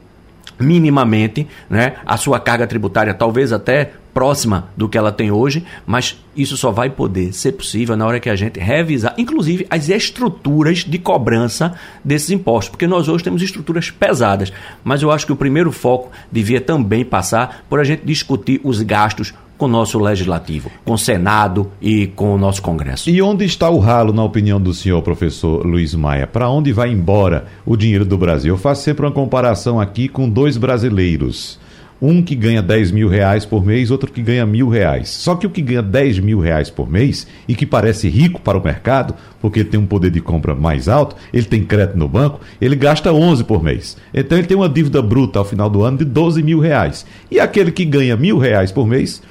minimamente 0.60 1.48
né, 1.68 1.96
a 2.06 2.16
sua 2.16 2.40
carga 2.40 2.68
tributária, 2.68 3.12
talvez 3.12 3.52
até 3.52 3.94
próxima 4.14 4.68
do 4.78 4.88
que 4.88 5.00
ela 5.00 5.12
tem 5.12 5.32
hoje, 5.32 5.66
mas 5.84 6.24
isso 6.38 6.56
só 6.58 6.70
vai 6.70 6.92
poder 6.92 7.34
ser 7.34 7.54
possível 7.54 7.98
na 7.98 8.06
hora 8.06 8.20
que 8.20 8.30
a 8.30 8.36
gente 8.36 8.60
revisar, 8.60 9.16
inclusive, 9.18 9.66
as 9.68 9.90
estruturas 9.90 10.80
de 10.80 11.00
cobrança 11.00 11.74
desses 12.06 12.30
impostos, 12.30 12.70
porque 12.70 12.86
nós 12.86 13.08
hoje 13.08 13.24
temos 13.24 13.42
estruturas 13.42 13.90
pesadas, 13.90 14.54
mas 14.84 15.02
eu 15.02 15.10
acho 15.10 15.26
que 15.26 15.34
o 15.34 15.36
primeiro 15.36 15.72
foco 15.72 16.12
devia 16.32 16.62
também 16.62 17.04
passar 17.04 17.66
por 17.68 17.80
a 17.80 17.84
gente 17.84 18.06
discutir 18.06 18.62
os 18.64 18.80
gastos 18.84 19.34
com 19.62 19.68
o 19.68 19.70
nosso 19.70 20.00
legislativo, 20.00 20.72
com 20.84 20.94
o 20.94 20.98
Senado 20.98 21.70
e 21.80 22.08
com 22.08 22.34
o 22.34 22.38
nosso 22.38 22.64
Congresso. 22.64 23.08
E 23.12 23.22
onde 23.22 23.46
está 23.46 23.70
o 23.70 23.78
ralo, 23.78 24.12
na 24.12 24.24
opinião 24.24 24.60
do 24.60 24.74
senhor 24.74 25.04
professor 25.04 25.64
Luiz 25.64 25.94
Maia? 25.94 26.26
Para 26.26 26.50
onde 26.50 26.74
vai 26.74 26.90
embora 26.90 27.46
o 27.64 27.78
dinheiro 27.78 28.04
do 28.04 28.18
Brasil? 28.18 28.56
Eu 28.56 28.58
faço 28.58 28.82
sempre 28.82 29.06
uma 29.06 29.12
comparação 29.12 29.80
aqui 29.80 30.08
com 30.08 30.28
dois 30.28 30.58
brasileiros. 30.58 31.60
Um 32.02 32.24
que 32.24 32.34
ganha 32.34 32.64
10 32.64 32.90
mil 32.90 33.08
reais 33.08 33.46
por 33.46 33.64
mês, 33.64 33.92
outro 33.92 34.12
que 34.12 34.24
ganha 34.24 34.44
mil 34.44 34.68
reais. 34.68 35.10
Só 35.10 35.36
que 35.36 35.46
o 35.46 35.52
que 35.52 35.62
ganha 35.62 35.84
10 35.84 36.18
mil 36.18 36.40
reais 36.40 36.72
por 36.72 36.90
mês 36.90 37.28
e 37.48 37.54
que 37.54 37.64
parece 37.64 38.10
rico 38.10 38.42
para 38.42 38.58
o 38.58 38.64
mercado, 38.64 39.14
porque 39.40 39.64
tem 39.64 39.80
um 39.80 39.86
poder 39.86 40.10
de 40.10 40.20
compra 40.20 40.56
mais 40.56 40.90
alto, 40.90 41.16
ele 41.32 41.46
tem 41.46 41.64
crédito 41.64 42.00
no 42.00 42.08
banco, 42.08 42.42
ele 42.60 42.76
gasta 42.76 43.14
11 43.14 43.44
por 43.44 43.62
mês. 43.62 43.96
Então 44.12 44.36
ele 44.36 44.48
tem 44.48 44.58
uma 44.58 44.68
dívida 44.68 45.00
bruta 45.00 45.38
ao 45.38 45.46
final 45.46 45.70
do 45.70 45.84
ano 45.84 46.00
de 46.00 46.06
12 46.06 46.42
mil 46.42 46.60
reais. 46.60 47.06
E 47.30 47.40
aquele 47.40 47.72
que 47.72 47.86
ganha 47.86 48.18
mil 48.18 48.40
reais 48.40 48.72
por 48.72 48.88
mês 48.88 49.22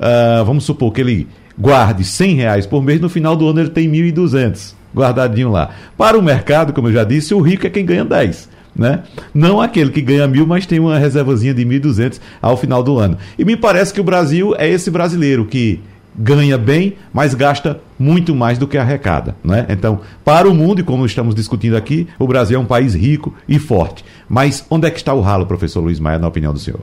uh, 0.00 0.44
vamos 0.44 0.64
supor 0.64 0.92
que 0.92 1.00
ele 1.00 1.28
guarde 1.58 2.04
100 2.04 2.34
reais 2.34 2.66
por 2.66 2.82
mês, 2.82 3.00
no 3.00 3.08
final 3.08 3.36
do 3.36 3.46
ano 3.48 3.60
ele 3.60 3.70
tem 3.70 3.90
1.200 3.90 4.74
guardadinho 4.94 5.50
lá. 5.50 5.70
Para 5.96 6.18
o 6.18 6.22
mercado, 6.22 6.72
como 6.72 6.88
eu 6.88 6.92
já 6.92 7.04
disse, 7.04 7.34
o 7.34 7.40
rico 7.40 7.66
é 7.66 7.70
quem 7.70 7.84
ganha 7.84 8.04
10. 8.04 8.48
Né? 8.74 9.02
Não 9.34 9.60
aquele 9.60 9.90
que 9.90 10.00
ganha 10.00 10.26
mil, 10.28 10.46
mas 10.46 10.64
tem 10.64 10.78
uma 10.78 10.98
reservazinha 10.98 11.52
de 11.52 11.64
1.200 11.64 12.20
ao 12.40 12.56
final 12.56 12.82
do 12.82 12.98
ano. 12.98 13.18
E 13.38 13.44
me 13.44 13.56
parece 13.56 13.92
que 13.92 14.00
o 14.00 14.04
Brasil 14.04 14.54
é 14.56 14.68
esse 14.68 14.90
brasileiro 14.90 15.44
que 15.44 15.80
ganha 16.16 16.56
bem, 16.56 16.94
mas 17.12 17.34
gasta 17.34 17.80
muito 17.98 18.34
mais 18.34 18.58
do 18.58 18.66
que 18.66 18.78
arrecada. 18.78 19.36
Né? 19.44 19.66
Então, 19.68 20.00
para 20.24 20.48
o 20.48 20.54
mundo, 20.54 20.80
e 20.80 20.84
como 20.84 21.04
estamos 21.04 21.34
discutindo 21.34 21.76
aqui, 21.76 22.06
o 22.18 22.26
Brasil 22.26 22.58
é 22.58 22.60
um 22.60 22.66
país 22.66 22.94
rico 22.94 23.34
e 23.48 23.58
forte. 23.58 24.04
Mas 24.28 24.64
onde 24.70 24.86
é 24.86 24.90
que 24.90 24.98
está 24.98 25.12
o 25.12 25.20
ralo, 25.20 25.46
professor 25.46 25.80
Luiz 25.80 25.98
Maia, 25.98 26.18
na 26.18 26.28
opinião 26.28 26.52
do 26.52 26.58
senhor? 26.58 26.80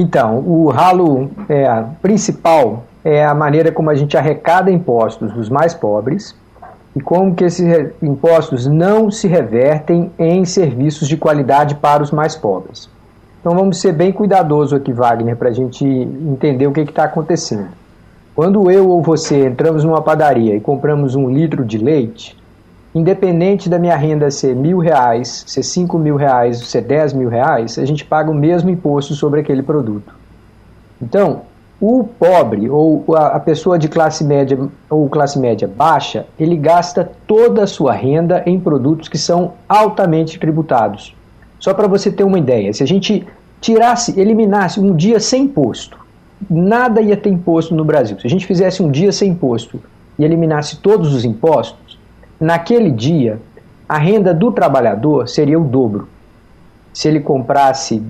Então, 0.00 0.38
o 0.46 0.70
ralo 0.70 1.28
é, 1.48 1.84
principal 2.00 2.84
é 3.04 3.24
a 3.24 3.34
maneira 3.34 3.72
como 3.72 3.90
a 3.90 3.96
gente 3.96 4.16
arrecada 4.16 4.70
impostos 4.70 5.32
dos 5.32 5.48
mais 5.48 5.74
pobres 5.74 6.36
e 6.94 7.00
como 7.00 7.34
que 7.34 7.42
esses 7.42 7.66
impostos 8.00 8.64
não 8.64 9.10
se 9.10 9.26
revertem 9.26 10.12
em 10.16 10.44
serviços 10.44 11.08
de 11.08 11.16
qualidade 11.16 11.74
para 11.74 12.00
os 12.00 12.12
mais 12.12 12.36
pobres. 12.36 12.88
Então 13.40 13.56
vamos 13.56 13.80
ser 13.80 13.90
bem 13.90 14.12
cuidadosos 14.12 14.72
aqui, 14.72 14.92
Wagner, 14.92 15.34
para 15.34 15.48
a 15.48 15.52
gente 15.52 15.84
entender 15.84 16.68
o 16.68 16.72
que 16.72 16.82
está 16.82 17.02
acontecendo. 17.02 17.66
Quando 18.36 18.70
eu 18.70 18.88
ou 18.88 19.02
você 19.02 19.48
entramos 19.48 19.82
numa 19.82 20.00
padaria 20.00 20.54
e 20.54 20.60
compramos 20.60 21.16
um 21.16 21.28
litro 21.28 21.64
de 21.64 21.76
leite, 21.76 22.37
independente 22.98 23.68
da 23.68 23.78
minha 23.78 23.96
renda 23.96 24.30
ser 24.30 24.54
mil 24.54 24.78
reais, 24.78 25.44
ser 25.46 25.62
cinco 25.62 25.98
mil 25.98 26.16
reais, 26.16 26.58
ser 26.58 26.82
dez 26.82 27.12
mil 27.12 27.28
reais, 27.28 27.78
a 27.78 27.84
gente 27.84 28.04
paga 28.04 28.30
o 28.30 28.34
mesmo 28.34 28.70
imposto 28.70 29.14
sobre 29.14 29.40
aquele 29.40 29.62
produto. 29.62 30.14
Então, 31.00 31.42
o 31.80 32.02
pobre 32.02 32.68
ou 32.68 33.04
a 33.14 33.38
pessoa 33.38 33.78
de 33.78 33.88
classe 33.88 34.24
média 34.24 34.58
ou 34.90 35.08
classe 35.08 35.38
média 35.38 35.68
baixa, 35.68 36.26
ele 36.38 36.56
gasta 36.56 37.08
toda 37.26 37.62
a 37.62 37.66
sua 37.68 37.92
renda 37.92 38.42
em 38.44 38.58
produtos 38.58 39.08
que 39.08 39.16
são 39.16 39.52
altamente 39.68 40.40
tributados. 40.40 41.14
Só 41.60 41.72
para 41.72 41.86
você 41.86 42.10
ter 42.10 42.24
uma 42.24 42.38
ideia, 42.38 42.72
se 42.72 42.82
a 42.82 42.86
gente 42.86 43.24
tirasse, 43.60 44.18
eliminasse 44.18 44.80
um 44.80 44.94
dia 44.94 45.20
sem 45.20 45.44
imposto, 45.44 45.98
nada 46.50 47.00
ia 47.00 47.16
ter 47.16 47.30
imposto 47.30 47.74
no 47.76 47.84
Brasil. 47.84 48.18
Se 48.18 48.26
a 48.26 48.30
gente 48.30 48.46
fizesse 48.46 48.82
um 48.82 48.90
dia 48.90 49.12
sem 49.12 49.30
imposto 49.30 49.80
e 50.18 50.24
eliminasse 50.24 50.78
todos 50.78 51.14
os 51.14 51.24
impostos, 51.24 51.87
naquele 52.40 52.90
dia, 52.90 53.38
a 53.88 53.98
renda 53.98 54.34
do 54.34 54.52
trabalhador 54.52 55.28
seria 55.28 55.58
o 55.58 55.64
dobro. 55.64 56.08
Se 56.92 57.08
ele 57.08 57.20
comprasse 57.20 58.02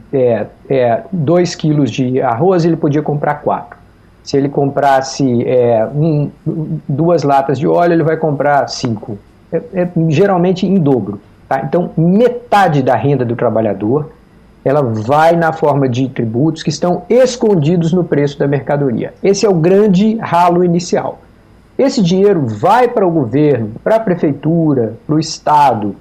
2 1.13 1.51
é, 1.51 1.53
é, 1.53 1.57
quilos 1.57 1.91
de 1.91 2.21
arroz, 2.23 2.65
ele 2.65 2.77
podia 2.77 3.03
comprar 3.03 3.43
4. 3.43 3.79
Se 4.23 4.37
ele 4.37 4.49
comprasse 4.49 5.43
é, 5.47 5.87
um, 5.95 6.31
duas 6.89 7.23
latas 7.23 7.59
de 7.59 7.67
óleo, 7.67 7.95
ele 7.95 8.03
vai 8.03 8.17
comprar 8.17 8.69
5. 8.69 9.19
É, 9.53 9.63
é, 9.75 9.89
geralmente 10.09 10.67
em 10.67 10.79
dobro. 10.79 11.21
Tá? 11.49 11.63
Então, 11.65 11.91
metade 11.97 12.83
da 12.83 12.95
renda 12.95 13.25
do 13.25 13.35
trabalhador 13.37 14.11
ela 14.65 14.83
vai 14.83 15.37
na 15.37 15.53
forma 15.53 15.89
de 15.89 16.09
tributos 16.09 16.63
que 16.63 16.69
estão 16.69 17.03
escondidos 17.09 17.93
no 17.93 18.05
preço 18.05 18.39
da 18.39 18.47
mercadoria. 18.47 19.15
Esse 19.23 19.47
é 19.47 19.49
o 19.49 19.55
grande 19.55 20.17
ralo 20.17 20.65
inicial. 20.65 21.21
Esse 21.79 22.03
dinheiro 22.03 22.45
vai 22.45 22.89
para 22.89 23.07
o 23.07 23.11
governo, 23.11 23.73
para 23.85 23.97
a 23.97 24.01
prefeitura, 24.01 24.97
para 25.07 25.15
o 25.15 25.21
Estado, 25.21 25.95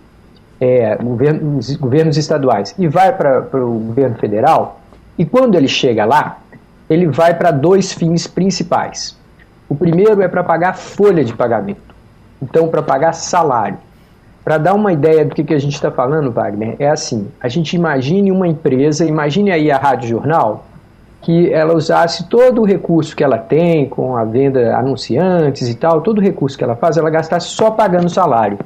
é, 0.59 0.95
governos, 0.95 1.75
governos 1.75 2.17
estaduais 2.17 2.73
e 2.79 2.87
vai 2.87 3.15
para, 3.15 3.45
o 3.63 3.79
governo 3.79 4.15
federal. 4.17 4.81
E 5.17 5.23
quando 5.23 5.55
ele 5.55 5.67
chega 5.67 6.03
lá, 6.03 6.39
ele 6.89 7.07
vai 7.07 7.35
para 7.35 7.51
dois 7.51 7.93
fins 7.93 8.25
principais. 8.25 9.15
O 9.69 9.75
primeiro 9.75 10.21
é 10.21 10.27
para 10.27 10.43
pagar 10.43 10.75
folha 10.75 11.23
de 11.23 11.33
pagamento, 11.33 11.95
então 12.41 12.69
para 12.69 12.81
pagar 12.81 13.13
salário. 13.13 13.77
Para 14.43 14.57
dar 14.57 14.73
uma 14.73 14.93
ideia 14.93 15.25
do 15.25 15.35
que, 15.35 15.43
que 15.43 15.53
a 15.53 15.59
gente 15.59 15.75
está 15.75 15.91
falando, 15.91 16.31
Wagner, 16.31 16.77
é 16.79 16.89
assim: 16.89 17.27
a 17.39 17.49
gente 17.49 17.75
imagine 17.75 18.31
uma 18.31 18.47
empresa, 18.47 19.05
imagine 19.05 19.51
aí 19.51 19.69
a 19.69 19.77
Rádio 19.77 20.07
Jornal, 20.07 20.65
que 21.27 21.51
ela 21.51 21.75
usasse 21.75 22.23
todo 22.29 22.61
o 22.61 22.65
recurso 22.65 23.13
que 23.13 23.21
ela 23.21 23.37
tem, 23.37 23.89
com 23.89 24.15
a 24.15 24.23
venda 24.23 24.73
anunciantes 24.77 25.67
e 25.67 25.75
tal, 25.75 25.99
todo 25.99 26.19
o 26.19 26.21
recurso 26.21 26.57
que 26.57 26.63
ela 26.63 26.77
faz, 26.77 26.95
ela 26.95 27.09
gastasse 27.09 27.49
só 27.49 27.69
pagando 27.69 28.07
salário. 28.07 28.57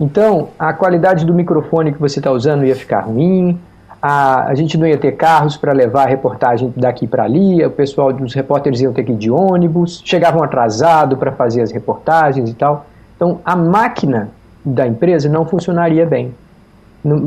Então, 0.00 0.48
a 0.58 0.72
qualidade 0.72 1.24
do 1.24 1.32
microfone 1.32 1.92
que 1.92 2.00
você 2.00 2.18
está 2.18 2.32
usando 2.32 2.64
ia 2.64 2.74
ficar 2.74 3.02
ruim, 3.02 3.56
a, 4.02 4.48
a 4.48 4.54
gente 4.56 4.76
não 4.76 4.84
ia 4.84 4.98
ter 4.98 5.12
carros 5.12 5.56
para 5.56 5.72
levar 5.72 6.06
a 6.06 6.08
reportagem 6.08 6.74
daqui 6.76 7.06
para 7.06 7.22
ali, 7.22 7.64
o 7.64 7.70
pessoal 7.70 8.12
dos 8.12 8.34
repórteres 8.34 8.80
iam 8.80 8.92
ter 8.92 9.04
que 9.04 9.12
ir 9.12 9.16
de 9.16 9.30
ônibus, 9.30 10.02
chegavam 10.04 10.42
atrasado 10.42 11.16
para 11.16 11.30
fazer 11.30 11.62
as 11.62 11.70
reportagens 11.70 12.50
e 12.50 12.54
tal. 12.54 12.84
Então, 13.14 13.38
a 13.44 13.54
máquina 13.54 14.30
da 14.64 14.88
empresa 14.88 15.28
não 15.28 15.46
funcionaria 15.46 16.04
bem. 16.04 16.34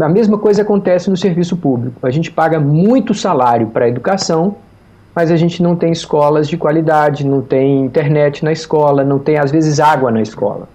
A 0.01 0.09
mesma 0.09 0.37
coisa 0.37 0.61
acontece 0.61 1.09
no 1.09 1.15
serviço 1.15 1.55
público. 1.55 2.05
A 2.05 2.11
gente 2.11 2.31
paga 2.31 2.59
muito 2.59 3.13
salário 3.13 3.67
para 3.67 3.85
a 3.85 3.87
educação, 3.87 4.55
mas 5.15 5.31
a 5.31 5.37
gente 5.37 5.63
não 5.63 5.75
tem 5.75 5.91
escolas 5.91 6.47
de 6.47 6.57
qualidade, 6.57 7.25
não 7.25 7.41
tem 7.41 7.85
internet 7.85 8.43
na 8.43 8.51
escola, 8.51 9.03
não 9.03 9.19
tem 9.19 9.37
às 9.37 9.51
vezes 9.51 9.79
água 9.79 10.11
na 10.11 10.21
escola. 10.21 10.67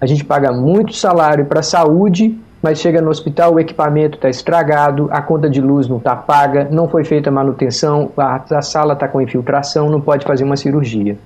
A 0.00 0.06
gente 0.06 0.24
paga 0.24 0.50
muito 0.52 0.94
salário 0.94 1.44
para 1.44 1.60
a 1.60 1.62
saúde, 1.62 2.38
mas 2.62 2.80
chega 2.80 3.00
no 3.00 3.10
hospital, 3.10 3.54
o 3.54 3.60
equipamento 3.60 4.16
está 4.16 4.28
estragado, 4.28 5.08
a 5.10 5.20
conta 5.20 5.48
de 5.48 5.60
luz 5.60 5.86
não 5.86 5.98
está 5.98 6.16
paga, 6.16 6.68
não 6.70 6.88
foi 6.88 7.04
feita 7.04 7.30
manutenção, 7.30 8.10
a, 8.16 8.42
a 8.50 8.62
sala 8.62 8.94
está 8.94 9.06
com 9.06 9.20
infiltração, 9.20 9.90
não 9.90 10.00
pode 10.00 10.24
fazer 10.24 10.44
uma 10.44 10.56
cirurgia. 10.56 11.16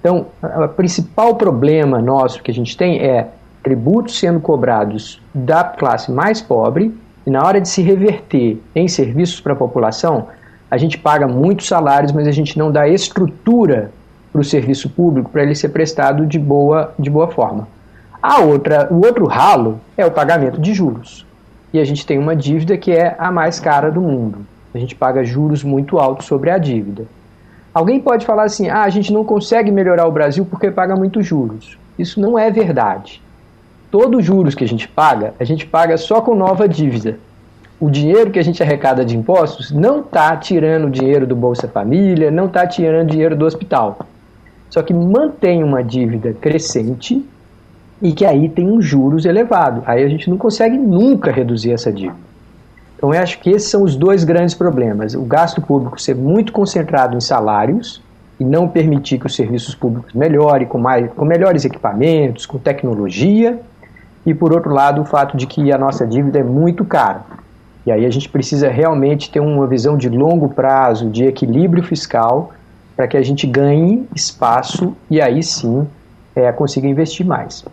Então, 0.00 0.26
o 0.42 0.68
principal 0.68 1.34
problema 1.34 2.00
nosso 2.00 2.42
que 2.42 2.50
a 2.50 2.54
gente 2.54 2.76
tem 2.76 3.00
é 3.00 3.28
tributos 3.66 4.16
sendo 4.16 4.38
cobrados 4.38 5.20
da 5.34 5.64
classe 5.64 6.12
mais 6.12 6.40
pobre 6.40 6.96
e 7.26 7.30
na 7.32 7.44
hora 7.44 7.60
de 7.60 7.68
se 7.68 7.82
reverter 7.82 8.62
em 8.72 8.86
serviços 8.86 9.40
para 9.40 9.54
a 9.54 9.56
população, 9.56 10.28
a 10.70 10.76
gente 10.76 10.96
paga 10.96 11.26
muitos 11.26 11.66
salários, 11.66 12.12
mas 12.12 12.28
a 12.28 12.30
gente 12.30 12.56
não 12.56 12.70
dá 12.70 12.86
estrutura 12.86 13.90
para 14.30 14.40
o 14.40 14.44
serviço 14.44 14.88
público 14.88 15.30
para 15.30 15.42
ele 15.42 15.56
ser 15.56 15.70
prestado 15.70 16.24
de 16.24 16.38
boa, 16.38 16.94
de 16.96 17.10
boa 17.10 17.26
forma. 17.26 17.66
A 18.22 18.38
outra, 18.38 18.86
o 18.88 19.04
outro 19.04 19.26
ralo 19.26 19.80
é 19.96 20.06
o 20.06 20.12
pagamento 20.12 20.60
de 20.60 20.72
juros. 20.72 21.26
E 21.72 21.80
a 21.80 21.84
gente 21.84 22.06
tem 22.06 22.20
uma 22.20 22.36
dívida 22.36 22.78
que 22.78 22.92
é 22.92 23.16
a 23.18 23.32
mais 23.32 23.58
cara 23.58 23.90
do 23.90 24.00
mundo. 24.00 24.46
A 24.72 24.78
gente 24.78 24.94
paga 24.94 25.24
juros 25.24 25.64
muito 25.64 25.98
altos 25.98 26.26
sobre 26.26 26.50
a 26.50 26.58
dívida. 26.58 27.04
Alguém 27.74 27.98
pode 27.98 28.24
falar 28.24 28.44
assim: 28.44 28.68
ah, 28.68 28.84
a 28.84 28.90
gente 28.90 29.12
não 29.12 29.24
consegue 29.24 29.72
melhorar 29.72 30.06
o 30.06 30.12
Brasil 30.12 30.46
porque 30.48 30.70
paga 30.70 30.94
muitos 30.94 31.26
juros. 31.26 31.76
Isso 31.98 32.20
não 32.20 32.38
é 32.38 32.48
verdade. 32.48 33.25
Todos 33.98 34.20
os 34.20 34.26
juros 34.26 34.54
que 34.54 34.62
a 34.62 34.68
gente 34.68 34.86
paga, 34.86 35.32
a 35.40 35.44
gente 35.44 35.64
paga 35.64 35.96
só 35.96 36.20
com 36.20 36.34
nova 36.34 36.68
dívida. 36.68 37.18
O 37.80 37.88
dinheiro 37.88 38.30
que 38.30 38.38
a 38.38 38.44
gente 38.44 38.62
arrecada 38.62 39.02
de 39.06 39.16
impostos 39.16 39.70
não 39.70 40.00
está 40.00 40.36
tirando 40.36 40.90
dinheiro 40.90 41.26
do 41.26 41.34
Bolsa 41.34 41.66
Família, 41.66 42.30
não 42.30 42.44
está 42.44 42.66
tirando 42.66 43.08
dinheiro 43.08 43.34
do 43.34 43.46
hospital. 43.46 44.00
Só 44.68 44.82
que 44.82 44.92
mantém 44.92 45.64
uma 45.64 45.82
dívida 45.82 46.34
crescente 46.34 47.24
e 48.02 48.12
que 48.12 48.26
aí 48.26 48.50
tem 48.50 48.70
um 48.70 48.82
juros 48.82 49.24
elevado. 49.24 49.82
Aí 49.86 50.04
a 50.04 50.08
gente 50.10 50.28
não 50.28 50.36
consegue 50.36 50.76
nunca 50.76 51.32
reduzir 51.32 51.72
essa 51.72 51.90
dívida. 51.90 52.18
Então 52.98 53.14
eu 53.14 53.22
acho 53.22 53.40
que 53.40 53.48
esses 53.48 53.70
são 53.70 53.82
os 53.82 53.96
dois 53.96 54.24
grandes 54.24 54.54
problemas. 54.54 55.14
O 55.14 55.22
gasto 55.22 55.62
público 55.62 55.98
ser 55.98 56.14
muito 56.14 56.52
concentrado 56.52 57.16
em 57.16 57.20
salários 57.20 58.02
e 58.38 58.44
não 58.44 58.68
permitir 58.68 59.18
que 59.18 59.26
os 59.26 59.34
serviços 59.34 59.74
públicos 59.74 60.12
melhorem 60.12 60.68
com, 60.68 60.76
mais, 60.76 61.10
com 61.14 61.24
melhores 61.24 61.64
equipamentos, 61.64 62.44
com 62.44 62.58
tecnologia. 62.58 63.58
E 64.26 64.34
por 64.34 64.52
outro 64.52 64.74
lado, 64.74 65.00
o 65.00 65.04
fato 65.04 65.36
de 65.36 65.46
que 65.46 65.72
a 65.72 65.78
nossa 65.78 66.04
dívida 66.04 66.40
é 66.40 66.42
muito 66.42 66.84
cara. 66.84 67.24
E 67.86 67.92
aí 67.92 68.04
a 68.04 68.10
gente 68.10 68.28
precisa 68.28 68.68
realmente 68.68 69.30
ter 69.30 69.38
uma 69.38 69.66
visão 69.66 69.96
de 69.96 70.08
longo 70.08 70.48
prazo, 70.48 71.08
de 71.08 71.24
equilíbrio 71.24 71.84
fiscal, 71.84 72.52
para 72.96 73.06
que 73.06 73.16
a 73.16 73.22
gente 73.22 73.46
ganhe 73.46 74.04
espaço 74.14 74.96
e 75.08 75.20
aí 75.20 75.40
sim 75.42 75.86
é, 76.34 76.50
consiga 76.50 76.88
investir 76.88 77.24
mais. 77.24 77.64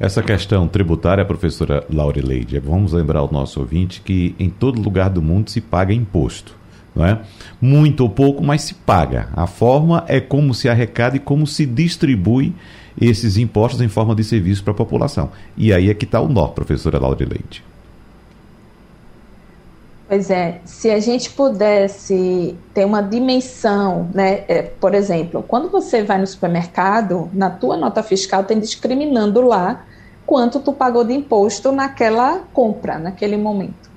Essa 0.00 0.22
questão 0.22 0.66
tributária, 0.66 1.24
professora 1.24 1.84
Laurileide, 1.92 2.58
vamos 2.58 2.92
lembrar 2.92 3.20
ao 3.20 3.30
nosso 3.30 3.60
ouvinte 3.60 4.00
que 4.00 4.34
em 4.38 4.50
todo 4.50 4.82
lugar 4.82 5.08
do 5.08 5.22
mundo 5.22 5.50
se 5.50 5.60
paga 5.60 5.94
imposto. 5.94 6.58
Não 6.94 7.06
é? 7.06 7.20
Muito 7.60 8.00
ou 8.00 8.10
pouco, 8.10 8.42
mas 8.42 8.62
se 8.62 8.74
paga. 8.74 9.28
A 9.32 9.46
forma 9.46 10.04
é 10.08 10.20
como 10.20 10.52
se 10.52 10.68
arrecada 10.68 11.16
e 11.16 11.20
como 11.20 11.46
se 11.46 11.64
distribui 11.64 12.52
esses 13.00 13.36
impostos 13.36 13.80
em 13.80 13.88
forma 13.88 14.14
de 14.14 14.24
serviço 14.24 14.62
para 14.64 14.72
a 14.72 14.76
população. 14.76 15.30
E 15.56 15.72
aí 15.72 15.90
é 15.90 15.94
que 15.94 16.04
está 16.04 16.20
o 16.20 16.28
nó, 16.28 16.48
professora 16.48 16.98
Laurileide. 16.98 17.62
Pois 20.10 20.28
é, 20.28 20.60
se 20.64 20.90
a 20.90 20.98
gente 20.98 21.30
pudesse 21.30 22.56
ter 22.74 22.84
uma 22.84 23.00
dimensão, 23.00 24.10
né? 24.12 24.42
É, 24.48 24.62
por 24.62 24.92
exemplo, 24.92 25.40
quando 25.46 25.68
você 25.70 26.02
vai 26.02 26.18
no 26.18 26.26
supermercado, 26.26 27.30
na 27.32 27.48
tua 27.48 27.76
nota 27.76 28.02
fiscal 28.02 28.42
tem 28.42 28.58
discriminando 28.58 29.40
lá 29.40 29.84
quanto 30.26 30.58
tu 30.58 30.72
pagou 30.72 31.04
de 31.04 31.12
imposto 31.12 31.70
naquela 31.70 32.40
compra, 32.52 32.98
naquele 32.98 33.36
momento. 33.36 33.88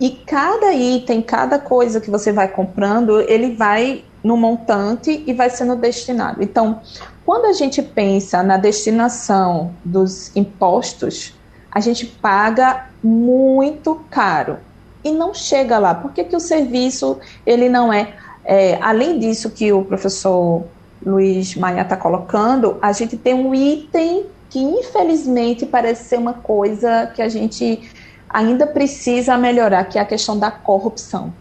E 0.00 0.10
cada 0.10 0.74
item, 0.74 1.22
cada 1.22 1.60
coisa 1.60 2.00
que 2.00 2.10
você 2.10 2.32
vai 2.32 2.48
comprando, 2.48 3.20
ele 3.20 3.54
vai 3.54 4.02
no 4.22 4.36
montante 4.36 5.22
e 5.24 5.32
vai 5.32 5.48
sendo 5.48 5.76
destinado. 5.76 6.42
Então, 6.42 6.80
quando 7.24 7.46
a 7.46 7.52
gente 7.52 7.80
pensa 7.80 8.42
na 8.42 8.56
destinação 8.56 9.74
dos 9.84 10.34
impostos, 10.36 11.34
a 11.70 11.80
gente 11.80 12.04
paga 12.04 12.86
muito 13.02 14.04
caro 14.10 14.58
e 15.04 15.10
não 15.12 15.32
chega 15.32 15.78
lá. 15.78 15.94
Por 15.94 16.12
que, 16.12 16.24
que 16.24 16.36
o 16.36 16.40
serviço 16.40 17.18
ele 17.46 17.68
não 17.68 17.92
é, 17.92 18.14
é 18.44 18.78
além 18.80 19.18
disso 19.18 19.50
que 19.50 19.72
o 19.72 19.84
professor 19.84 20.64
Luiz 21.04 21.54
Maia 21.56 21.82
está 21.82 21.96
colocando, 21.96 22.76
a 22.82 22.92
gente 22.92 23.16
tem 23.16 23.34
um 23.34 23.54
item 23.54 24.26
que 24.50 24.60
infelizmente 24.60 25.64
parece 25.64 26.04
ser 26.04 26.18
uma 26.18 26.34
coisa 26.34 27.10
que 27.14 27.22
a 27.22 27.28
gente 27.28 27.90
ainda 28.28 28.66
precisa 28.66 29.36
melhorar, 29.36 29.84
que 29.84 29.98
é 29.98 30.02
a 30.02 30.04
questão 30.04 30.38
da 30.38 30.50
corrupção. 30.50 31.32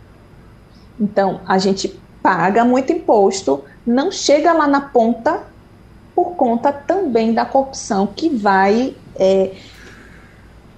Então, 0.99 1.41
a 1.47 1.57
gente 1.57 1.99
paga 2.21 2.63
muito 2.63 2.91
imposto, 2.91 3.63
não 3.85 4.11
chega 4.11 4.53
lá 4.53 4.67
na 4.67 4.81
ponta 4.81 5.50
por 6.15 6.35
conta 6.35 6.71
também 6.71 7.33
da 7.33 7.45
corrupção 7.45 8.07
que 8.07 8.29
vai 8.29 8.95
é, 9.15 9.51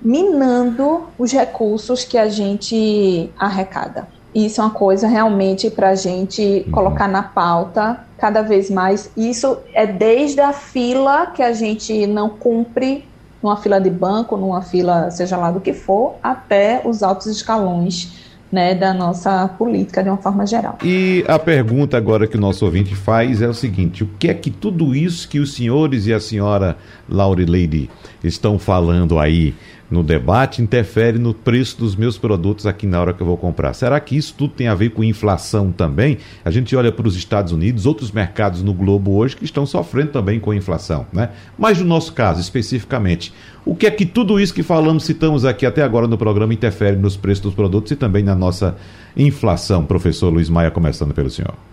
minando 0.02 1.06
os 1.18 1.32
recursos 1.32 2.04
que 2.04 2.18
a 2.18 2.28
gente 2.28 3.32
arrecada. 3.38 4.08
Isso 4.34 4.60
é 4.60 4.64
uma 4.64 4.74
coisa 4.74 5.08
realmente 5.08 5.70
para 5.70 5.90
a 5.90 5.96
gente 5.96 6.64
uhum. 6.66 6.72
colocar 6.72 7.08
na 7.08 7.22
pauta 7.22 8.04
cada 8.18 8.42
vez 8.42 8.70
mais. 8.70 9.12
Isso 9.16 9.58
é 9.74 9.86
desde 9.86 10.42
a 10.42 10.52
fila 10.52 11.28
que 11.28 11.44
a 11.44 11.54
gente 11.54 12.08
não 12.08 12.30
cumpre, 12.30 13.08
numa 13.42 13.58
fila 13.58 13.80
de 13.80 13.90
banco, 13.90 14.36
numa 14.36 14.62
fila, 14.62 15.12
seja 15.12 15.38
lá 15.38 15.52
do 15.52 15.60
que 15.60 15.74
for, 15.74 16.16
até 16.24 16.82
os 16.84 17.04
altos 17.04 17.28
escalões 17.28 18.23
né, 18.54 18.76
da 18.76 18.94
nossa 18.94 19.48
política 19.48 20.04
de 20.04 20.10
uma 20.10 20.18
forma 20.18 20.46
geral. 20.46 20.78
E 20.84 21.26
a 21.28 21.40
pergunta 21.40 21.98
agora 21.98 22.28
que 22.28 22.38
o 22.38 22.40
nosso 22.40 22.64
ouvinte 22.64 22.94
faz 22.94 23.42
é 23.42 23.48
o 23.48 23.54
seguinte: 23.54 24.04
o 24.04 24.10
que 24.20 24.28
é 24.30 24.34
que 24.34 24.52
tudo 24.52 24.96
isso 24.96 25.28
que 25.28 25.40
os 25.40 25.56
senhores 25.56 26.06
e 26.06 26.14
a 26.14 26.20
senhora 26.20 26.78
Laurileide 27.10 27.90
estão 28.24 28.60
falando 28.60 29.18
aí 29.18 29.56
no 29.94 30.04
debate 30.04 30.62
interfere 30.62 31.20
no 31.20 31.36
preço 31.36 31.78
dos 31.78 31.96
meus 31.96 32.18
produtos 32.18 32.66
aqui 32.66 32.88
na 32.88 33.00
hora 33.00 33.14
que 33.14 33.22
eu 33.22 33.28
vou 33.28 33.38
comprar. 33.38 33.74
Será 33.74 34.00
que 34.00 34.18
isso 34.18 34.34
tudo 34.36 34.54
tem 34.56 34.68
a 34.68 34.74
ver 34.74 34.90
com 34.90 35.04
inflação 35.04 35.72
também? 35.72 36.18
A 36.44 36.50
gente 36.50 36.76
olha 36.76 36.92
para 36.92 37.08
os 37.08 37.16
Estados 37.16 37.54
Unidos, 37.54 37.86
outros 37.86 38.12
mercados 38.12 38.64
no 38.64 38.74
globo 38.74 39.16
hoje 39.16 39.38
que 39.38 39.46
estão 39.46 39.66
sofrendo 39.66 40.12
também 40.12 40.40
com 40.40 40.52
inflação, 40.52 41.06
né? 41.14 41.30
Mas 41.58 41.78
no 41.78 41.86
nosso 41.86 42.12
caso, 42.14 42.42
especificamente, 42.42 43.32
o 43.64 43.76
que 43.76 43.86
é 43.86 43.92
que 43.92 44.06
tudo 44.06 44.40
isso 44.40 44.54
que 44.54 44.64
falamos, 44.64 45.06
citamos 45.06 45.46
aqui 45.46 45.66
até 45.66 45.84
agora 45.84 46.08
no 46.08 46.18
programa, 46.18 46.54
interfere 46.54 46.98
nos 46.98 47.16
preços 47.16 47.44
dos 47.44 47.54
produtos 47.54 47.92
e 47.92 47.96
também 47.96 48.24
na 48.24 48.34
nossa 48.34 48.76
inflação? 49.16 49.86
Professor 49.86 50.34
Luiz 50.34 50.50
Maia, 50.50 50.72
começando 50.72 51.14
pelo 51.14 51.30
senhor. 51.30 51.73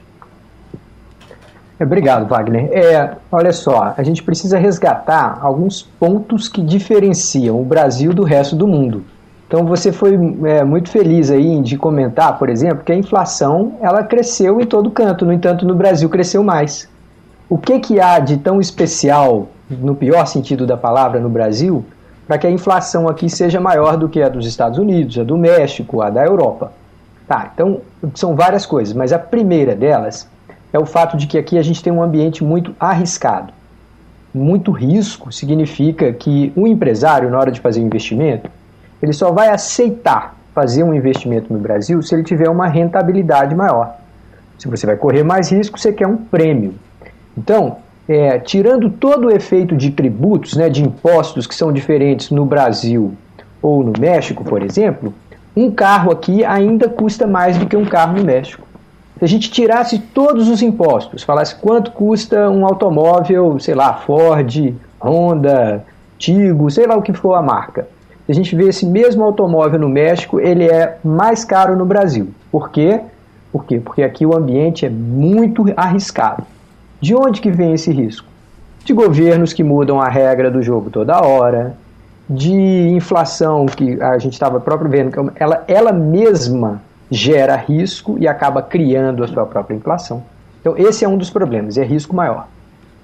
Obrigado, 1.80 2.28
Wagner. 2.28 2.68
É, 2.72 3.16
olha 3.32 3.52
só, 3.52 3.94
a 3.96 4.02
gente 4.02 4.22
precisa 4.22 4.58
resgatar 4.58 5.38
alguns 5.40 5.82
pontos 5.82 6.46
que 6.46 6.60
diferenciam 6.60 7.58
o 7.58 7.64
Brasil 7.64 8.12
do 8.12 8.22
resto 8.22 8.54
do 8.54 8.68
mundo. 8.68 9.02
Então 9.48 9.64
você 9.64 9.90
foi 9.90 10.14
é, 10.44 10.62
muito 10.62 10.90
feliz 10.90 11.30
aí 11.30 11.60
de 11.62 11.78
comentar, 11.78 12.38
por 12.38 12.50
exemplo, 12.50 12.84
que 12.84 12.92
a 12.92 12.94
inflação 12.94 13.72
ela 13.80 14.04
cresceu 14.04 14.60
em 14.60 14.66
todo 14.66 14.90
canto, 14.90 15.24
no 15.24 15.32
entanto 15.32 15.66
no 15.66 15.74
Brasil 15.74 16.08
cresceu 16.08 16.44
mais. 16.44 16.86
O 17.48 17.56
que, 17.56 17.80
que 17.80 17.98
há 17.98 18.18
de 18.18 18.36
tão 18.36 18.60
especial, 18.60 19.48
no 19.68 19.94
pior 19.94 20.26
sentido 20.26 20.66
da 20.66 20.76
palavra, 20.76 21.18
no 21.18 21.28
Brasil, 21.30 21.84
para 22.28 22.38
que 22.38 22.46
a 22.46 22.50
inflação 22.50 23.08
aqui 23.08 23.28
seja 23.28 23.58
maior 23.58 23.96
do 23.96 24.08
que 24.08 24.22
a 24.22 24.28
dos 24.28 24.46
Estados 24.46 24.78
Unidos, 24.78 25.18
a 25.18 25.24
do 25.24 25.36
México, 25.36 26.02
a 26.02 26.10
da 26.10 26.24
Europa? 26.24 26.72
Tá, 27.26 27.50
então 27.52 27.80
são 28.14 28.36
várias 28.36 28.66
coisas, 28.66 28.94
mas 28.94 29.12
a 29.12 29.18
primeira 29.18 29.74
delas 29.74 30.28
é 30.72 30.78
o 30.78 30.86
fato 30.86 31.16
de 31.16 31.26
que 31.26 31.38
aqui 31.38 31.58
a 31.58 31.62
gente 31.62 31.82
tem 31.82 31.92
um 31.92 32.02
ambiente 32.02 32.44
muito 32.44 32.74
arriscado. 32.78 33.52
Muito 34.32 34.70
risco 34.70 35.32
significa 35.32 36.12
que 36.12 36.52
o 36.54 36.66
empresário, 36.66 37.30
na 37.30 37.38
hora 37.38 37.50
de 37.50 37.60
fazer 37.60 37.80
um 37.80 37.86
investimento, 37.86 38.48
ele 39.02 39.12
só 39.12 39.32
vai 39.32 39.48
aceitar 39.48 40.36
fazer 40.54 40.82
um 40.82 40.94
investimento 40.94 41.52
no 41.52 41.58
Brasil 41.58 42.02
se 42.02 42.14
ele 42.14 42.22
tiver 42.22 42.48
uma 42.48 42.66
rentabilidade 42.66 43.54
maior. 43.54 43.96
Se 44.58 44.68
você 44.68 44.86
vai 44.86 44.96
correr 44.96 45.22
mais 45.22 45.50
risco, 45.50 45.78
você 45.78 45.92
quer 45.92 46.06
um 46.06 46.16
prêmio. 46.16 46.74
Então, 47.36 47.78
é, 48.08 48.38
tirando 48.38 48.90
todo 48.90 49.28
o 49.28 49.30
efeito 49.30 49.76
de 49.76 49.90
tributos, 49.90 50.56
né, 50.56 50.68
de 50.68 50.82
impostos 50.82 51.46
que 51.46 51.54
são 51.54 51.72
diferentes 51.72 52.30
no 52.30 52.44
Brasil 52.44 53.14
ou 53.62 53.82
no 53.82 53.92
México, 53.98 54.44
por 54.44 54.62
exemplo, 54.62 55.14
um 55.56 55.70
carro 55.70 56.10
aqui 56.12 56.44
ainda 56.44 56.88
custa 56.88 57.26
mais 57.26 57.56
do 57.56 57.66
que 57.66 57.76
um 57.76 57.84
carro 57.84 58.16
no 58.16 58.24
México. 58.24 58.66
Se 59.20 59.24
a 59.26 59.28
gente 59.28 59.50
tirasse 59.50 59.98
todos 59.98 60.48
os 60.48 60.62
impostos, 60.62 61.22
falasse 61.22 61.54
quanto 61.56 61.90
custa 61.90 62.48
um 62.48 62.64
automóvel, 62.64 63.60
sei 63.60 63.74
lá, 63.74 63.92
Ford, 63.92 64.74
Honda, 64.98 65.84
Tigo, 66.16 66.70
sei 66.70 66.86
lá 66.86 66.96
o 66.96 67.02
que 67.02 67.12
for 67.12 67.34
a 67.34 67.42
marca. 67.42 67.86
Se 68.24 68.32
a 68.32 68.34
gente 68.34 68.56
vê 68.56 68.70
esse 68.70 68.86
mesmo 68.86 69.22
automóvel 69.22 69.78
no 69.78 69.90
México, 69.90 70.40
ele 70.40 70.64
é 70.64 70.96
mais 71.04 71.44
caro 71.44 71.76
no 71.76 71.84
Brasil. 71.84 72.28
Por 72.50 72.70
quê? 72.70 72.98
Por 73.52 73.66
quê? 73.66 73.78
Porque 73.78 74.02
aqui 74.02 74.24
o 74.24 74.34
ambiente 74.34 74.86
é 74.86 74.88
muito 74.88 75.66
arriscado. 75.76 76.46
De 76.98 77.14
onde 77.14 77.42
que 77.42 77.50
vem 77.50 77.74
esse 77.74 77.92
risco? 77.92 78.26
De 78.86 78.94
governos 78.94 79.52
que 79.52 79.62
mudam 79.62 80.00
a 80.00 80.08
regra 80.08 80.50
do 80.50 80.62
jogo 80.62 80.88
toda 80.88 81.20
hora, 81.20 81.76
de 82.26 82.54
inflação 82.88 83.66
que 83.66 84.00
a 84.00 84.16
gente 84.16 84.32
estava 84.32 84.58
próprio 84.60 84.90
vendo, 84.90 85.30
ela, 85.36 85.62
ela 85.68 85.92
mesma 85.92 86.80
gera 87.10 87.56
risco 87.56 88.16
e 88.18 88.28
acaba 88.28 88.62
criando 88.62 89.24
a 89.24 89.28
sua 89.28 89.44
própria 89.46 89.74
inflação. 89.74 90.22
Então, 90.60 90.76
esse 90.76 91.04
é 91.04 91.08
um 91.08 91.16
dos 91.16 91.30
problemas, 91.30 91.76
é 91.76 91.84
risco 91.84 92.14
maior. 92.14 92.46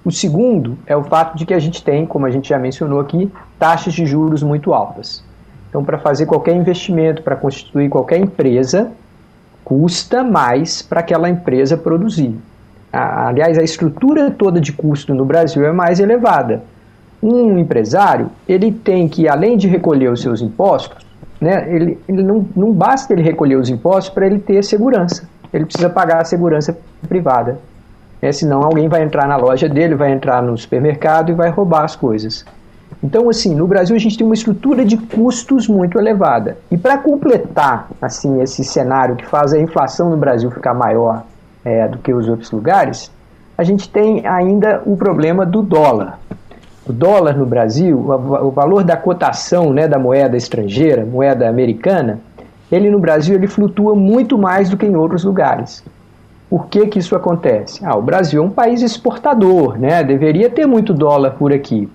O 0.04 0.12
segundo 0.12 0.78
é 0.86 0.96
o 0.96 1.02
fato 1.02 1.36
de 1.36 1.44
que 1.44 1.52
a 1.52 1.58
gente 1.58 1.82
tem, 1.82 2.06
como 2.06 2.26
a 2.26 2.30
gente 2.30 2.48
já 2.48 2.58
mencionou 2.58 3.00
aqui, 3.00 3.30
taxas 3.58 3.94
de 3.94 4.06
juros 4.06 4.42
muito 4.42 4.72
altas. 4.72 5.24
Então, 5.68 5.84
para 5.84 5.98
fazer 5.98 6.26
qualquer 6.26 6.54
investimento, 6.54 7.22
para 7.22 7.34
constituir 7.34 7.88
qualquer 7.88 8.18
empresa, 8.18 8.92
custa 9.64 10.22
mais 10.22 10.80
para 10.80 11.00
aquela 11.00 11.28
empresa 11.28 11.76
produzir. 11.76 12.36
Aliás, 12.92 13.58
a 13.58 13.62
estrutura 13.62 14.30
toda 14.30 14.60
de 14.60 14.72
custo 14.72 15.12
no 15.12 15.24
Brasil 15.24 15.66
é 15.66 15.72
mais 15.72 15.98
elevada 15.98 16.62
um 17.22 17.58
empresário 17.58 18.30
ele 18.48 18.70
tem 18.70 19.08
que, 19.08 19.28
além 19.28 19.56
de 19.56 19.66
recolher 19.66 20.10
os 20.10 20.20
seus 20.20 20.40
impostos, 20.40 21.05
né, 21.40 21.66
ele, 21.68 21.98
ele 22.08 22.22
não, 22.22 22.46
não 22.54 22.72
basta 22.72 23.12
ele 23.12 23.22
recolher 23.22 23.56
os 23.56 23.68
impostos 23.68 24.12
para 24.12 24.26
ele 24.26 24.38
ter 24.38 24.62
segurança. 24.64 25.28
Ele 25.52 25.64
precisa 25.64 25.88
pagar 25.88 26.20
a 26.20 26.24
segurança 26.24 26.76
privada. 27.08 27.58
Né, 28.20 28.32
senão 28.32 28.62
alguém 28.62 28.88
vai 28.88 29.02
entrar 29.02 29.28
na 29.28 29.36
loja 29.36 29.68
dele, 29.68 29.94
vai 29.94 30.12
entrar 30.12 30.42
no 30.42 30.56
supermercado 30.56 31.30
e 31.30 31.34
vai 31.34 31.50
roubar 31.50 31.84
as 31.84 31.94
coisas. 31.94 32.44
Então, 33.02 33.28
assim, 33.28 33.54
no 33.54 33.66
Brasil 33.66 33.94
a 33.94 33.98
gente 33.98 34.16
tem 34.16 34.26
uma 34.26 34.34
estrutura 34.34 34.84
de 34.84 34.96
custos 34.96 35.68
muito 35.68 35.98
elevada. 35.98 36.56
E 36.70 36.78
para 36.78 36.98
completar 36.98 37.88
assim 38.00 38.40
esse 38.40 38.64
cenário 38.64 39.16
que 39.16 39.26
faz 39.26 39.52
a 39.52 39.58
inflação 39.58 40.10
no 40.10 40.16
Brasil 40.16 40.50
ficar 40.50 40.74
maior 40.74 41.24
é, 41.64 41.88
do 41.88 41.98
que 41.98 42.12
os 42.12 42.28
outros 42.28 42.50
lugares, 42.50 43.10
a 43.58 43.64
gente 43.64 43.88
tem 43.88 44.26
ainda 44.26 44.82
o 44.84 44.96
problema 44.96 45.44
do 45.44 45.62
dólar 45.62 46.18
o 46.88 46.92
dólar 46.92 47.36
no 47.36 47.44
Brasil, 47.44 47.98
o 47.98 48.50
valor 48.50 48.84
da 48.84 48.96
cotação 48.96 49.72
né, 49.72 49.88
da 49.88 49.98
moeda 49.98 50.36
estrangeira, 50.36 51.04
moeda 51.04 51.48
americana, 51.48 52.20
ele 52.70 52.90
no 52.90 52.98
Brasil 52.98 53.34
ele 53.34 53.48
flutua 53.48 53.94
muito 53.94 54.38
mais 54.38 54.70
do 54.70 54.76
que 54.76 54.86
em 54.86 54.96
outros 54.96 55.24
lugares. 55.24 55.82
Por 56.48 56.66
que, 56.66 56.86
que 56.86 56.98
isso 57.00 57.16
acontece? 57.16 57.84
Ah, 57.84 57.96
o 57.96 58.02
Brasil 58.02 58.40
é 58.40 58.46
um 58.46 58.50
país 58.50 58.82
exportador, 58.82 59.76
né? 59.76 60.04
deveria 60.04 60.48
ter 60.48 60.64
muito 60.66 60.94
dólar 60.94 61.32
por 61.32 61.52
aqui. 61.52 61.88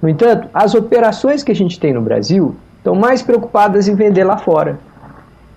No 0.00 0.08
entanto, 0.08 0.48
as 0.52 0.74
operações 0.74 1.42
que 1.42 1.50
a 1.50 1.54
gente 1.54 1.80
tem 1.80 1.94
no 1.94 2.02
Brasil 2.02 2.54
estão 2.76 2.94
mais 2.94 3.22
preocupadas 3.22 3.88
em 3.88 3.94
vender 3.94 4.24
lá 4.24 4.36
fora. 4.36 4.78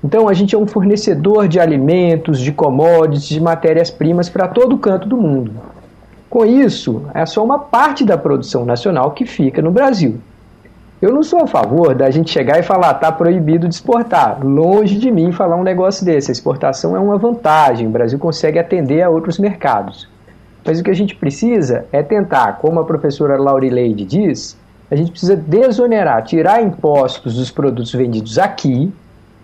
Então, 0.04 0.28
a 0.28 0.34
gente 0.34 0.56
é 0.56 0.58
um 0.58 0.66
fornecedor 0.66 1.48
de 1.48 1.60
alimentos, 1.60 2.40
de 2.40 2.52
commodities, 2.52 3.28
de 3.28 3.40
matérias-primas 3.40 4.30
para 4.30 4.48
todo 4.48 4.78
canto 4.78 5.08
do 5.08 5.16
mundo. 5.16 5.52
Com 6.32 6.46
isso, 6.46 7.08
é 7.14 7.26
só 7.26 7.44
uma 7.44 7.60
parte 7.60 8.06
da 8.06 8.18
produção 8.18 8.64
nacional 8.64 9.12
que 9.12 9.26
fica 9.26 9.62
no 9.62 9.70
Brasil. 9.70 10.18
Eu 11.02 11.12
não 11.12 11.24
sou 11.24 11.44
a 11.44 11.48
favor 11.48 11.94
da 11.94 12.10
gente 12.10 12.32
chegar 12.32 12.58
e 12.58 12.64
falar 12.64 12.92
está 12.92 13.12
proibido 13.12 13.68
de 13.68 13.76
exportar. 13.76 14.40
Longe 14.42 14.98
de 14.98 15.12
mim 15.12 15.34
falar 15.34 15.58
um 15.58 15.64
negócio 15.64 16.06
desse. 16.06 16.32
A 16.32 16.34
exportação 16.34 16.96
é 16.96 17.00
uma 17.00 17.18
vantagem. 17.18 17.86
O 17.86 17.90
Brasil 17.90 18.18
consegue 18.18 18.58
atender 18.58 19.02
a 19.02 19.10
outros 19.10 19.38
mercados. 19.40 20.08
Mas 20.64 20.80
o 20.80 20.84
que 20.86 20.90
a 20.90 20.94
gente 20.96 21.16
precisa 21.16 21.84
é 21.92 22.02
tentar, 22.02 22.60
como 22.60 22.80
a 22.80 22.86
professora 22.86 23.36
Laurileide 23.36 24.06
diz, 24.06 24.58
a 24.90 24.96
gente 24.96 25.12
precisa 25.12 25.36
desonerar, 25.36 26.24
tirar 26.24 26.64
impostos 26.64 27.36
dos 27.36 27.52
produtos 27.52 27.92
vendidos 27.92 28.40
aqui 28.40 28.90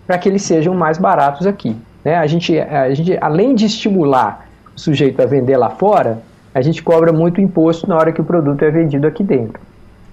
para 0.06 0.16
que 0.16 0.26
eles 0.26 0.40
sejam 0.40 0.74
mais 0.74 0.96
baratos 0.96 1.46
aqui. 1.46 1.76
Né? 2.02 2.16
A, 2.16 2.26
gente, 2.26 2.58
a 2.58 2.94
gente, 2.94 3.18
além 3.20 3.54
de 3.54 3.66
estimular 3.66 4.48
o 4.74 4.80
sujeito 4.80 5.20
a 5.20 5.26
vender 5.26 5.58
lá 5.58 5.68
fora, 5.68 6.26
a 6.58 6.62
gente 6.62 6.82
cobra 6.82 7.12
muito 7.12 7.40
imposto 7.40 7.88
na 7.88 7.96
hora 7.96 8.10
que 8.10 8.20
o 8.20 8.24
produto 8.24 8.64
é 8.64 8.70
vendido 8.70 9.06
aqui 9.06 9.22
dentro. 9.22 9.60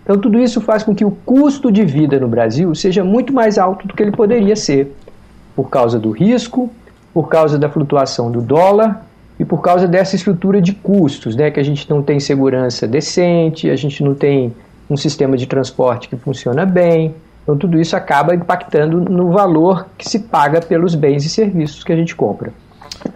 Então, 0.03 0.15
tudo 0.15 0.37
isso 0.37 0.61
faz 0.61 0.83
com 0.83 0.93
que 0.93 1.03
o 1.03 1.09
custo 1.09 1.71
de 1.71 1.83
vida 1.83 2.19
no 2.19 2.27
Brasil 2.27 2.73
seja 2.75 3.03
muito 3.03 3.33
mais 3.33 3.57
alto 3.57 3.87
do 3.87 3.95
que 3.95 4.03
ele 4.03 4.11
poderia 4.11 4.55
ser, 4.55 4.95
por 5.55 5.71
causa 5.71 5.97
do 5.97 6.11
risco, 6.11 6.71
por 7.11 7.27
causa 7.29 7.57
da 7.57 7.67
flutuação 7.67 8.29
do 8.29 8.41
dólar 8.41 9.03
e 9.39 9.43
por 9.43 9.59
causa 9.63 9.87
dessa 9.87 10.15
estrutura 10.15 10.61
de 10.61 10.73
custos, 10.73 11.35
né, 11.35 11.49
que 11.49 11.59
a 11.59 11.63
gente 11.63 11.89
não 11.89 12.03
tem 12.03 12.19
segurança 12.19 12.87
decente, 12.87 13.67
a 13.67 13.75
gente 13.75 14.03
não 14.03 14.13
tem 14.13 14.53
um 14.87 14.95
sistema 14.95 15.35
de 15.35 15.47
transporte 15.47 16.07
que 16.07 16.15
funciona 16.15 16.63
bem. 16.63 17.15
Então, 17.41 17.57
tudo 17.57 17.79
isso 17.79 17.95
acaba 17.95 18.35
impactando 18.35 19.01
no 19.01 19.31
valor 19.31 19.87
que 19.97 20.07
se 20.07 20.19
paga 20.19 20.61
pelos 20.61 20.93
bens 20.93 21.25
e 21.25 21.29
serviços 21.29 21.83
que 21.83 21.91
a 21.91 21.95
gente 21.95 22.15
compra. 22.15 22.53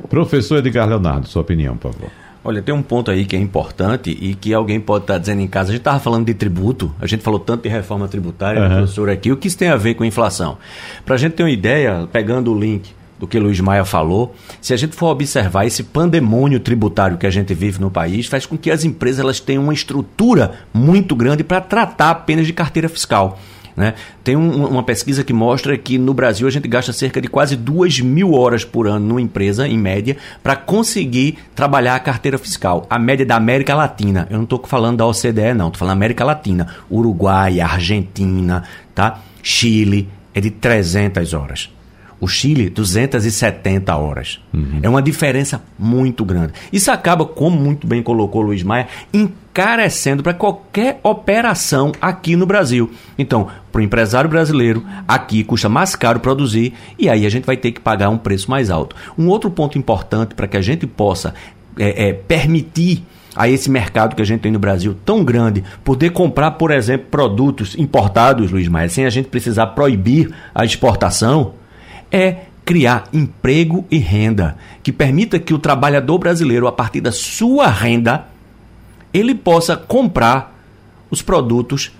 Professor 0.09 0.57
Edgar 0.57 0.89
Leonardo, 0.89 1.27
sua 1.27 1.43
opinião, 1.43 1.77
por 1.77 1.93
favor. 1.93 2.09
Olha, 2.43 2.61
tem 2.61 2.73
um 2.73 2.81
ponto 2.81 3.11
aí 3.11 3.25
que 3.25 3.35
é 3.35 3.39
importante 3.39 4.09
e 4.09 4.33
que 4.33 4.53
alguém 4.53 4.79
pode 4.79 5.03
estar 5.03 5.15
tá 5.15 5.19
dizendo 5.19 5.41
em 5.41 5.47
casa. 5.47 5.69
A 5.69 5.71
gente 5.73 5.81
estava 5.81 5.99
falando 5.99 6.25
de 6.25 6.33
tributo, 6.33 6.93
a 6.99 7.05
gente 7.05 7.21
falou 7.21 7.39
tanto 7.39 7.63
de 7.63 7.69
reforma 7.69 8.07
tributária, 8.07 8.61
uhum. 8.61 8.69
professor, 8.69 9.09
aqui. 9.09 9.31
O 9.31 9.37
que 9.37 9.47
isso 9.47 9.57
tem 9.57 9.69
a 9.69 9.75
ver 9.75 9.95
com 9.95 10.05
inflação? 10.05 10.57
Para 11.05 11.15
a 11.15 11.17
gente 11.17 11.33
ter 11.33 11.43
uma 11.43 11.51
ideia, 11.51 12.07
pegando 12.11 12.53
o 12.53 12.57
link 12.57 12.91
do 13.19 13.27
que 13.27 13.37
Luiz 13.37 13.59
Maia 13.59 13.83
falou, 13.83 14.33
se 14.61 14.73
a 14.73 14.77
gente 14.77 14.95
for 14.95 15.07
observar 15.07 15.65
esse 15.65 15.83
pandemônio 15.83 16.59
tributário 16.61 17.17
que 17.17 17.27
a 17.27 17.29
gente 17.29 17.53
vive 17.53 17.81
no 17.81 17.91
país, 17.91 18.27
faz 18.27 18.45
com 18.45 18.57
que 18.57 18.71
as 18.71 18.85
empresas 18.85 19.19
elas 19.19 19.41
tenham 19.41 19.63
uma 19.63 19.73
estrutura 19.73 20.53
muito 20.73 21.17
grande 21.17 21.43
para 21.43 21.59
tratar 21.59 22.11
apenas 22.11 22.47
de 22.47 22.53
carteira 22.53 22.87
fiscal. 22.87 23.37
Né? 23.75 23.93
Tem 24.23 24.35
um, 24.35 24.65
uma 24.65 24.83
pesquisa 24.83 25.23
que 25.23 25.33
mostra 25.33 25.77
que 25.77 25.97
no 25.97 26.13
Brasil 26.13 26.47
a 26.47 26.51
gente 26.51 26.67
gasta 26.67 26.93
cerca 26.93 27.21
de 27.21 27.27
quase 27.27 27.55
2 27.55 28.01
mil 28.01 28.33
horas 28.33 28.63
por 28.63 28.87
ano 28.87 29.05
numa 29.05 29.21
empresa, 29.21 29.67
em 29.67 29.77
média, 29.77 30.17
para 30.43 30.55
conseguir 30.55 31.37
trabalhar 31.55 31.95
a 31.95 31.99
carteira 31.99 32.37
fiscal. 32.37 32.85
A 32.89 32.99
média 32.99 33.25
da 33.25 33.35
América 33.35 33.75
Latina. 33.75 34.27
Eu 34.29 34.37
não 34.37 34.43
estou 34.43 34.61
falando 34.65 34.97
da 34.97 35.05
OCDE, 35.05 35.53
não. 35.55 35.67
Estou 35.67 35.79
falando 35.79 35.93
América 35.93 36.23
Latina. 36.23 36.67
Uruguai, 36.89 37.59
Argentina, 37.59 38.63
tá? 38.93 39.19
Chile, 39.41 40.09
é 40.33 40.41
de 40.41 40.51
300 40.51 41.33
horas. 41.33 41.69
O 42.19 42.27
Chile, 42.27 42.69
270 42.69 43.95
horas. 43.95 44.39
Uhum. 44.53 44.79
É 44.81 44.89
uma 44.89 45.01
diferença 45.01 45.63
muito 45.77 46.25
grande. 46.25 46.53
Isso 46.71 46.91
acaba, 46.91 47.25
como 47.25 47.57
muito 47.57 47.87
bem 47.87 48.03
colocou 48.03 48.41
o 48.41 48.45
Luiz 48.45 48.61
Maia, 48.61 48.87
encarecendo 49.13 50.21
para 50.21 50.33
qualquer 50.33 50.99
operação 51.01 51.91
aqui 52.01 52.35
no 52.35 52.45
Brasil. 52.45 52.91
Então, 53.17 53.47
para 53.71 53.79
o 53.79 53.83
empresário 53.83 54.29
brasileiro, 54.29 54.83
aqui 55.07 55.43
custa 55.43 55.69
mais 55.69 55.95
caro 55.95 56.19
produzir 56.19 56.73
e 56.97 57.09
aí 57.09 57.25
a 57.25 57.29
gente 57.29 57.45
vai 57.45 57.55
ter 57.55 57.71
que 57.71 57.79
pagar 57.79 58.09
um 58.09 58.17
preço 58.17 58.51
mais 58.51 58.69
alto. 58.69 58.95
Um 59.17 59.27
outro 59.27 59.49
ponto 59.49 59.77
importante 59.77 60.35
para 60.35 60.47
que 60.47 60.57
a 60.57 60.61
gente 60.61 60.85
possa 60.85 61.33
é, 61.77 62.09
é, 62.09 62.13
permitir 62.13 63.03
a 63.35 63.47
esse 63.47 63.69
mercado 63.69 64.15
que 64.15 64.21
a 64.21 64.25
gente 64.25 64.41
tem 64.41 64.51
no 64.51 64.59
Brasil 64.59 64.95
tão 65.05 65.23
grande, 65.23 65.63
poder 65.83 66.09
comprar, 66.09 66.51
por 66.51 66.71
exemplo, 66.71 67.07
produtos 67.09 67.77
importados, 67.77 68.51
Luiz 68.51 68.67
Maia, 68.67 68.89
sem 68.89 69.05
a 69.05 69.09
gente 69.09 69.29
precisar 69.29 69.67
proibir 69.67 70.33
a 70.53 70.65
exportação, 70.65 71.53
é 72.11 72.45
criar 72.65 73.05
emprego 73.11 73.85
e 73.89 73.97
renda 73.97 74.57
que 74.83 74.91
permita 74.91 75.39
que 75.39 75.53
o 75.53 75.59
trabalhador 75.59 76.19
brasileiro, 76.19 76.67
a 76.67 76.71
partir 76.71 77.01
da 77.01 77.11
sua 77.11 77.67
renda, 77.67 78.27
ele 79.13 79.33
possa 79.33 79.75
comprar 79.75 80.55
os 81.09 81.21
produtos 81.21 81.91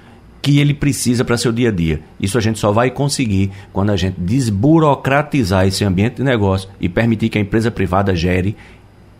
que 0.41 0.59
ele 0.59 0.73
precisa 0.73 1.25
para 1.25 1.37
seu 1.37 1.51
dia 1.51 1.69
a 1.69 1.71
dia. 1.71 2.01
Isso 2.19 2.37
a 2.37 2.41
gente 2.41 2.59
só 2.59 2.71
vai 2.71 2.91
conseguir 2.91 3.51
quando 3.73 3.89
a 3.89 3.97
gente 3.97 4.19
desburocratizar 4.19 5.67
esse 5.67 5.83
ambiente 5.83 6.17
de 6.17 6.23
negócio 6.23 6.69
e 6.79 6.87
permitir 6.87 7.29
que 7.29 7.37
a 7.37 7.41
empresa 7.41 7.71
privada 7.71 8.15
gere 8.15 8.55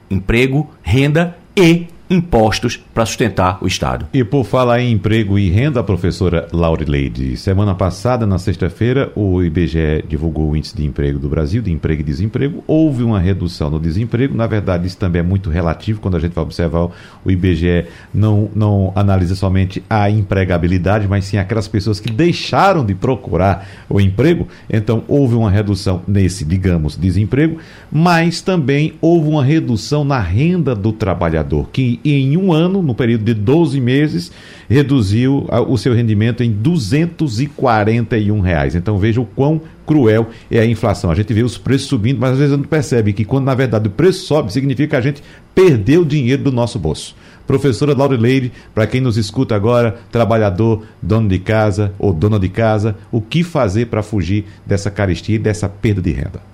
emprego, 0.10 0.70
renda 0.82 1.38
e 1.56 1.88
impostos 2.10 2.78
para 2.94 3.06
sustentar 3.06 3.60
o 3.62 3.68
Estado. 3.68 4.08
E 4.12 4.24
por 4.24 4.44
falar 4.44 4.82
em 4.82 4.92
emprego 4.92 5.38
e 5.38 5.50
renda, 5.50 5.84
professora 5.84 6.48
Laurileide, 6.52 7.38
semana 7.38 7.76
passada, 7.76 8.26
na 8.26 8.40
sexta-feira, 8.40 9.12
o 9.16 9.44
IBGE 9.44 10.04
divulgou 10.08 10.50
o 10.50 10.58
índice 10.58 10.76
de 10.76 10.86
emprego 10.86 11.20
do 11.20 11.30
Brasil, 11.30 11.62
de 11.62 11.72
emprego 11.72 12.02
e 12.02 12.04
desemprego. 12.04 12.64
Houve 12.66 13.04
uma 13.04 13.20
redução 13.20 13.70
no 13.70 13.80
desemprego. 13.80 14.36
Na 14.36 14.48
verdade, 14.48 14.88
isso 14.88 14.98
também 14.98 15.20
é 15.20 15.24
muito 15.24 15.50
relativo 15.50 16.02
quando 16.02 16.18
a 16.18 16.20
gente 16.20 16.34
vai 16.34 16.44
observar 16.44 16.90
o 17.24 17.32
IBGE 17.32 17.86
não, 18.14 18.50
não 18.56 18.92
analisa 18.96 19.36
somente 19.36 19.84
a 19.90 20.10
empregabilidade, 20.10 21.08
mas 21.08 21.26
sim 21.26 21.38
aquelas 21.38 21.68
pessoas 21.68 22.00
que 22.00 22.12
deixaram 22.12 22.84
de 22.84 22.96
procurar 22.96 23.68
o 23.88 24.02
emprego. 24.02 24.48
Então, 24.70 25.04
houve 25.08 25.36
uma 25.36 25.52
redução 25.52 26.02
nesse, 26.08 26.44
digamos, 26.44 26.98
desemprego, 26.98 27.58
mas 27.92 28.42
também 28.42 28.94
houve 29.00 29.30
uma 29.30 29.44
redução 29.44 30.04
na 30.04 30.20
renda 30.20 30.74
do 30.74 30.92
trabalhador, 30.92 31.70
que 31.72 31.99
em 32.04 32.38
um 32.38 32.52
ano, 32.54 32.82
no 32.82 32.94
período 32.94 33.24
de 33.24 33.34
12 33.34 33.80
meses, 33.80 34.32
reduziu 34.70 35.48
o 35.68 35.78
seu 35.78 35.94
rendimento 35.94 36.44
em 36.44 36.52
241 36.52 38.40
reais. 38.40 38.76
Então 38.76 38.98
veja 38.98 39.20
o 39.22 39.26
quão 39.26 39.62
cruel 39.86 40.30
é 40.52 40.60
a 40.60 40.66
inflação. 40.66 41.10
A 41.10 41.16
gente 41.16 41.34
vê 41.34 41.44
os 41.44 41.58
preços 41.58 41.88
subindo, 41.88 42.20
mas 42.20 42.34
às 42.34 42.38
vezes 42.38 42.54
a 42.54 42.58
gente 42.58 42.68
percebe 42.68 43.14
que 43.14 43.26
quando 43.26 43.46
na 43.46 43.56
verdade 43.56 43.88
o 43.88 43.92
preço 43.92 44.26
sobe, 44.26 44.54
significa 44.54 44.90
que 44.90 44.96
a 44.96 45.02
gente 45.02 45.24
perdeu 45.56 46.06
dinheiro 46.06 46.44
do 46.44 46.52
nosso 46.52 46.78
bolso. 46.78 47.16
Professora 47.48 47.98
Laurileide, 47.98 48.52
para 48.76 48.86
quem 48.86 49.02
nos 49.02 49.18
escuta 49.18 49.56
agora, 49.56 49.98
trabalhador, 50.12 50.84
dono 51.02 51.28
de 51.28 51.40
casa 51.40 51.94
ou 51.98 52.14
dona 52.14 52.40
de 52.40 52.48
casa, 52.48 52.96
o 53.12 53.20
que 53.20 53.44
fazer 53.44 53.88
para 53.88 54.04
fugir 54.04 54.46
dessa 54.66 54.92
carestia 54.92 55.36
e 55.36 55.40
dessa 55.40 55.68
perda 55.68 56.02
de 56.02 56.12
renda? 56.12 56.49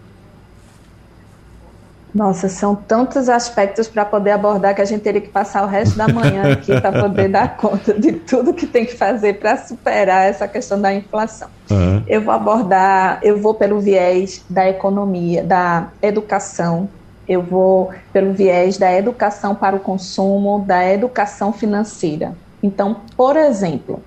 Nossa, 2.15 2.47
são 2.47 2.73
tantos 2.73 3.27
aspectos 3.27 3.89
para 3.89 4.05
poder 4.05 4.31
abordar 4.31 4.73
que 4.73 4.81
a 4.81 4.85
gente 4.85 5.01
teria 5.01 5.19
que 5.19 5.27
passar 5.27 5.65
o 5.65 5.67
resto 5.67 5.97
da 5.97 6.07
manhã 6.07 6.53
aqui 6.53 6.79
para 6.79 7.01
poder 7.01 7.27
dar 7.29 7.57
conta 7.57 7.93
de 7.93 8.13
tudo 8.13 8.53
que 8.53 8.65
tem 8.65 8.85
que 8.85 8.95
fazer 8.95 9.33
para 9.33 9.57
superar 9.57 10.25
essa 10.25 10.47
questão 10.47 10.79
da 10.79 10.93
inflação. 10.93 11.49
Uhum. 11.69 12.01
Eu 12.07 12.21
vou 12.21 12.33
abordar, 12.33 13.19
eu 13.21 13.37
vou 13.37 13.53
pelo 13.53 13.81
viés 13.81 14.45
da 14.49 14.69
economia, 14.69 15.43
da 15.43 15.89
educação, 16.01 16.87
eu 17.27 17.41
vou 17.41 17.91
pelo 18.13 18.31
viés 18.31 18.77
da 18.77 18.93
educação 18.93 19.53
para 19.53 19.75
o 19.75 19.79
consumo, 19.81 20.63
da 20.65 20.89
educação 20.89 21.51
financeira. 21.51 22.33
Então, 22.63 23.01
por 23.17 23.35
exemplo, 23.35 24.01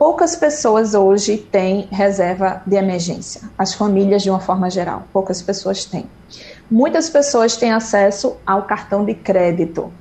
poucas 0.00 0.34
pessoas 0.34 0.94
hoje 0.94 1.36
têm 1.36 1.86
reserva 1.92 2.62
de 2.66 2.74
emergência, 2.74 3.42
as 3.58 3.74
famílias 3.74 4.22
de 4.22 4.30
uma 4.30 4.40
forma 4.40 4.70
geral, 4.70 5.02
poucas 5.12 5.42
pessoas 5.42 5.84
têm. 5.84 6.06
Muitas 6.70 7.10
pessoas 7.10 7.54
têm 7.54 7.70
acesso 7.70 8.38
ao 8.46 8.62
cartão 8.62 9.04
de 9.04 9.12
crédito 9.12 9.92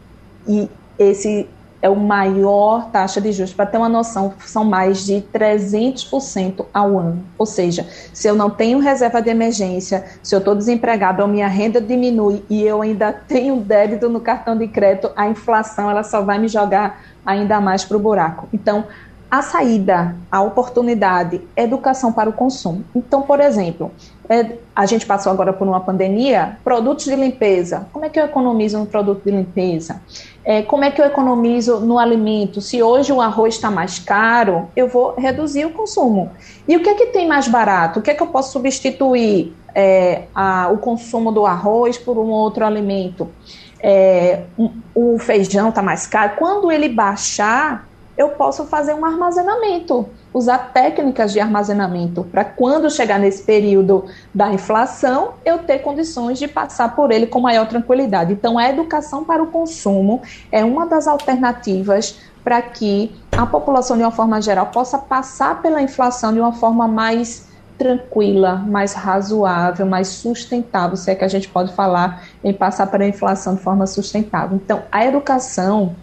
e 0.48 0.70
esse 0.98 1.50
é 1.82 1.90
o 1.90 1.98
maior 1.98 2.90
taxa 2.92 3.20
de 3.20 3.34
juros. 3.34 3.54
Para 3.54 3.66
ter 3.66 3.78
uma 3.78 3.90
noção, 3.90 4.34
são 4.46 4.64
mais 4.64 5.06
de 5.06 5.22
300% 5.34 6.66
ao 6.74 6.98
ano. 6.98 7.24
Ou 7.38 7.46
seja, 7.46 7.86
se 8.14 8.28
eu 8.28 8.36
não 8.36 8.50
tenho 8.50 8.80
reserva 8.80 9.22
de 9.22 9.30
emergência, 9.30 10.06
se 10.24 10.34
eu 10.34 10.40
estou 10.40 10.56
desempregado, 10.56 11.22
a 11.22 11.28
minha 11.28 11.48
renda 11.48 11.82
diminui 11.82 12.44
e 12.50 12.64
eu 12.64 12.82
ainda 12.82 13.12
tenho 13.12 13.58
débito 13.58 14.10
no 14.10 14.22
cartão 14.22 14.58
de 14.58 14.68
crédito, 14.68 15.12
a 15.16 15.28
inflação 15.28 15.90
ela 15.90 16.04
só 16.04 16.22
vai 16.22 16.38
me 16.40 16.48
jogar 16.48 17.02
ainda 17.26 17.62
mais 17.62 17.86
para 17.86 17.98
o 17.98 18.00
buraco. 18.00 18.48
Então, 18.54 18.86
a 19.30 19.42
saída, 19.42 20.16
a 20.32 20.42
oportunidade, 20.42 21.42
educação 21.56 22.12
para 22.12 22.30
o 22.30 22.34
consumo. 22.34 22.84
Então, 22.96 23.22
por 23.22 23.40
exemplo, 23.40 23.92
é, 24.28 24.58
a 24.76 24.86
gente 24.86 25.06
passou 25.06 25.32
agora 25.32 25.54
por 25.54 25.68
uma 25.68 25.80
pandemia, 25.80 26.58
produtos 26.64 27.06
de 27.06 27.16
limpeza. 27.16 27.88
Como 27.92 28.06
é 28.06 28.10
que 28.10 28.20
eu 28.20 28.26
economizo 28.26 28.80
no 28.80 28.86
produto 28.86 29.24
de 29.24 29.32
limpeza? 29.32 30.02
É, 30.44 30.62
como 30.64 30.84
é 30.84 30.92
que 30.92 31.02
eu 31.02 31.06
economizo 31.06 31.80
no 31.80 32.00
alimento? 32.00 32.60
Se 32.62 32.82
hoje 32.82 33.12
o 33.12 33.22
arroz 33.22 33.56
está 33.56 33.70
mais 33.70 34.00
caro, 34.00 34.68
eu 34.76 34.88
vou 34.88 35.14
reduzir 35.16 35.66
o 35.66 35.72
consumo. 35.72 36.32
E 36.68 36.76
o 36.76 36.82
que 36.82 36.90
é 36.90 36.96
que 36.96 37.08
tem 37.08 37.28
mais 37.28 37.48
barato? 37.48 38.00
O 38.00 38.02
que 38.02 38.12
é 38.12 38.14
que 38.14 38.24
eu 38.24 38.28
posso 38.28 38.52
substituir 38.52 39.54
é, 39.76 40.24
a, 40.34 40.70
o 40.72 40.78
consumo 40.78 41.32
do 41.32 41.46
arroz 41.46 41.98
por 41.98 42.18
um 42.18 42.30
outro 42.30 42.66
alimento? 42.66 43.28
É, 43.82 44.44
o 44.94 45.18
feijão 45.20 45.70
está 45.70 45.82
mais 45.82 46.06
caro. 46.06 46.34
Quando 46.38 46.72
ele 46.72 46.90
baixar, 46.90 47.89
eu 48.20 48.28
posso 48.28 48.66
fazer 48.66 48.94
um 48.94 49.06
armazenamento, 49.06 50.06
usar 50.34 50.74
técnicas 50.74 51.32
de 51.32 51.40
armazenamento 51.40 52.26
para 52.26 52.44
quando 52.44 52.92
chegar 52.92 53.18
nesse 53.18 53.44
período 53.44 54.04
da 54.36 54.52
inflação, 54.52 55.36
eu 55.46 55.60
ter 55.60 55.80
condições 55.80 56.38
de 56.38 56.46
passar 56.46 56.98
por 56.98 57.12
ele 57.12 57.28
com 57.28 57.40
maior 57.40 57.66
tranquilidade. 57.66 58.34
Então, 58.34 58.58
a 58.58 58.68
educação 58.68 59.24
para 59.24 59.42
o 59.42 59.48
consumo 59.48 60.22
é 60.52 60.66
uma 60.66 60.86
das 60.86 61.08
alternativas 61.08 62.20
para 62.44 62.62
que 62.62 63.16
a 63.32 63.46
população, 63.46 63.96
de 63.96 64.04
uma 64.04 64.12
forma 64.12 64.42
geral, 64.42 64.66
possa 64.66 64.98
passar 64.98 65.62
pela 65.62 65.82
inflação 65.82 66.34
de 66.34 66.42
uma 66.42 66.52
forma 66.52 66.90
mais 66.90 67.48
tranquila, 67.78 68.58
mais 68.58 68.92
razoável, 68.92 69.86
mais 69.86 70.10
sustentável, 70.10 70.98
se 70.98 71.10
é 71.10 71.16
que 71.16 71.24
a 71.24 71.30
gente 71.30 71.48
pode 71.48 71.72
falar 71.72 72.22
em 72.44 72.52
passar 72.52 72.88
pela 72.88 73.08
inflação 73.08 73.56
de 73.56 73.62
forma 73.62 73.88
sustentável. 73.88 74.60
Então, 74.62 74.84
a 74.92 75.06
educação 75.06 75.96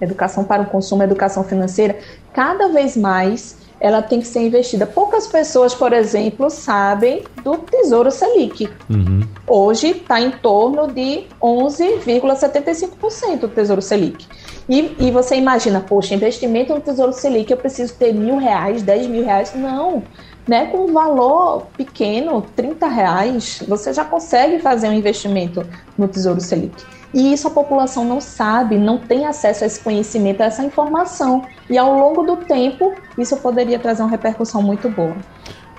educação 0.00 0.44
para 0.44 0.62
o 0.62 0.66
consumo, 0.66 1.02
educação 1.02 1.44
financeira, 1.44 1.98
cada 2.32 2.68
vez 2.68 2.96
mais 2.96 3.58
ela 3.80 4.02
tem 4.02 4.20
que 4.20 4.26
ser 4.26 4.40
investida. 4.40 4.86
Poucas 4.86 5.26
pessoas, 5.26 5.74
por 5.74 5.92
exemplo, 5.94 6.50
sabem 6.50 7.24
do 7.42 7.56
Tesouro 7.56 8.10
Selic. 8.10 8.68
Uhum. 8.90 9.22
Hoje 9.46 9.92
está 9.92 10.20
em 10.20 10.30
torno 10.30 10.86
de 10.86 11.24
11,75% 11.40 13.38
do 13.40 13.48
Tesouro 13.48 13.80
Selic. 13.80 14.26
E, 14.68 14.94
e, 15.00 15.10
você 15.10 15.34
imagina, 15.34 15.80
poxa, 15.80 16.14
investimento 16.14 16.74
no 16.74 16.80
Tesouro 16.80 17.12
Selic, 17.12 17.50
eu 17.50 17.56
preciso 17.56 17.94
ter 17.94 18.12
mil 18.12 18.36
reais, 18.36 18.82
dez 18.82 19.06
mil 19.06 19.24
reais. 19.24 19.52
Não, 19.54 20.02
né? 20.46 20.66
Com 20.66 20.86
um 20.86 20.92
valor 20.92 21.66
pequeno, 21.76 22.42
30 22.56 22.86
reais, 22.86 23.62
você 23.66 23.92
já 23.92 24.04
consegue 24.04 24.58
fazer 24.58 24.88
um 24.88 24.92
investimento 24.92 25.66
no 25.96 26.08
Tesouro 26.08 26.40
Selic. 26.40 26.84
E 27.12 27.32
isso 27.32 27.48
a 27.48 27.50
população 27.50 28.04
não 28.04 28.20
sabe, 28.20 28.78
não 28.78 28.98
tem 28.98 29.26
acesso 29.26 29.64
a 29.64 29.66
esse 29.66 29.80
conhecimento, 29.80 30.42
a 30.42 30.46
essa 30.46 30.62
informação. 30.62 31.42
E 31.68 31.76
ao 31.76 31.92
longo 31.98 32.22
do 32.22 32.36
tempo, 32.36 32.94
isso 33.18 33.36
poderia 33.38 33.78
trazer 33.78 34.02
uma 34.02 34.10
repercussão 34.10 34.62
muito 34.62 34.88
boa. 34.88 35.16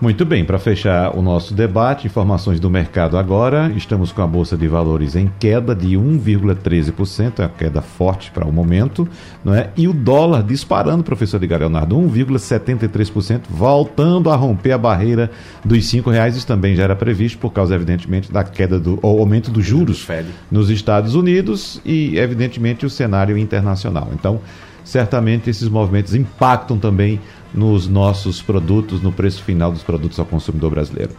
Muito 0.01 0.25
bem, 0.25 0.43
para 0.43 0.57
fechar 0.57 1.15
o 1.15 1.21
nosso 1.21 1.53
debate, 1.53 2.07
informações 2.07 2.59
do 2.59 2.71
mercado 2.71 3.19
agora. 3.19 3.71
Estamos 3.75 4.11
com 4.11 4.23
a 4.23 4.25
Bolsa 4.25 4.57
de 4.57 4.67
Valores 4.67 5.15
em 5.15 5.31
queda 5.39 5.75
de 5.75 5.89
1,13%, 5.89 7.37
é 7.37 7.43
uma 7.43 7.49
queda 7.49 7.83
forte 7.83 8.31
para 8.31 8.47
o 8.47 8.51
momento, 8.51 9.07
não 9.45 9.53
é? 9.53 9.69
E 9.77 9.87
o 9.87 9.93
dólar 9.93 10.41
disparando, 10.41 11.03
professor 11.03 11.39
de 11.39 11.45
Leonardo, 11.45 11.95
1,73%, 11.95 13.41
voltando 13.47 14.31
a 14.31 14.35
romper 14.35 14.71
a 14.71 14.77
barreira 14.79 15.29
dos 15.63 15.93
R$ 15.93 16.01
reais. 16.07 16.35
Isso 16.35 16.47
também 16.47 16.75
já 16.75 16.81
era 16.81 16.95
previsto 16.95 17.37
por 17.37 17.53
causa, 17.53 17.75
evidentemente, 17.75 18.31
da 18.31 18.43
queda 18.43 18.79
do 18.79 18.97
ou 19.03 19.19
aumento 19.19 19.51
dos 19.51 19.63
juros 19.63 20.07
nos 20.49 20.71
Estados 20.71 21.13
Unidos 21.13 21.79
e, 21.85 22.17
evidentemente, 22.17 22.87
o 22.87 22.89
cenário 22.89 23.37
internacional. 23.37 24.09
Então, 24.15 24.41
certamente 24.83 25.47
esses 25.47 25.69
movimentos 25.69 26.15
impactam 26.15 26.79
também 26.79 27.19
nos 27.53 27.87
nossos 27.87 28.41
produtos, 28.41 29.01
no 29.01 29.11
preço 29.11 29.43
final 29.43 29.71
dos 29.71 29.83
produtos 29.83 30.19
ao 30.19 30.25
consumidor 30.25 30.71
brasileiro. 30.71 31.11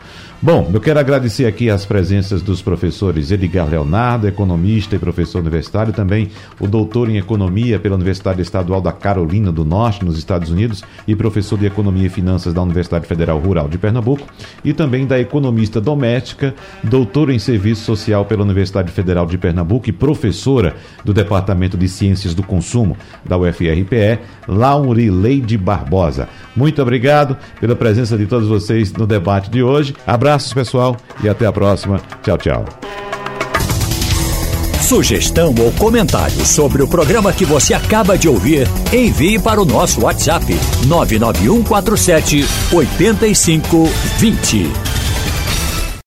Bom, 0.45 0.69
eu 0.75 0.81
quero 0.81 0.99
agradecer 0.99 1.47
aqui 1.47 1.71
as 1.71 1.87
presenças 1.87 2.43
dos 2.43 2.61
professores 2.61 3.31
Edgar 3.31 3.71
Leonardo, 3.71 4.27
economista 4.27 4.97
e 4.97 4.99
professor 4.99 5.39
universitário, 5.39 5.93
também 5.93 6.31
o 6.59 6.67
doutor 6.67 7.09
em 7.09 7.17
economia 7.17 7.79
pela 7.79 7.95
Universidade 7.95 8.43
Estadual 8.43 8.81
da 8.81 8.91
Carolina 8.91 9.53
do 9.53 9.65
Norte, 9.65 10.05
nos 10.05 10.19
Estados 10.19 10.51
Unidos, 10.51 10.83
e 11.07 11.15
professor 11.15 11.57
de 11.57 11.67
economia 11.67 12.09
e 12.09 12.11
finanças 12.11 12.53
da 12.53 12.61
Universidade 12.61 13.07
Federal 13.07 13.39
Rural 13.39 13.69
de 13.69 13.79
Pernambuco, 13.79 14.27
e 14.65 14.73
também 14.73 15.07
da 15.07 15.17
economista 15.21 15.81
doméstica, 15.81 16.53
doutor 16.83 17.31
em 17.31 17.39
serviço 17.39 17.85
social 17.85 18.25
pela 18.25 18.43
Universidade 18.43 18.91
Federal 18.91 19.27
de 19.27 19.39
Pernambuco 19.39 19.89
e 19.91 19.93
professora 19.93 20.75
do 21.05 21.15
Departamento 21.15 21.79
de 21.79 21.87
Ciências 21.87 22.35
do 22.35 22.43
Consumo 22.43 22.97
da 23.25 23.39
UFRPE, 23.39 24.19
Lauri 24.49 25.09
Leide 25.09 25.57
Barbosa. 25.57 26.29
Muito 26.57 26.83
obrigado 26.83 27.37
pela 27.61 27.77
presença 27.77 28.19
de 28.19 28.27
todos 28.27 28.49
vocês 28.49 28.93
no 28.93 29.07
debate 29.07 29.49
de 29.49 29.63
hoje. 29.63 29.95
Abraços, 30.33 30.55
pessoal, 30.55 30.97
e 31.23 31.29
até 31.29 31.45
a 31.45 31.53
próxima. 31.53 32.01
Tchau, 32.23 32.39
tchau. 32.39 32.65
Sugestão 34.81 35.55
ou 35.59 35.71
comentário 35.73 36.47
sobre 36.47 36.83
o 36.83 36.89
programa 36.89 37.35
que 37.35 37.45
você 37.45 37.75
acaba 37.75 38.17
de 38.17 38.31
ouvir, 38.31 38.67
envie 38.91 39.39
para 39.39 39.61
o 39.61 39.67
nosso 39.67 40.01
WhatsApp 40.01 40.47
99147 40.87 42.47
8520. 42.73 44.92